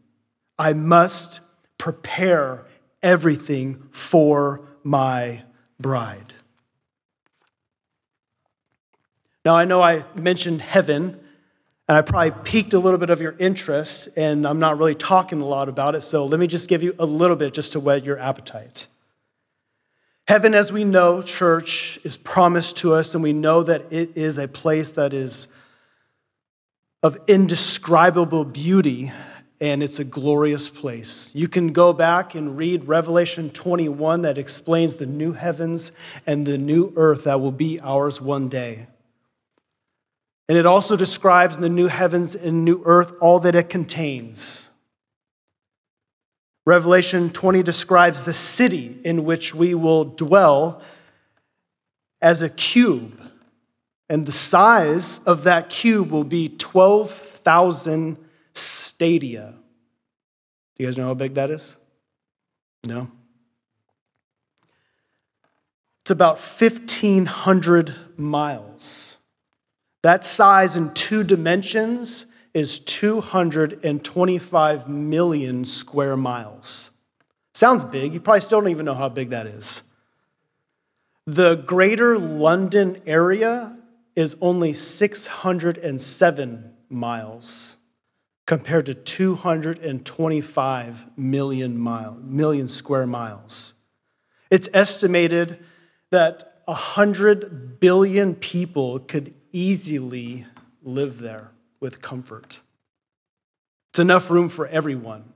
I 0.58 0.72
must 0.72 1.40
prepare 1.78 2.64
everything 3.02 3.88
for 3.90 4.62
my 4.82 5.42
bride. 5.78 6.34
Now, 9.44 9.56
I 9.56 9.64
know 9.64 9.82
I 9.82 10.04
mentioned 10.14 10.62
heaven, 10.62 11.20
and 11.88 11.98
I 11.98 12.00
probably 12.00 12.30
piqued 12.44 12.72
a 12.72 12.78
little 12.78 12.98
bit 12.98 13.10
of 13.10 13.20
your 13.20 13.34
interest, 13.38 14.08
and 14.16 14.46
I'm 14.46 14.58
not 14.58 14.78
really 14.78 14.94
talking 14.94 15.40
a 15.40 15.46
lot 15.46 15.68
about 15.68 15.94
it, 15.94 16.00
so 16.00 16.24
let 16.24 16.40
me 16.40 16.46
just 16.46 16.68
give 16.68 16.82
you 16.82 16.94
a 16.98 17.04
little 17.04 17.36
bit 17.36 17.52
just 17.52 17.72
to 17.72 17.80
whet 17.80 18.04
your 18.04 18.18
appetite. 18.18 18.86
Heaven, 20.26 20.54
as 20.54 20.72
we 20.72 20.84
know, 20.84 21.20
church, 21.20 21.98
is 22.02 22.16
promised 22.16 22.78
to 22.78 22.94
us, 22.94 23.14
and 23.14 23.22
we 23.22 23.34
know 23.34 23.62
that 23.62 23.92
it 23.92 24.16
is 24.16 24.38
a 24.38 24.48
place 24.48 24.92
that 24.92 25.12
is 25.12 25.48
of 27.02 27.18
indescribable 27.26 28.46
beauty, 28.46 29.12
and 29.60 29.82
it's 29.82 29.98
a 29.98 30.04
glorious 30.04 30.70
place. 30.70 31.30
You 31.34 31.48
can 31.48 31.74
go 31.74 31.92
back 31.92 32.34
and 32.34 32.56
read 32.56 32.88
Revelation 32.88 33.50
21 33.50 34.22
that 34.22 34.38
explains 34.38 34.94
the 34.94 35.04
new 35.04 35.32
heavens 35.32 35.92
and 36.26 36.46
the 36.46 36.56
new 36.56 36.94
earth 36.96 37.24
that 37.24 37.42
will 37.42 37.52
be 37.52 37.78
ours 37.80 38.22
one 38.22 38.48
day. 38.48 38.86
And 40.48 40.58
it 40.58 40.66
also 40.66 40.96
describes 40.96 41.58
the 41.58 41.68
new 41.68 41.86
heavens 41.86 42.34
and 42.34 42.64
new 42.64 42.82
earth 42.84 43.14
all 43.20 43.40
that 43.40 43.54
it 43.54 43.70
contains. 43.70 44.66
Revelation 46.66 47.30
20 47.30 47.62
describes 47.62 48.24
the 48.24 48.32
city 48.32 48.98
in 49.04 49.24
which 49.24 49.54
we 49.54 49.74
will 49.74 50.04
dwell 50.04 50.82
as 52.22 52.42
a 52.42 52.48
cube. 52.48 53.20
And 54.08 54.26
the 54.26 54.32
size 54.32 55.20
of 55.20 55.44
that 55.44 55.68
cube 55.68 56.10
will 56.10 56.24
be 56.24 56.48
12,000 56.48 58.16
stadia. 58.54 59.54
Do 60.76 60.82
you 60.82 60.88
guys 60.88 60.98
know 60.98 61.06
how 61.06 61.14
big 61.14 61.34
that 61.34 61.50
is? 61.50 61.76
No? 62.86 63.10
It's 66.02 66.10
about 66.10 66.38
1,500 66.38 67.94
miles. 68.18 69.13
That 70.04 70.24
size 70.24 70.76
in 70.76 70.92
two 70.92 71.24
dimensions 71.24 72.26
is 72.52 72.78
225 72.80 74.86
million 74.86 75.64
square 75.64 76.18
miles. 76.18 76.90
Sounds 77.54 77.86
big. 77.86 78.12
You 78.12 78.20
probably 78.20 78.42
still 78.42 78.60
don't 78.60 78.68
even 78.68 78.84
know 78.84 78.92
how 78.92 79.08
big 79.08 79.30
that 79.30 79.46
is. 79.46 79.80
The 81.24 81.54
greater 81.54 82.18
London 82.18 83.00
area 83.06 83.78
is 84.14 84.36
only 84.42 84.74
607 84.74 86.74
miles 86.90 87.76
compared 88.44 88.84
to 88.84 88.92
225 88.92 91.16
million, 91.16 91.78
mile, 91.78 92.18
million 92.22 92.68
square 92.68 93.06
miles. 93.06 93.72
It's 94.50 94.68
estimated 94.74 95.64
that 96.10 96.60
100 96.66 97.80
billion 97.80 98.34
people 98.34 98.98
could 98.98 99.32
easily 99.54 100.44
live 100.82 101.20
there 101.20 101.52
with 101.80 102.02
comfort. 102.02 102.60
It's 103.90 104.00
enough 104.00 104.28
room 104.28 104.48
for 104.48 104.66
everyone. 104.66 105.32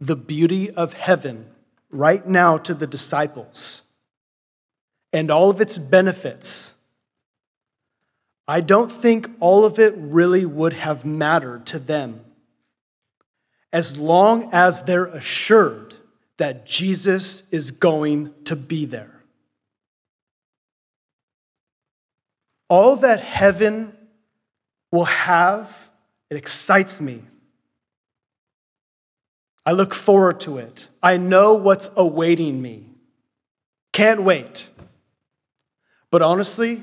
the 0.00 0.16
beauty 0.16 0.70
of 0.70 0.94
heaven 0.94 1.50
right 1.90 2.26
now 2.26 2.56
to 2.56 2.72
the 2.72 2.86
disciples 2.86 3.82
and 5.12 5.30
all 5.30 5.50
of 5.50 5.60
its 5.60 5.76
benefits, 5.76 6.72
I 8.46 8.62
don't 8.62 8.90
think 8.90 9.28
all 9.38 9.66
of 9.66 9.78
it 9.78 9.94
really 9.98 10.46
would 10.46 10.72
have 10.72 11.04
mattered 11.04 11.66
to 11.66 11.78
them 11.78 12.24
as 13.70 13.98
long 13.98 14.48
as 14.50 14.80
they're 14.80 15.04
assured 15.04 15.94
that 16.38 16.64
Jesus 16.64 17.42
is 17.50 17.70
going 17.70 18.32
to 18.44 18.56
be 18.56 18.86
there. 18.86 19.22
All 22.70 22.96
that 22.96 23.20
heaven 23.20 23.97
will 24.90 25.04
have, 25.04 25.90
it 26.30 26.36
excites 26.36 27.00
me. 27.00 27.22
I 29.66 29.72
look 29.72 29.92
forward 29.92 30.40
to 30.40 30.58
it. 30.58 30.88
I 31.02 31.18
know 31.18 31.54
what's 31.54 31.90
awaiting 31.94 32.62
me. 32.62 32.86
Can't 33.92 34.22
wait. 34.22 34.70
But 36.10 36.22
honestly, 36.22 36.82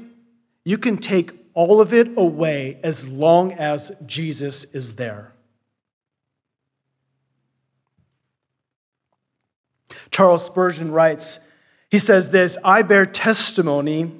you 0.63 0.77
can 0.77 0.97
take 0.97 1.31
all 1.53 1.81
of 1.81 1.93
it 1.93 2.17
away 2.17 2.79
as 2.83 3.07
long 3.07 3.53
as 3.53 3.91
Jesus 4.05 4.65
is 4.65 4.95
there. 4.95 5.31
Charles 10.11 10.45
Spurgeon 10.45 10.91
writes, 10.91 11.39
he 11.89 11.97
says 11.97 12.29
this 12.29 12.57
I 12.63 12.81
bear 12.83 13.05
testimony 13.05 14.11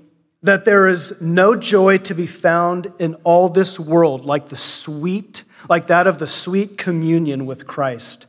that 0.46 0.64
there 0.64 0.88
is 0.88 1.20
no 1.20 1.56
joy 1.56 1.98
to 1.98 2.14
be 2.14 2.28
found 2.28 2.94
in 3.00 3.16
all 3.24 3.50
this 3.50 3.80
world 3.80 4.26
like 4.26 4.50
the 4.50 4.56
sweet, 4.56 5.44
like 5.68 5.88
that 5.88 6.06
of 6.06 6.20
the 6.20 6.28
sweet 6.28 6.78
communion 6.78 7.48
with 7.48 7.66
Christ. 7.66 8.28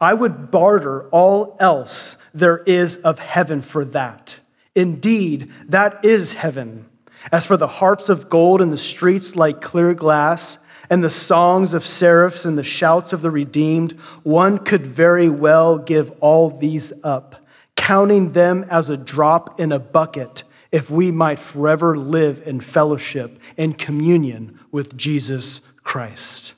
I 0.00 0.14
would 0.14 0.50
barter 0.50 1.08
all 1.10 1.56
else 1.60 2.16
there 2.34 2.58
is 2.58 2.96
of 2.98 3.20
heaven 3.20 3.62
for 3.62 3.84
that. 3.86 4.40
Indeed, 4.74 5.52
that 5.68 6.04
is 6.04 6.34
heaven. 6.34 6.86
As 7.30 7.46
for 7.46 7.56
the 7.56 7.68
harps 7.68 8.08
of 8.08 8.28
gold 8.28 8.60
and 8.60 8.72
the 8.72 8.76
streets 8.76 9.36
like 9.36 9.60
clear 9.60 9.94
glass, 9.94 10.58
and 10.90 11.02
the 11.02 11.08
songs 11.08 11.72
of 11.72 11.86
seraphs 11.86 12.44
and 12.44 12.58
the 12.58 12.64
shouts 12.64 13.12
of 13.12 13.22
the 13.22 13.30
redeemed, 13.30 13.92
one 14.22 14.58
could 14.58 14.86
very 14.86 15.30
well 15.30 15.78
give 15.78 16.10
all 16.20 16.50
these 16.50 16.92
up, 17.02 17.36
counting 17.76 18.32
them 18.32 18.66
as 18.68 18.90
a 18.90 18.96
drop 18.96 19.58
in 19.58 19.72
a 19.72 19.78
bucket 19.78 20.42
if 20.74 20.90
we 20.90 21.12
might 21.12 21.38
forever 21.38 21.96
live 21.96 22.42
in 22.44 22.60
fellowship 22.60 23.38
and 23.56 23.78
communion 23.78 24.58
with 24.72 24.96
Jesus 24.96 25.60
Christ. 25.84 26.52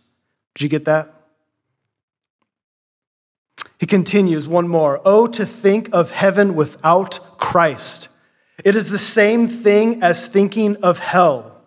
Did 0.55 0.63
you 0.63 0.69
get 0.71 0.87
that? 0.87 1.13
He 3.79 3.85
continues 3.85 4.49
one 4.49 4.69
more. 4.69 5.03
Oh, 5.05 5.27
to 5.27 5.45
think 5.45 5.91
of 5.93 6.13
heaven 6.13 6.55
without 6.55 7.21
Christ. 7.37 8.09
It 8.65 8.75
is 8.75 8.89
the 8.89 8.97
same 8.97 9.49
thing 9.49 10.03
as 10.03 10.29
thinking 10.29 10.77
of 10.77 10.99
hell. 10.99 11.61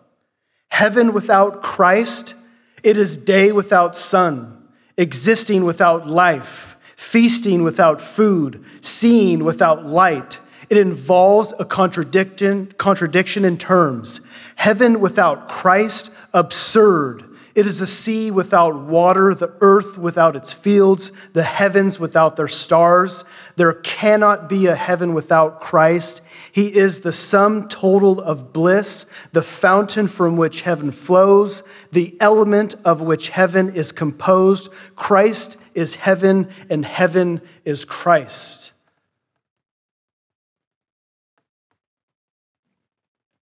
Heaven 0.70 1.12
without 1.12 1.62
Christ, 1.62 2.34
it 2.82 2.96
is 2.96 3.16
day 3.16 3.52
without 3.52 3.94
sun, 3.94 4.68
existing 4.96 5.64
without 5.64 6.08
life, 6.08 6.76
feasting 6.96 7.62
without 7.62 8.00
food, 8.00 8.64
seeing 8.80 9.44
without 9.44 9.86
light 9.86 10.40
it 10.70 10.78
involves 10.78 11.52
a 11.58 11.64
contradiction, 11.64 12.72
contradiction 12.78 13.44
in 13.44 13.58
terms. 13.58 14.20
Heaven 14.54 15.00
without 15.00 15.48
Christ, 15.48 16.10
absurd. 16.32 17.24
It 17.56 17.66
is 17.66 17.80
the 17.80 17.86
sea 17.86 18.30
without 18.30 18.76
water, 18.76 19.34
the 19.34 19.52
earth 19.60 19.98
without 19.98 20.36
its 20.36 20.52
fields, 20.52 21.10
the 21.32 21.42
heavens 21.42 21.98
without 21.98 22.36
their 22.36 22.46
stars. 22.46 23.24
There 23.56 23.72
cannot 23.72 24.48
be 24.48 24.66
a 24.66 24.76
heaven 24.76 25.12
without 25.12 25.60
Christ. 25.60 26.20
He 26.52 26.74
is 26.74 27.00
the 27.00 27.10
sum 27.10 27.66
total 27.68 28.20
of 28.20 28.52
bliss, 28.52 29.06
the 29.32 29.42
fountain 29.42 30.06
from 30.06 30.36
which 30.36 30.62
heaven 30.62 30.92
flows, 30.92 31.64
the 31.90 32.16
element 32.20 32.76
of 32.84 33.00
which 33.00 33.30
heaven 33.30 33.74
is 33.74 33.90
composed. 33.90 34.70
Christ 34.94 35.56
is 35.74 35.96
heaven, 35.96 36.48
and 36.70 36.84
heaven 36.84 37.40
is 37.64 37.84
Christ. 37.84 38.69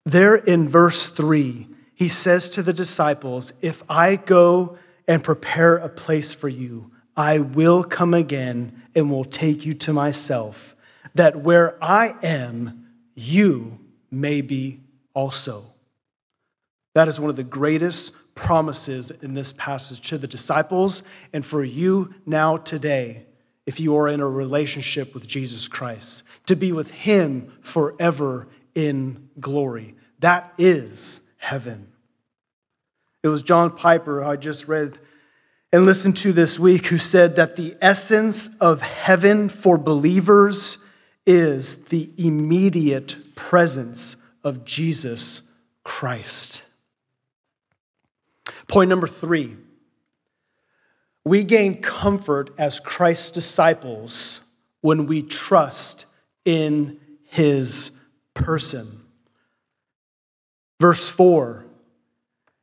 There 0.07 0.37
in 0.37 0.69
verse 0.69 1.11
3, 1.11 1.67
he 1.93 2.09
says 2.09 2.49
to 2.51 2.63
the 2.63 2.73
disciples, 2.73 3.53
If 3.61 3.83
I 3.89 4.15
go 4.15 4.79
and 5.09 5.23
prepare 5.23 5.77
a 5.77 5.89
place 5.89 6.33
for 6.33 6.49
you, 6.49 6.93
I 7.17 7.41
will 7.41 7.83
come 7.83 8.15
again 8.15 8.83
and 8.95 9.11
will 9.11 9.25
take 9.25 9.67
you 9.67 9.75
to 9.75 9.93
myself, 9.93 10.77
that 11.17 11.41
where 11.41 11.77
I 11.83 12.15
am, 12.23 12.87
you 13.17 13.81
may 14.09 14.43
be 14.43 14.81
also. 15.13 15.75
That 16.95 17.09
is 17.09 17.19
one 17.19 17.31
of 17.31 17.37
the 17.37 17.43
greatest 17.43 18.13
promises 18.37 19.11
in 19.11 19.35
this 19.35 19.53
passage 19.55 20.09
to 20.11 20.19
the 20.19 20.29
disciples 20.29 21.03
and 21.33 21.45
for 21.45 21.65
you 21.65 22.15
now 22.25 22.59
today, 22.59 23.27
if 23.65 23.81
you 23.81 23.97
are 23.97 24.07
in 24.07 24.21
a 24.21 24.29
relationship 24.29 25.15
with 25.15 25.27
Jesus 25.27 25.67
Christ, 25.67 26.23
to 26.47 26.55
be 26.55 26.71
with 26.71 26.93
Him 26.93 27.53
forever 27.61 28.47
in 28.77 29.31
glory. 29.41 29.96
That 30.21 30.53
is 30.59 31.21
heaven. 31.39 31.89
It 33.23 33.29
was 33.29 33.43
John 33.43 33.71
Piper, 33.77 34.23
I 34.23 34.37
just 34.37 34.69
read 34.69 34.99
and 35.73 35.85
listened 35.85 36.17
to 36.19 36.33
this 36.33 36.59
week, 36.59 36.87
who 36.87 36.99
said 36.99 37.37
that 37.37 37.57
the 37.57 37.77
essence 37.83 38.49
of 38.61 38.81
heaven 38.81 39.49
for 39.49 39.77
believers 39.77 40.79
is 41.27 41.87
the 41.87 42.11
immediate 42.17 43.35
presence 43.35 44.17
of 44.45 44.65
Jesus 44.65 45.43
Christ. 45.83 46.63
Point 48.69 48.89
number 48.89 49.07
three 49.07 49.57
we 51.25 51.43
gain 51.43 51.83
comfort 51.83 52.51
as 52.57 52.79
Christ's 52.79 53.33
disciples 53.33 54.41
when 54.81 55.07
we 55.07 55.23
trust 55.23 56.05
in 56.45 57.01
his 57.25 57.91
person. 58.33 59.06
Verse 60.81 61.09
4, 61.09 61.65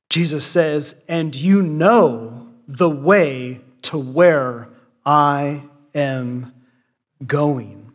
Jesus 0.09 0.45
says, 0.45 0.95
And 1.07 1.35
you 1.35 1.61
know 1.61 2.47
the 2.67 2.89
way 2.89 3.61
to 3.83 3.97
where 3.97 4.69
I 5.05 5.63
am 5.93 6.53
going. 7.25 7.91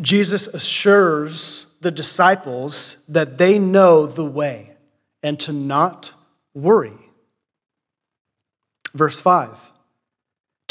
Jesus 0.00 0.46
assures 0.48 1.66
the 1.80 1.90
disciples 1.90 2.96
that 3.08 3.38
they 3.38 3.58
know 3.58 4.06
the 4.06 4.24
way 4.24 4.76
and 5.22 5.38
to 5.40 5.52
not 5.52 6.12
worry. 6.54 6.98
Verse 8.94 9.20
5 9.20 9.70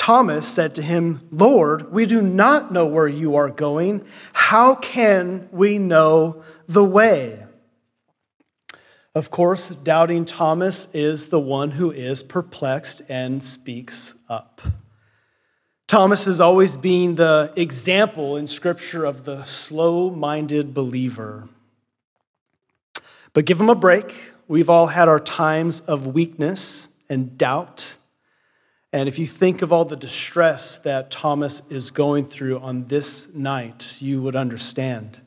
Thomas 0.03 0.45
said 0.45 0.75
to 0.75 0.81
him, 0.81 1.21
Lord, 1.31 1.93
we 1.93 2.05
do 2.05 2.21
not 2.21 2.73
know 2.73 2.85
where 2.85 3.07
you 3.07 3.37
are 3.37 3.47
going. 3.47 4.03
How 4.33 4.75
can 4.75 5.47
we 5.49 5.77
know 5.77 6.43
the 6.67 6.83
way? 6.83 7.45
Of 9.15 9.31
course, 9.31 9.69
doubting 9.69 10.25
Thomas 10.25 10.89
is 10.91 11.27
the 11.27 11.39
one 11.39 11.71
who 11.71 11.89
is 11.89 12.21
perplexed 12.21 13.01
and 13.07 13.41
speaks 13.41 14.13
up. 14.27 14.61
Thomas 15.87 16.25
has 16.25 16.41
always 16.41 16.75
been 16.75 17.15
the 17.15 17.53
example 17.55 18.35
in 18.35 18.47
Scripture 18.47 19.05
of 19.05 19.23
the 19.23 19.45
slow 19.45 20.09
minded 20.09 20.73
believer. 20.73 21.47
But 23.31 23.45
give 23.45 23.57
him 23.57 23.69
a 23.69 23.73
break. 23.73 24.13
We've 24.49 24.69
all 24.69 24.87
had 24.87 25.07
our 25.07 25.21
times 25.21 25.79
of 25.79 26.07
weakness 26.07 26.89
and 27.09 27.37
doubt 27.37 27.95
and 28.93 29.09
if 29.09 29.17
you 29.17 29.25
think 29.25 29.63
of 29.63 29.73
all 29.73 29.85
the 29.85 29.95
distress 29.95 30.77
that 30.77 31.09
Thomas 31.09 31.63
is 31.71 31.89
going 31.89 32.25
through 32.25 32.59
on 32.59 32.85
this 32.85 33.33
night, 33.33 33.97
you 33.99 34.21
would 34.21 34.35
understand. 34.35 35.19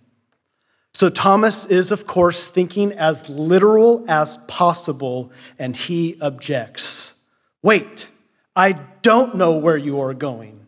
So, 0.94 1.08
Thomas 1.08 1.66
is, 1.66 1.90
of 1.90 2.06
course, 2.06 2.46
thinking 2.46 2.92
as 2.92 3.28
literal 3.28 4.04
as 4.08 4.38
possible, 4.46 5.32
and 5.58 5.76
he 5.76 6.16
objects. 6.20 7.14
Wait, 7.60 8.06
I 8.54 8.72
don't 9.02 9.34
know 9.34 9.56
where 9.56 9.76
you 9.76 10.00
are 10.00 10.14
going. 10.14 10.60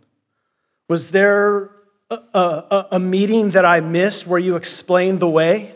Was 0.88 1.12
there 1.12 1.70
a, 2.10 2.16
a, 2.34 2.86
a 2.92 2.98
meeting 2.98 3.50
that 3.50 3.64
I 3.64 3.80
missed 3.80 4.26
where 4.26 4.40
you 4.40 4.56
explained 4.56 5.20
the 5.20 5.30
way? 5.30 5.74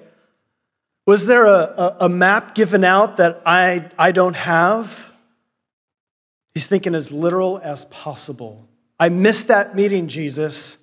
Was 1.06 1.26
there 1.26 1.46
a, 1.46 1.96
a 2.00 2.08
map 2.08 2.56
given 2.56 2.82
out 2.82 3.18
that 3.18 3.42
I, 3.46 3.90
I 3.96 4.10
don't 4.10 4.36
have? 4.36 5.11
He's 6.55 6.66
thinking 6.66 6.94
as 6.94 7.11
literal 7.11 7.59
as 7.62 7.84
possible. 7.86 8.68
I 9.00 9.09
missed 9.09 9.48
that 9.48 9.74
meeting, 9.74 10.09
Jesus. 10.09 10.76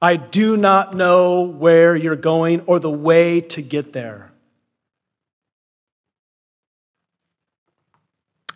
I 0.00 0.16
do 0.16 0.56
not 0.56 0.94
know 0.94 1.42
where 1.42 1.94
you're 1.94 2.16
going 2.16 2.62
or 2.62 2.78
the 2.78 2.90
way 2.90 3.40
to 3.42 3.60
get 3.60 3.92
there. 3.92 4.32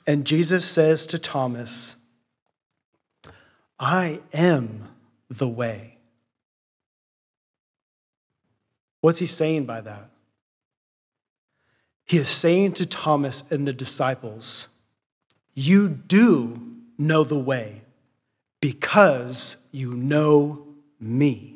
And 0.06 0.24
Jesus 0.24 0.64
says 0.64 1.06
to 1.08 1.18
Thomas, 1.18 1.96
I 3.78 4.20
am 4.32 4.88
the 5.28 5.48
way. 5.48 5.98
What's 9.00 9.18
he 9.18 9.26
saying 9.26 9.66
by 9.66 9.80
that? 9.82 10.10
He 12.06 12.18
is 12.18 12.28
saying 12.28 12.72
to 12.72 12.86
Thomas 12.86 13.44
and 13.50 13.66
the 13.66 13.72
disciples, 13.72 14.68
you 15.54 15.88
do 15.88 16.60
know 16.98 17.24
the 17.24 17.38
way 17.38 17.82
because 18.60 19.56
you 19.70 19.94
know 19.94 20.66
me. 21.00 21.54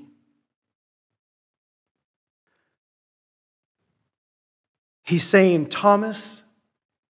He's 5.04 5.24
saying, 5.24 5.68
Thomas, 5.68 6.42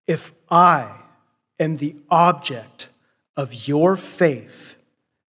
if 0.06 0.32
I 0.50 0.92
am 1.58 1.76
the 1.76 1.96
object 2.10 2.88
of 3.36 3.66
your 3.66 3.96
faith, 3.96 4.76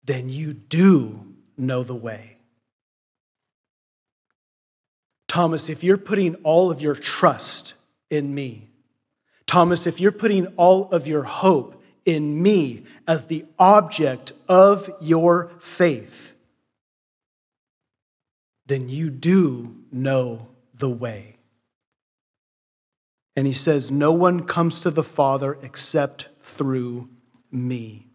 then 0.03 0.29
you 0.31 0.55
do 0.55 1.35
know 1.59 1.83
the 1.83 1.95
way. 1.95 2.39
Thomas, 5.29 5.69
if 5.69 5.85
you're 5.85 5.99
putting 5.99 6.37
all 6.37 6.71
of 6.71 6.81
your 6.81 6.95
trust 6.95 7.75
in 8.09 8.35
me, 8.35 8.71
Thomas, 9.55 9.87
if 9.87 10.01
you're 10.01 10.11
putting 10.11 10.49
all 10.57 10.91
of 10.91 11.07
your 11.07 11.23
hope 11.23 11.81
in 12.05 12.43
me 12.43 12.83
as 13.07 13.27
the 13.27 13.45
object 13.57 14.33
of 14.49 14.91
your 15.01 15.53
faith, 15.61 16.35
then 18.67 18.89
you 18.89 19.11
do 19.11 19.77
know 19.93 20.49
the 20.77 20.91
way. 20.91 21.37
And 23.37 23.47
he 23.47 23.53
says, 23.53 23.93
No 23.93 24.11
one 24.11 24.43
comes 24.43 24.81
to 24.81 24.91
the 24.91 25.05
Father 25.05 25.57
except 25.63 26.31
through 26.41 27.09
me. 27.53 28.09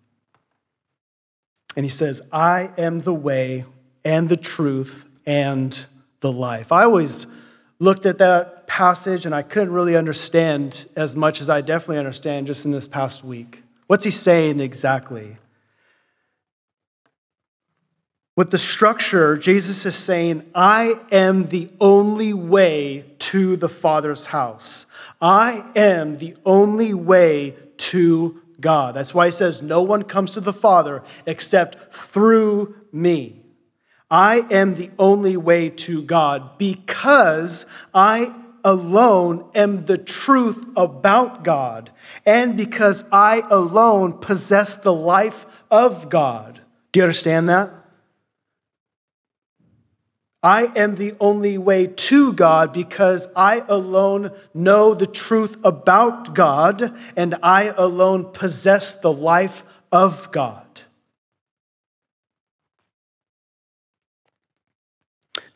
And 1.78 1.86
he 1.86 1.90
says, 1.90 2.22
I 2.34 2.72
am 2.78 3.00
the 3.00 3.14
way 3.14 3.64
and 4.04 4.28
the 4.28 4.36
truth 4.36 5.10
and 5.26 5.86
the 6.20 6.34
life. 6.34 6.74
I 6.74 6.84
always 6.84 7.26
looked 7.80 8.06
at 8.06 8.18
that 8.18 8.68
passage 8.68 9.26
and 9.26 9.34
I 9.34 9.42
couldn't 9.42 9.74
really 9.74 9.96
understand 9.96 10.86
as 10.96 11.16
much 11.16 11.42
as 11.42 11.50
I 11.50 11.62
definitely 11.62 12.00
understand 12.00 12.48
just 12.48 12.66
in 12.66 12.72
this 12.72 12.88
past 12.88 13.24
week. 13.24 13.64
What's 13.88 14.04
he 14.04 14.12
saying 14.12 14.60
exactly? 14.60 15.38
With 18.36 18.52
the 18.52 18.58
structure, 18.58 19.38
Jesus 19.38 19.86
is 19.86 19.96
saying, 19.96 20.50
I 20.56 21.00
am 21.12 21.46
the 21.46 21.70
only 21.82 22.34
way 22.34 23.06
to 23.20 23.58
the 23.58 23.68
Father's 23.68 24.28
house. 24.28 24.86
I 25.22 25.66
am 25.76 26.20
the 26.20 26.36
only 26.46 26.94
way 26.94 27.56
to 27.78 28.42
God. 28.62 28.96
That's 28.96 29.14
why 29.14 29.26
he 29.26 29.32
says, 29.32 29.62
No 29.62 29.82
one 29.82 30.04
comes 30.04 30.34
to 30.34 30.42
the 30.42 30.54
Father 30.54 31.04
except 31.26 31.94
through 31.94 32.76
me. 32.92 33.42
I 34.12 34.45
am 34.49 34.76
the 34.76 34.89
only 34.97 35.38
way 35.38 35.70
to 35.70 36.01
God 36.01 36.57
because 36.57 37.66
I 37.93 38.34
alone 38.64 39.49
am 39.55 39.82
the 39.82 39.97
truth 39.97 40.66
about 40.76 41.43
God, 41.43 41.91
and 42.26 42.57
because 42.57 43.03
I 43.12 43.43
alone 43.49 44.14
possess 44.14 44.76
the 44.78 44.93
life 44.93 45.64
of 45.72 46.10
God. 46.10 46.62
Do 46.91 46.99
you 46.99 47.03
understand 47.03 47.49
that? 47.49 47.72
I 50.41 50.72
am 50.76 50.95
the 50.95 51.16
only 51.20 51.57
way 51.57 51.88
to 51.88 52.32
God 52.32 52.72
because 52.72 53.28
I 53.36 53.64
alone 53.68 54.32
know 54.53 54.93
the 54.93 55.05
truth 55.05 55.57
about 55.66 56.34
God 56.34 56.97
and 57.18 57.36
I 57.43 57.74
alone 57.76 58.32
possess 58.32 58.95
the 58.95 59.12
life 59.12 59.66
of 59.91 60.32
God. 60.32 60.79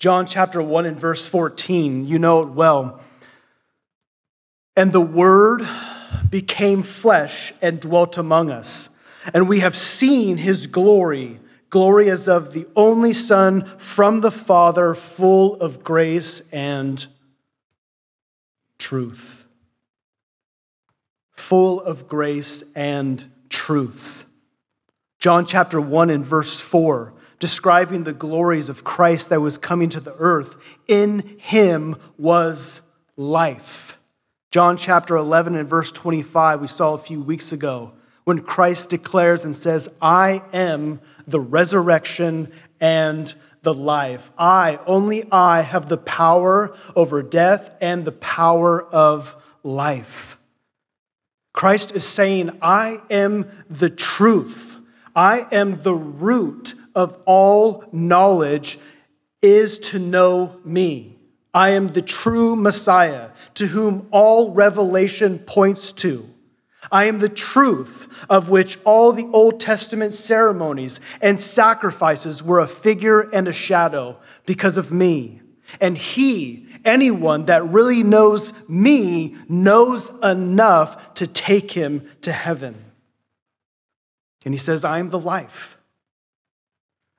John 0.03 0.25
chapter 0.25 0.61
1 0.61 0.85
and 0.85 0.99
verse 0.99 1.29
14, 1.29 2.03
you 2.05 2.19
know 2.19 2.41
it 2.41 2.49
well. 2.49 2.99
And 4.75 4.91
the 4.91 4.99
Word 4.99 5.65
became 6.29 6.83
flesh 6.83 7.53
and 7.61 7.79
dwelt 7.79 8.17
among 8.17 8.49
us, 8.49 8.89
and 9.33 9.47
we 9.47 9.61
have 9.61 9.77
seen 9.77 10.35
his 10.35 10.67
glory 10.67 11.39
Glory 11.69 12.09
as 12.09 12.27
of 12.27 12.51
the 12.51 12.67
only 12.75 13.13
Son 13.13 13.63
from 13.77 14.19
the 14.19 14.29
Father, 14.29 14.93
full 14.93 15.55
of 15.55 15.85
grace 15.85 16.41
and 16.51 17.07
truth. 18.77 19.47
Full 21.31 21.79
of 21.79 22.09
grace 22.09 22.61
and 22.75 23.31
truth. 23.47 24.25
John 25.19 25.45
chapter 25.45 25.79
1 25.79 26.09
and 26.09 26.25
verse 26.25 26.59
4, 26.59 27.12
describing 27.43 28.05
the 28.05 28.13
glories 28.13 28.69
of 28.69 28.85
Christ 28.85 29.29
that 29.29 29.41
was 29.41 29.57
coming 29.57 29.89
to 29.89 29.99
the 29.99 30.15
earth. 30.17 30.55
In 30.87 31.35
him 31.37 31.97
was 32.17 32.79
life. 33.17 33.97
John 34.49 34.77
chapter 34.77 35.17
11 35.17 35.57
and 35.57 35.67
verse 35.67 35.91
25, 35.91 36.61
we 36.61 36.67
saw 36.67 36.93
a 36.93 36.97
few 36.97 37.21
weeks 37.21 37.51
ago 37.51 37.91
when 38.23 38.39
Christ 38.43 38.91
declares 38.91 39.43
and 39.43 39.53
says, 39.53 39.89
I 40.01 40.41
am 40.53 41.01
the 41.27 41.41
resurrection 41.41 42.49
and 42.79 43.33
the 43.61 43.73
life. 43.73 44.31
I, 44.37 44.79
only 44.85 45.29
I, 45.29 45.63
have 45.63 45.89
the 45.89 45.97
power 45.97 46.73
over 46.95 47.21
death 47.21 47.71
and 47.81 48.05
the 48.05 48.13
power 48.13 48.81
of 48.81 49.35
life. 49.63 50.37
Christ 51.51 51.91
is 51.91 52.05
saying, 52.05 52.57
I 52.61 53.01
am 53.09 53.51
the 53.69 53.89
truth. 53.89 54.77
I 55.13 55.45
am 55.51 55.81
the 55.83 55.93
root 55.93 56.75
of 56.95 57.17
all 57.25 57.83
knowledge, 57.91 58.79
is 59.41 59.77
to 59.77 59.99
know 59.99 60.59
me. 60.63 61.17
I 61.53 61.69
am 61.69 61.89
the 61.89 62.01
true 62.01 62.55
Messiah 62.55 63.29
to 63.55 63.67
whom 63.67 64.07
all 64.11 64.51
revelation 64.51 65.39
points 65.39 65.91
to. 65.93 66.29
I 66.91 67.05
am 67.05 67.19
the 67.19 67.29
truth 67.29 68.25
of 68.29 68.49
which 68.49 68.77
all 68.83 69.11
the 69.11 69.27
Old 69.31 69.59
Testament 69.59 70.13
ceremonies 70.13 70.99
and 71.21 71.39
sacrifices 71.39 72.43
were 72.43 72.59
a 72.59 72.67
figure 72.67 73.21
and 73.21 73.47
a 73.47 73.53
shadow 73.53 74.17
because 74.45 74.77
of 74.77 74.91
me. 74.91 75.41
And 75.79 75.97
he, 75.97 76.67
anyone 76.83 77.45
that 77.45 77.65
really 77.67 78.03
knows 78.03 78.53
me, 78.67 79.35
knows 79.47 80.11
enough 80.21 81.13
to 81.15 81.27
take 81.27 81.71
him 81.71 82.09
to 82.21 82.31
heaven. 82.31 82.75
And 84.45 84.53
he 84.53 84.57
says, 84.57 84.83
I 84.83 84.99
am 84.99 85.09
the 85.09 85.19
life. 85.19 85.72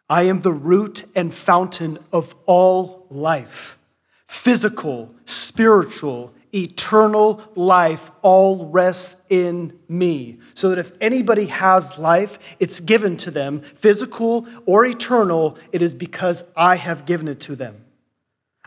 I 0.09 0.25
am 0.25 0.41
the 0.41 0.53
root 0.53 1.05
and 1.15 1.33
fountain 1.33 1.99
of 2.13 2.35
all 2.47 3.07
life 3.11 3.79
physical, 4.27 5.15
spiritual, 5.27 6.35
eternal 6.53 7.41
life 7.55 8.11
all 8.23 8.67
rests 8.67 9.17
in 9.29 9.79
me. 9.89 10.39
So 10.55 10.71
that 10.71 10.79
if 10.79 10.93
anybody 11.01 11.47
has 11.47 11.99
life, 11.99 12.57
it's 12.59 12.81
given 12.81 13.17
to 13.19 13.31
them, 13.31 13.61
physical 13.61 14.47
or 14.67 14.85
eternal, 14.85 15.57
it 15.73 15.83
is 15.83 15.95
because 15.95 16.45
I 16.57 16.77
have 16.77 17.07
given 17.07 17.29
it 17.29 17.41
to 17.41 17.55
them. 17.55 17.85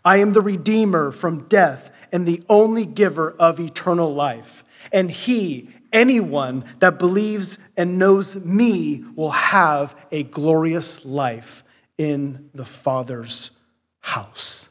I 0.05 0.17
am 0.17 0.31
the 0.31 0.41
Redeemer 0.41 1.11
from 1.11 1.47
death 1.47 1.91
and 2.11 2.25
the 2.25 2.43
only 2.47 2.85
giver 2.85 3.31
of 3.31 3.59
eternal 3.59 4.13
life. 4.13 4.63
And 4.93 5.11
He, 5.11 5.69
anyone 5.91 6.65
that 6.79 6.99
believes 6.99 7.57
and 7.75 7.97
knows 7.99 8.35
me, 8.43 9.03
will 9.15 9.31
have 9.31 9.95
a 10.11 10.23
glorious 10.23 11.05
life 11.05 11.63
in 11.97 12.49
the 12.53 12.65
Father's 12.65 13.51
house. 13.99 14.69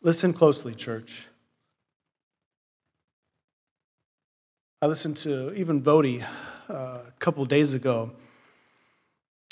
Listen 0.00 0.32
closely, 0.32 0.74
church. 0.74 1.28
I 4.80 4.86
listened 4.86 5.16
to 5.18 5.52
even 5.54 5.82
Voddie 5.82 6.24
uh, 6.70 6.72
a 6.72 7.12
couple 7.18 7.44
days 7.46 7.74
ago, 7.74 8.12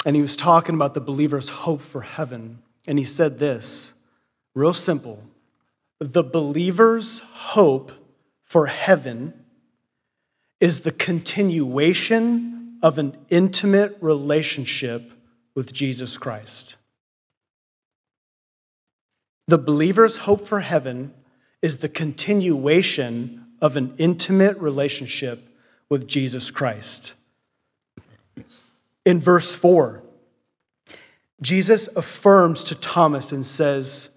and 0.06 0.14
he 0.14 0.22
was 0.22 0.36
talking 0.36 0.76
about 0.76 0.94
the 0.94 1.00
believer's 1.00 1.48
hope 1.48 1.82
for 1.82 2.02
heaven. 2.02 2.62
And 2.86 2.96
he 2.96 3.04
said 3.04 3.40
this 3.40 3.92
real 4.54 4.72
simple 4.72 5.22
the 5.98 6.22
believer's 6.22 7.18
hope 7.18 7.90
for 8.44 8.66
heaven 8.66 9.34
is 10.60 10.80
the 10.80 10.92
continuation 10.92 12.78
of 12.82 12.98
an 12.98 13.16
intimate 13.30 13.98
relationship 14.00 15.10
with 15.56 15.72
Jesus 15.72 16.16
Christ. 16.16 16.76
The 19.48 19.58
believer's 19.58 20.18
hope 20.18 20.46
for 20.46 20.60
heaven 20.60 21.14
is 21.62 21.78
the 21.78 21.88
continuation 21.88 23.46
of 23.60 23.76
an 23.76 23.94
intimate 23.98 24.58
relationship 24.58 25.48
with 25.88 26.06
Jesus 26.06 26.50
Christ. 26.50 27.14
In 29.06 29.20
verse 29.20 29.54
4, 29.54 30.02
Jesus 31.40 31.88
affirms 31.94 32.64
to 32.64 32.74
Thomas 32.74 33.30
and 33.30 33.46
says, 33.46 34.08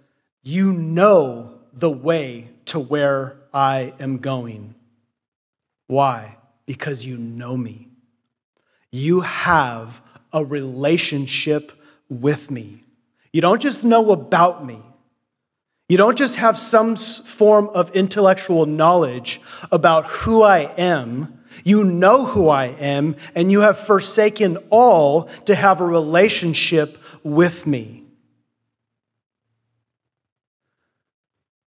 You 0.42 0.74
know 0.74 1.60
the 1.72 1.92
way 1.92 2.50
to 2.66 2.80
where 2.80 3.38
I 3.54 3.94
am 4.00 4.18
going. 4.18 4.74
Why? 5.86 6.38
Because 6.66 7.06
you 7.06 7.18
know 7.18 7.56
me. 7.56 7.90
You 8.92 9.22
have 9.22 10.02
a 10.34 10.44
relationship 10.44 11.72
with 12.10 12.50
me. 12.50 12.84
You 13.32 13.42
don't 13.42 13.62
just 13.62 13.84
know 13.84 14.10
about 14.10 14.66
me, 14.66 14.80
you 15.88 15.98
don't 15.98 16.18
just 16.18 16.38
have 16.38 16.58
some 16.58 16.96
form 16.96 17.70
of 17.76 17.96
intellectual 17.96 18.66
knowledge 18.66 19.40
about 19.72 20.08
who 20.08 20.42
I 20.42 20.72
am. 20.78 21.39
You 21.64 21.84
know 21.84 22.26
who 22.26 22.50
I 22.50 22.66
am, 22.66 23.16
and 23.36 23.52
you 23.52 23.62
have 23.62 23.78
forsaken 23.78 24.58
all 24.70 25.24
to 25.46 25.56
have 25.56 25.82
a 25.82 25.86
relationship 25.86 26.98
with 27.24 27.68
me. 27.68 28.04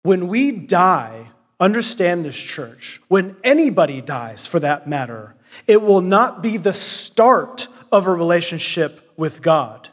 When 0.04 0.28
we 0.28 0.52
die, 0.52 1.30
understand 1.60 2.26
this, 2.26 2.38
church, 2.38 3.02
when 3.08 3.36
anybody 3.44 4.02
dies 4.02 4.46
for 4.46 4.60
that 4.62 4.88
matter, 4.88 5.36
it 5.68 5.82
will 5.82 6.02
not 6.02 6.42
be 6.42 6.58
the 6.58 6.74
start 6.74 7.68
of 7.92 8.08
a 8.08 8.14
relationship 8.14 9.12
with 9.18 9.42
God. 9.42 9.90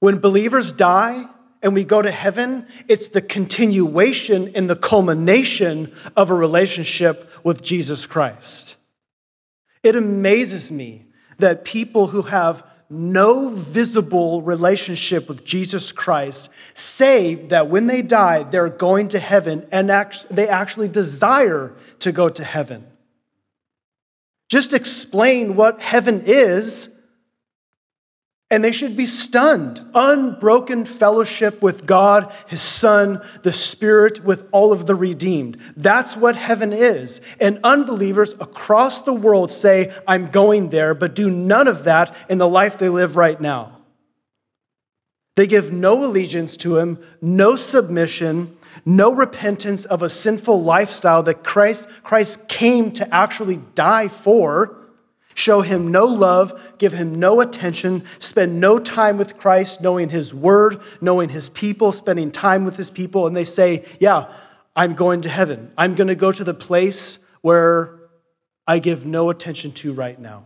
When 0.00 0.18
believers 0.18 0.72
die, 0.72 1.24
and 1.62 1.74
we 1.74 1.84
go 1.84 2.00
to 2.00 2.10
heaven, 2.10 2.66
it's 2.88 3.08
the 3.08 3.20
continuation 3.20 4.52
and 4.54 4.68
the 4.68 4.76
culmination 4.76 5.92
of 6.16 6.30
a 6.30 6.34
relationship 6.34 7.30
with 7.44 7.62
Jesus 7.62 8.06
Christ. 8.06 8.76
It 9.82 9.96
amazes 9.96 10.70
me 10.70 11.06
that 11.38 11.64
people 11.64 12.08
who 12.08 12.22
have 12.22 12.64
no 12.90 13.48
visible 13.50 14.42
relationship 14.42 15.28
with 15.28 15.44
Jesus 15.44 15.92
Christ 15.92 16.50
say 16.74 17.36
that 17.46 17.68
when 17.68 17.86
they 17.86 18.02
die, 18.02 18.42
they're 18.42 18.68
going 18.68 19.08
to 19.08 19.18
heaven 19.18 19.66
and 19.70 19.88
they 20.30 20.48
actually 20.48 20.88
desire 20.88 21.72
to 22.00 22.10
go 22.10 22.28
to 22.28 22.42
heaven. 22.42 22.86
Just 24.48 24.74
explain 24.74 25.54
what 25.54 25.80
heaven 25.80 26.24
is 26.26 26.88
and 28.50 28.64
they 28.64 28.72
should 28.72 28.96
be 28.96 29.06
stunned. 29.06 29.80
Unbroken 29.94 30.84
fellowship 30.84 31.62
with 31.62 31.86
God, 31.86 32.32
His 32.48 32.60
Son, 32.60 33.22
the 33.42 33.52
Spirit, 33.52 34.24
with 34.24 34.48
all 34.50 34.72
of 34.72 34.86
the 34.86 34.96
redeemed. 34.96 35.56
That's 35.76 36.16
what 36.16 36.34
heaven 36.34 36.72
is. 36.72 37.20
And 37.40 37.60
unbelievers 37.62 38.34
across 38.40 39.02
the 39.02 39.14
world 39.14 39.52
say, 39.52 39.94
I'm 40.06 40.30
going 40.30 40.70
there, 40.70 40.94
but 40.94 41.14
do 41.14 41.30
none 41.30 41.68
of 41.68 41.84
that 41.84 42.14
in 42.28 42.38
the 42.38 42.48
life 42.48 42.76
they 42.76 42.88
live 42.88 43.16
right 43.16 43.40
now. 43.40 43.78
They 45.36 45.46
give 45.46 45.72
no 45.72 46.04
allegiance 46.04 46.56
to 46.58 46.76
Him, 46.76 46.98
no 47.22 47.54
submission, 47.54 48.56
no 48.84 49.14
repentance 49.14 49.84
of 49.84 50.02
a 50.02 50.08
sinful 50.08 50.60
lifestyle 50.62 51.22
that 51.22 51.44
Christ, 51.44 51.88
Christ 52.02 52.48
came 52.48 52.90
to 52.92 53.14
actually 53.14 53.60
die 53.74 54.08
for 54.08 54.76
show 55.40 55.62
him 55.62 55.88
no 55.88 56.04
love, 56.04 56.76
give 56.78 56.92
him 56.92 57.18
no 57.18 57.40
attention, 57.40 58.04
spend 58.18 58.60
no 58.60 58.78
time 58.78 59.16
with 59.16 59.38
Christ, 59.38 59.80
knowing 59.80 60.10
his 60.10 60.34
word, 60.34 60.80
knowing 61.00 61.30
his 61.30 61.48
people, 61.48 61.90
spending 61.92 62.30
time 62.30 62.64
with 62.64 62.76
his 62.76 62.90
people, 62.90 63.26
and 63.26 63.34
they 63.34 63.44
say, 63.44 63.84
Yeah, 63.98 64.30
I'm 64.76 64.94
going 64.94 65.22
to 65.22 65.28
heaven. 65.28 65.72
I'm 65.76 65.94
going 65.94 66.08
to 66.08 66.14
go 66.14 66.30
to 66.30 66.44
the 66.44 66.54
place 66.54 67.18
where 67.40 67.98
I 68.66 68.78
give 68.78 69.06
no 69.06 69.30
attention 69.30 69.72
to 69.72 69.92
right 69.92 70.18
now. 70.18 70.44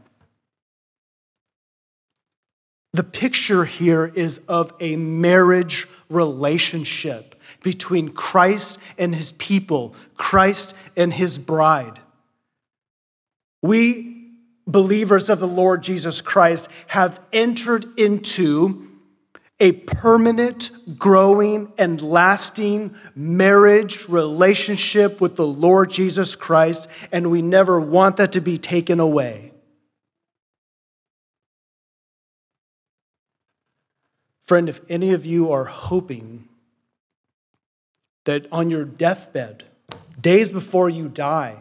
The 2.92 3.04
picture 3.04 3.64
here 3.64 4.06
is 4.06 4.38
of 4.46 4.72
a 4.78 4.94
marriage 4.94 5.88
relationship 6.08 7.34
between 7.62 8.10
Christ 8.10 8.78
and 8.96 9.14
his 9.14 9.32
people, 9.32 9.96
Christ 10.16 10.74
and 10.96 11.12
his 11.12 11.38
bride. 11.38 11.98
We, 13.62 14.13
believers 14.66 15.28
of 15.28 15.40
the 15.40 15.48
Lord 15.48 15.82
Jesus 15.82 16.20
Christ, 16.20 16.70
have 16.88 17.20
entered 17.32 17.86
into 17.98 18.90
a 19.60 19.72
permanent, 19.72 20.70
growing, 20.98 21.72
and 21.78 22.02
lasting 22.02 22.94
marriage 23.14 24.08
relationship 24.08 25.20
with 25.20 25.36
the 25.36 25.46
Lord 25.46 25.90
Jesus 25.90 26.34
Christ, 26.34 26.88
and 27.12 27.30
we 27.30 27.40
never 27.40 27.80
want 27.80 28.16
that 28.16 28.32
to 28.32 28.40
be 28.40 28.58
taken 28.58 28.98
away. 28.98 29.52
Friend, 34.46 34.68
if 34.68 34.80
any 34.90 35.12
of 35.12 35.24
you 35.24 35.52
are 35.52 35.64
hoping 35.64 36.48
that 38.24 38.46
on 38.50 38.70
your 38.70 38.84
deathbed, 38.84 39.64
days 40.20 40.50
before 40.50 40.90
you 40.90 41.08
die, 41.08 41.56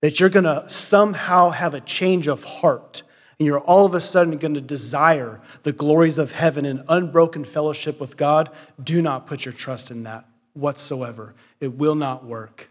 that 0.00 0.20
you're 0.20 0.28
going 0.28 0.44
to 0.44 0.68
somehow 0.68 1.50
have 1.50 1.74
a 1.74 1.80
change 1.80 2.28
of 2.28 2.44
heart 2.44 3.02
and 3.38 3.46
you're 3.46 3.60
all 3.60 3.86
of 3.86 3.94
a 3.94 4.00
sudden 4.00 4.36
going 4.38 4.54
to 4.54 4.60
desire 4.60 5.40
the 5.62 5.72
glories 5.72 6.18
of 6.18 6.32
heaven 6.32 6.64
and 6.64 6.82
unbroken 6.88 7.44
fellowship 7.44 8.00
with 8.00 8.16
God, 8.16 8.50
do 8.82 9.00
not 9.00 9.26
put 9.26 9.44
your 9.44 9.52
trust 9.52 9.90
in 9.90 10.02
that 10.04 10.26
whatsoever. 10.54 11.34
It 11.60 11.74
will 11.74 11.94
not 11.94 12.24
work. 12.24 12.68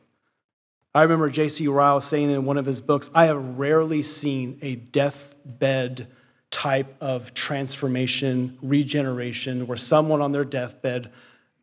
I 0.93 1.03
remember 1.03 1.29
J.C. 1.29 1.67
Ryle 1.67 2.01
saying 2.01 2.31
in 2.31 2.43
one 2.45 2.57
of 2.57 2.65
his 2.65 2.81
books, 2.81 3.09
I 3.13 3.25
have 3.25 3.57
rarely 3.57 4.01
seen 4.01 4.57
a 4.61 4.75
deathbed 4.75 6.07
type 6.49 6.95
of 6.99 7.33
transformation, 7.33 8.57
regeneration, 8.61 9.67
where 9.67 9.77
someone 9.77 10.21
on 10.21 10.31
their 10.31 10.45
deathbed 10.45 11.11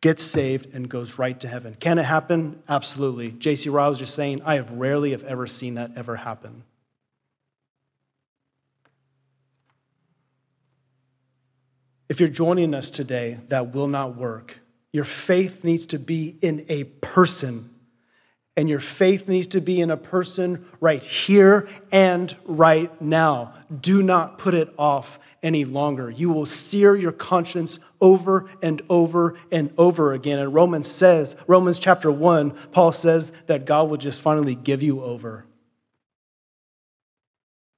gets 0.05 0.21
saved 0.21 0.71
and 0.75 0.87
goes 0.87 1.17
right 1.17 1.39
to 1.39 1.47
heaven. 1.47 1.75
Can 1.79 1.97
it 1.97 2.03
happen? 2.03 2.61
Absolutely. 2.69 3.31
J.C. 3.31 3.69
Ryle 3.69 3.95
just 3.95 4.13
saying, 4.13 4.39
I 4.45 4.53
have 4.53 4.69
rarely, 4.69 5.13
have 5.13 5.23
ever 5.23 5.47
seen 5.47 5.73
that 5.73 5.93
ever 5.95 6.15
happen. 6.15 6.61
If 12.07 12.19
you're 12.19 12.29
joining 12.29 12.75
us 12.75 12.91
today, 12.91 13.39
that 13.47 13.73
will 13.73 13.87
not 13.87 14.15
work. 14.15 14.59
Your 14.93 15.05
faith 15.05 15.63
needs 15.63 15.87
to 15.87 15.97
be 15.97 16.37
in 16.39 16.67
a 16.69 16.83
person. 16.83 17.71
And 18.57 18.69
your 18.69 18.79
faith 18.79 19.27
needs 19.27 19.47
to 19.47 19.59
be 19.59 19.81
in 19.81 19.91
a 19.91 19.97
person 19.97 20.65
right 20.79 21.03
here 21.03 21.67
and 21.91 22.33
right 22.45 23.01
now. 23.01 23.53
Do 23.81 24.01
not 24.01 24.37
put 24.37 24.53
it 24.53 24.73
off 24.77 25.19
any 25.43 25.65
longer. 25.65 26.09
You 26.09 26.31
will 26.31 26.45
sear 26.45 26.95
your 26.95 27.11
conscience 27.11 27.79
over 27.99 28.49
and 28.61 28.81
over 28.89 29.35
and 29.51 29.73
over 29.77 30.13
again. 30.13 30.39
And 30.39 30.53
Romans 30.53 30.87
says, 30.87 31.35
Romans 31.47 31.79
chapter 31.79 32.09
1, 32.09 32.51
Paul 32.71 32.91
says 32.91 33.31
that 33.47 33.65
God 33.65 33.89
will 33.89 33.97
just 33.97 34.21
finally 34.21 34.55
give 34.55 34.81
you 34.81 35.03
over. 35.03 35.45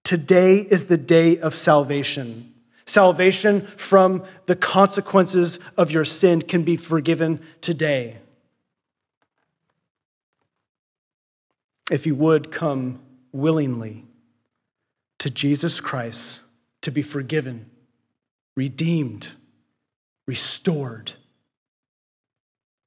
Today 0.04 0.60
is 0.60 0.86
the 0.86 0.98
day 0.98 1.38
of 1.40 1.54
salvation. 1.54 2.54
Salvation 2.86 3.68
from 3.76 4.24
the 4.46 4.56
consequences 4.56 5.60
of 5.76 5.92
your 5.92 6.06
sin 6.06 6.42
can 6.42 6.64
be 6.64 6.78
forgiven 6.78 7.42
today. 7.60 8.20
If 11.90 12.06
you 12.06 12.16
would 12.16 12.52
come 12.52 13.00
willingly 13.32 14.06
to 15.20 15.30
Jesus 15.30 15.80
Christ 15.80 16.42
to 16.82 16.92
be 16.92 17.02
forgiven, 17.02 17.70
redeemed, 18.56 19.28
restored, 20.28 21.14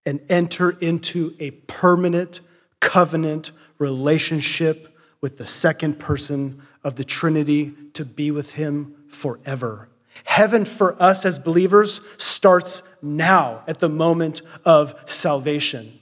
and 0.04 0.20
enter 0.28 0.70
into 0.70 1.34
a 1.38 1.50
permanent 1.50 2.40
covenant 2.80 3.50
relationship 3.78 4.96
with 5.20 5.38
the 5.38 5.46
second 5.46 5.98
person 5.98 6.62
of 6.82 6.96
the 6.96 7.04
Trinity 7.04 7.72
to 7.94 8.04
be 8.04 8.30
with 8.30 8.52
Him 8.52 8.96
forever. 9.08 9.88
Heaven 10.24 10.64
for 10.64 11.00
us 11.00 11.24
as 11.24 11.38
believers 11.38 12.00
starts 12.16 12.82
now 13.00 13.62
at 13.66 13.80
the 13.80 13.88
moment 13.88 14.42
of 14.64 14.94
salvation. 15.06 15.99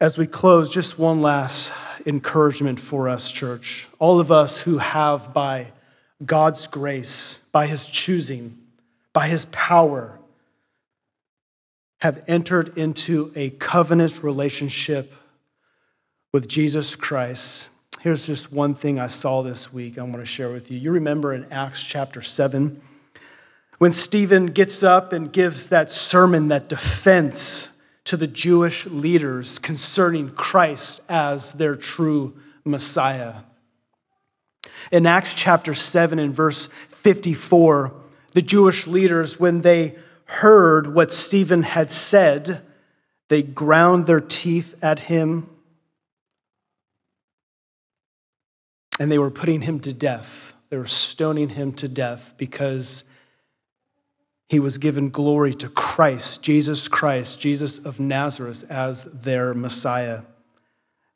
As 0.00 0.16
we 0.16 0.26
close, 0.26 0.70
just 0.70 0.98
one 0.98 1.20
last 1.20 1.70
encouragement 2.06 2.80
for 2.80 3.06
us, 3.06 3.30
church. 3.30 3.86
All 3.98 4.18
of 4.18 4.32
us 4.32 4.62
who 4.62 4.78
have, 4.78 5.34
by 5.34 5.72
God's 6.24 6.66
grace, 6.66 7.38
by 7.52 7.66
His 7.66 7.84
choosing, 7.84 8.56
by 9.12 9.28
His 9.28 9.44
power, 9.46 10.18
have 12.00 12.24
entered 12.26 12.78
into 12.78 13.30
a 13.36 13.50
covenant 13.50 14.22
relationship 14.22 15.12
with 16.32 16.48
Jesus 16.48 16.96
Christ. 16.96 17.68
Here's 18.00 18.26
just 18.26 18.50
one 18.50 18.72
thing 18.72 18.98
I 18.98 19.08
saw 19.08 19.42
this 19.42 19.70
week 19.70 19.98
I 19.98 20.02
want 20.02 20.16
to 20.16 20.24
share 20.24 20.50
with 20.50 20.70
you. 20.70 20.78
You 20.78 20.92
remember 20.92 21.34
in 21.34 21.44
Acts 21.52 21.82
chapter 21.82 22.22
7 22.22 22.80
when 23.76 23.92
Stephen 23.92 24.46
gets 24.46 24.82
up 24.82 25.12
and 25.12 25.30
gives 25.30 25.68
that 25.68 25.90
sermon, 25.90 26.48
that 26.48 26.70
defense 26.70 27.69
to 28.04 28.16
the 28.16 28.26
Jewish 28.26 28.86
leaders 28.86 29.58
concerning 29.58 30.30
Christ 30.30 31.00
as 31.08 31.52
their 31.52 31.76
true 31.76 32.36
Messiah. 32.64 33.42
In 34.90 35.06
Acts 35.06 35.34
chapter 35.34 35.74
7 35.74 36.18
and 36.18 36.34
verse 36.34 36.68
54, 36.88 37.92
the 38.32 38.42
Jewish 38.42 38.86
leaders, 38.86 39.38
when 39.38 39.60
they 39.60 39.96
heard 40.24 40.94
what 40.94 41.12
Stephen 41.12 41.62
had 41.62 41.90
said, 41.90 42.62
they 43.28 43.42
ground 43.42 44.06
their 44.06 44.20
teeth 44.20 44.76
at 44.82 45.00
him 45.00 45.48
and 49.00 49.10
they 49.10 49.18
were 49.18 49.30
putting 49.30 49.62
him 49.62 49.80
to 49.80 49.92
death. 49.94 50.52
They 50.68 50.76
were 50.76 50.86
stoning 50.86 51.48
him 51.48 51.72
to 51.74 51.88
death 51.88 52.34
because 52.36 53.02
he 54.50 54.58
was 54.58 54.78
given 54.78 55.10
glory 55.10 55.54
to 55.54 55.68
Christ, 55.68 56.42
Jesus 56.42 56.88
Christ, 56.88 57.38
Jesus 57.38 57.78
of 57.78 58.00
Nazareth, 58.00 58.68
as 58.68 59.04
their 59.04 59.54
Messiah. 59.54 60.22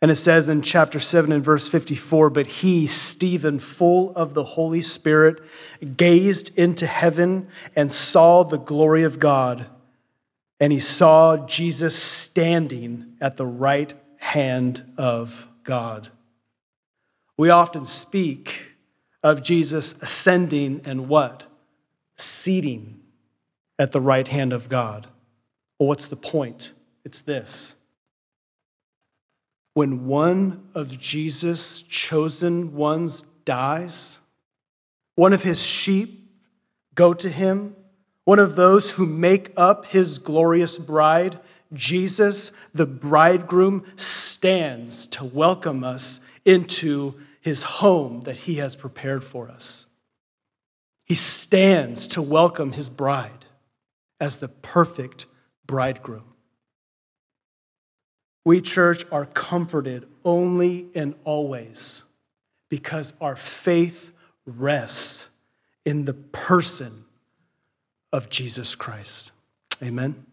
And 0.01 0.13
it 0.13 0.17
says 0.17 0.49
in 0.49 0.63
chapter 0.63 1.01
7 1.01 1.33
and 1.33 1.45
verse 1.45 1.67
54 1.67 2.31
But 2.31 2.47
he, 2.47 2.87
Stephen, 2.87 3.59
full 3.59 4.15
of 4.15 4.35
the 4.35 4.45
Holy 4.45 4.81
Spirit, 4.81 5.43
gazed 5.97 6.57
into 6.57 6.87
heaven 6.87 7.49
and 7.75 7.93
saw 7.93 8.45
the 8.45 8.57
glory 8.57 9.03
of 9.03 9.19
God. 9.19 9.67
And 10.61 10.73
he 10.73 10.79
saw 10.79 11.37
Jesus 11.49 12.01
standing 12.01 13.17
at 13.21 13.37
the 13.37 13.47
right 13.47 13.95
hand 14.19 14.93
of 14.97 15.49
God. 15.65 16.09
We 17.37 17.51
often 17.51 17.85
speak 17.85 18.77
of 19.25 19.43
Jesus 19.43 19.97
ascending 20.01 20.83
and 20.85 21.09
what? 21.09 21.47
Seating 22.15 23.01
at 23.79 23.93
the 23.93 24.01
right 24.01 24.29
hand 24.29 24.53
of 24.53 24.69
God. 24.69 25.07
Well, 25.79 25.89
what's 25.89 26.07
the 26.07 26.17
point? 26.17 26.73
It's 27.05 27.21
this. 27.21 27.75
When 29.75 30.07
one 30.07 30.69
of 30.75 30.99
Jesus' 30.99 31.83
chosen 31.83 32.75
ones 32.75 33.25
dies, 33.45 34.21
one 35.17 35.33
of 35.33 35.43
his 35.43 35.63
sheep 35.63 36.31
go 36.95 37.13
to 37.13 37.29
him, 37.29 37.75
one 38.25 38.39
of 38.39 38.57
those 38.57 38.93
who 38.93 39.05
make 39.05 39.53
up 39.57 39.87
his 39.87 40.19
glorious 40.19 40.79
bride, 40.79 41.39
Jesus, 41.73 42.53
the 42.73 42.87
bridegroom, 42.87 43.85
stands 43.97 45.07
to 45.09 45.25
welcome 45.25 45.83
us 45.83 46.21
into 46.45 47.15
his 47.41 47.63
home 47.65 48.23
that 48.23 48.39
he 48.39 48.55
has 48.55 48.77
prepared 48.77 49.25
for 49.25 49.51
us. 49.51 49.87
He 51.05 51.17
stands 51.17 52.07
to 52.09 52.23
welcome 52.23 52.73
his 52.73 52.89
bride 52.89 53.44
as 54.21 54.39
the 54.39 54.49
perfect 54.49 55.27
bridegroom. 55.67 56.25
We, 58.45 58.61
church, 58.61 59.05
are 59.11 59.27
comforted 59.27 60.07
only 60.25 60.89
and 60.95 61.15
always 61.25 62.03
because 62.69 63.15
our 63.21 63.37
faith 63.37 64.13
rests 64.47 65.29
in 65.85 66.05
the 66.05 66.15
person 66.15 67.05
of 68.13 68.29
Jesus 68.29 68.75
Christ. 68.75 69.33
Amen. 69.83 70.27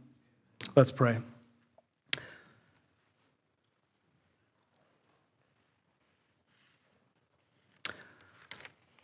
Let's 0.75 0.91
pray. 0.91 1.17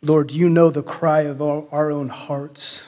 Lord, 0.00 0.30
you 0.30 0.48
know 0.48 0.70
the 0.70 0.82
cry 0.82 1.22
of 1.22 1.42
our 1.42 1.90
own 1.90 2.08
hearts. 2.08 2.86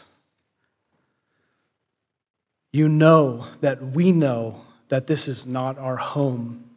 You 2.73 2.89
know 2.89 3.47
that 3.61 3.83
we 3.83 4.13
know 4.13 4.63
that 4.89 5.07
this 5.07 5.27
is 5.27 5.47
not 5.47 5.79
our 5.79 5.97
home. 5.97 6.71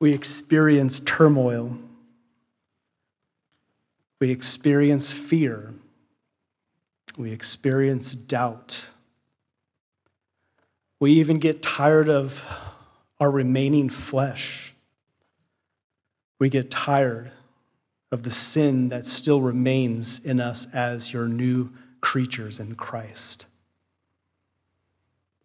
We 0.00 0.14
experience 0.14 1.00
turmoil. 1.00 1.78
We 4.20 4.30
experience 4.30 5.12
fear. 5.12 5.74
We 7.18 7.32
experience 7.32 8.12
doubt. 8.12 8.86
We 10.98 11.12
even 11.12 11.38
get 11.38 11.62
tired 11.62 12.08
of 12.08 12.44
our 13.18 13.30
remaining 13.30 13.90
flesh. 13.90 14.74
We 16.38 16.48
get 16.48 16.70
tired 16.70 17.32
of 18.10 18.22
the 18.22 18.30
sin 18.30 18.88
that 18.88 19.06
still 19.06 19.42
remains 19.42 20.18
in 20.20 20.40
us 20.40 20.66
as 20.72 21.12
your 21.12 21.28
new 21.28 21.70
creatures 22.00 22.58
in 22.58 22.74
Christ. 22.74 23.44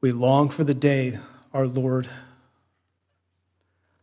We 0.06 0.12
long 0.12 0.50
for 0.50 0.64
the 0.64 0.76
day, 0.76 1.18
our 1.52 1.66
Lord, 1.66 2.08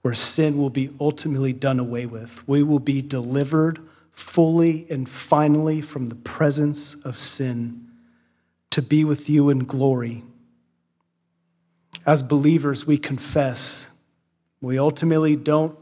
where 0.00 0.14
sin 0.14 0.58
will 0.58 0.68
be 0.68 0.90
ultimately 0.98 1.52
done 1.52 1.78
away 1.78 2.06
with. 2.06 2.42
We 2.48 2.64
will 2.64 2.80
be 2.80 3.00
delivered 3.00 3.78
fully 4.10 4.84
and 4.90 5.08
finally 5.08 5.80
from 5.80 6.06
the 6.06 6.16
presence 6.16 6.94
of 7.04 7.20
sin 7.20 7.88
to 8.70 8.82
be 8.82 9.04
with 9.04 9.30
you 9.30 9.48
in 9.48 9.60
glory. 9.60 10.24
As 12.04 12.24
believers, 12.24 12.84
we 12.84 12.98
confess 12.98 13.86
we 14.60 14.80
ultimately 14.80 15.36
don't 15.36 15.78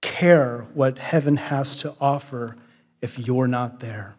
care 0.00 0.66
what 0.74 0.98
heaven 0.98 1.36
has 1.36 1.76
to 1.76 1.94
offer 2.00 2.56
if 3.00 3.16
you're 3.16 3.46
not 3.46 3.78
there. 3.78 4.16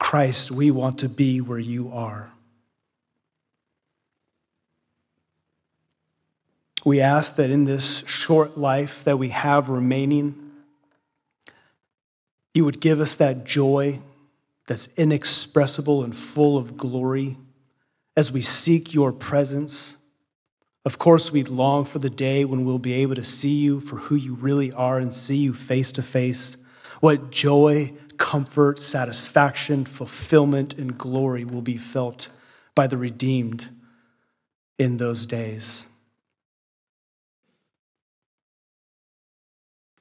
Christ, 0.00 0.50
we 0.50 0.72
want 0.72 0.98
to 0.98 1.08
be 1.08 1.40
where 1.40 1.58
you 1.58 1.92
are. 1.92 2.32
We 6.84 7.00
ask 7.00 7.36
that 7.36 7.50
in 7.50 7.66
this 7.66 8.02
short 8.06 8.56
life 8.56 9.04
that 9.04 9.18
we 9.18 9.28
have 9.28 9.68
remaining, 9.68 10.50
you 12.54 12.64
would 12.64 12.80
give 12.80 12.98
us 12.98 13.14
that 13.16 13.44
joy 13.44 14.00
that's 14.66 14.88
inexpressible 14.96 16.02
and 16.02 16.16
full 16.16 16.56
of 16.56 16.78
glory 16.78 17.36
as 18.16 18.32
we 18.32 18.40
seek 18.40 18.94
your 18.94 19.12
presence. 19.12 19.96
Of 20.86 20.98
course, 20.98 21.30
we 21.30 21.44
long 21.44 21.84
for 21.84 21.98
the 21.98 22.08
day 22.08 22.46
when 22.46 22.64
we'll 22.64 22.78
be 22.78 22.94
able 22.94 23.16
to 23.16 23.22
see 23.22 23.54
you 23.54 23.80
for 23.80 23.96
who 23.96 24.14
you 24.14 24.34
really 24.34 24.72
are 24.72 24.98
and 24.98 25.12
see 25.12 25.36
you 25.36 25.52
face 25.52 25.92
to 25.92 26.02
face. 26.02 26.56
What 27.00 27.30
joy, 27.30 27.92
comfort, 28.20 28.78
satisfaction, 28.78 29.84
fulfillment, 29.84 30.74
and 30.74 30.96
glory 30.96 31.42
will 31.42 31.62
be 31.62 31.78
felt 31.78 32.28
by 32.76 32.86
the 32.86 32.98
redeemed 32.98 33.70
in 34.78 34.98
those 34.98 35.26
days. 35.26 35.86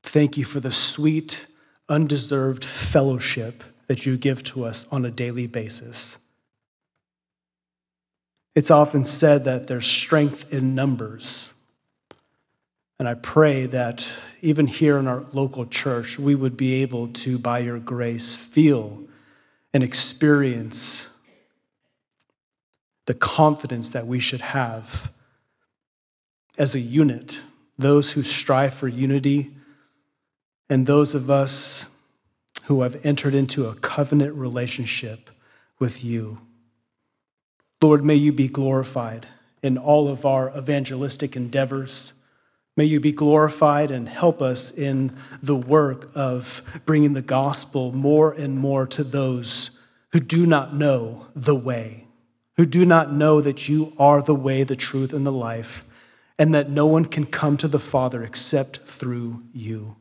Thank 0.03 0.37
you 0.37 0.43
for 0.43 0.59
the 0.59 0.71
sweet, 0.71 1.47
undeserved 1.87 2.65
fellowship 2.65 3.63
that 3.87 4.05
you 4.05 4.17
give 4.17 4.43
to 4.43 4.65
us 4.65 4.85
on 4.91 5.05
a 5.05 5.11
daily 5.11 5.47
basis. 5.47 6.17
It's 8.53 8.69
often 8.69 9.05
said 9.05 9.45
that 9.45 9.67
there's 9.67 9.87
strength 9.87 10.53
in 10.53 10.75
numbers. 10.75 11.49
And 12.99 13.07
I 13.07 13.13
pray 13.13 13.65
that 13.67 14.05
even 14.41 14.67
here 14.67 14.97
in 14.97 15.07
our 15.07 15.23
local 15.31 15.65
church, 15.65 16.19
we 16.19 16.35
would 16.35 16.57
be 16.57 16.81
able 16.81 17.07
to, 17.07 17.39
by 17.39 17.59
your 17.59 17.79
grace, 17.79 18.35
feel 18.35 19.03
and 19.73 19.83
experience 19.83 21.07
the 23.05 23.13
confidence 23.13 23.89
that 23.89 24.05
we 24.05 24.19
should 24.19 24.41
have 24.41 25.11
as 26.57 26.75
a 26.75 26.79
unit, 26.79 27.39
those 27.77 28.11
who 28.11 28.21
strive 28.21 28.73
for 28.73 28.87
unity 28.87 29.55
and 30.69 30.85
those 30.85 31.15
of 31.15 31.29
us 31.29 31.85
who 32.65 32.81
have 32.81 33.03
entered 33.05 33.33
into 33.33 33.65
a 33.65 33.75
covenant 33.75 34.35
relationship 34.35 35.29
with 35.79 36.03
you. 36.03 36.39
Lord, 37.81 38.03
may 38.03 38.15
you 38.15 38.33
be 38.33 38.49
glorified 38.49 39.25
in 39.63 39.77
all 39.77 40.09
of 40.09 40.25
our 40.25 40.55
evangelistic 40.55 41.35
endeavors. 41.35 42.11
May 42.79 42.85
you 42.85 43.01
be 43.01 43.11
glorified 43.11 43.91
and 43.91 44.07
help 44.07 44.41
us 44.41 44.71
in 44.71 45.13
the 45.43 45.53
work 45.53 46.09
of 46.15 46.63
bringing 46.85 47.11
the 47.11 47.21
gospel 47.21 47.91
more 47.91 48.31
and 48.31 48.57
more 48.57 48.87
to 48.87 49.03
those 49.03 49.71
who 50.13 50.19
do 50.19 50.45
not 50.45 50.73
know 50.73 51.27
the 51.35 51.57
way, 51.57 52.07
who 52.55 52.65
do 52.65 52.85
not 52.85 53.11
know 53.11 53.41
that 53.41 53.67
you 53.67 53.91
are 53.99 54.21
the 54.21 54.33
way, 54.33 54.63
the 54.63 54.77
truth, 54.77 55.11
and 55.11 55.25
the 55.27 55.31
life, 55.33 55.83
and 56.37 56.55
that 56.55 56.69
no 56.69 56.85
one 56.85 57.03
can 57.03 57.25
come 57.25 57.57
to 57.57 57.67
the 57.67 57.81
Father 57.81 58.23
except 58.23 58.77
through 58.77 59.43
you. 59.53 59.97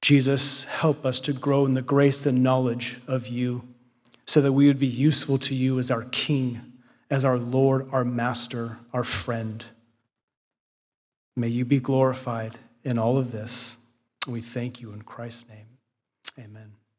Jesus, 0.00 0.62
help 0.62 1.04
us 1.04 1.20
to 1.20 1.34
grow 1.34 1.66
in 1.66 1.74
the 1.74 1.82
grace 1.82 2.24
and 2.24 2.42
knowledge 2.42 2.98
of 3.06 3.28
you 3.28 3.68
so 4.24 4.40
that 4.40 4.54
we 4.54 4.68
would 4.68 4.78
be 4.78 4.86
useful 4.86 5.36
to 5.36 5.54
you 5.54 5.78
as 5.78 5.90
our 5.90 6.04
King, 6.04 6.62
as 7.10 7.26
our 7.26 7.36
Lord, 7.36 7.90
our 7.92 8.04
Master, 8.04 8.78
our 8.94 9.04
friend. 9.04 9.66
May 11.36 11.48
you 11.48 11.66
be 11.66 11.80
glorified 11.80 12.58
in 12.82 12.98
all 12.98 13.18
of 13.18 13.30
this. 13.30 13.76
We 14.26 14.40
thank 14.40 14.80
you 14.80 14.92
in 14.92 15.02
Christ's 15.02 15.46
name. 15.48 15.65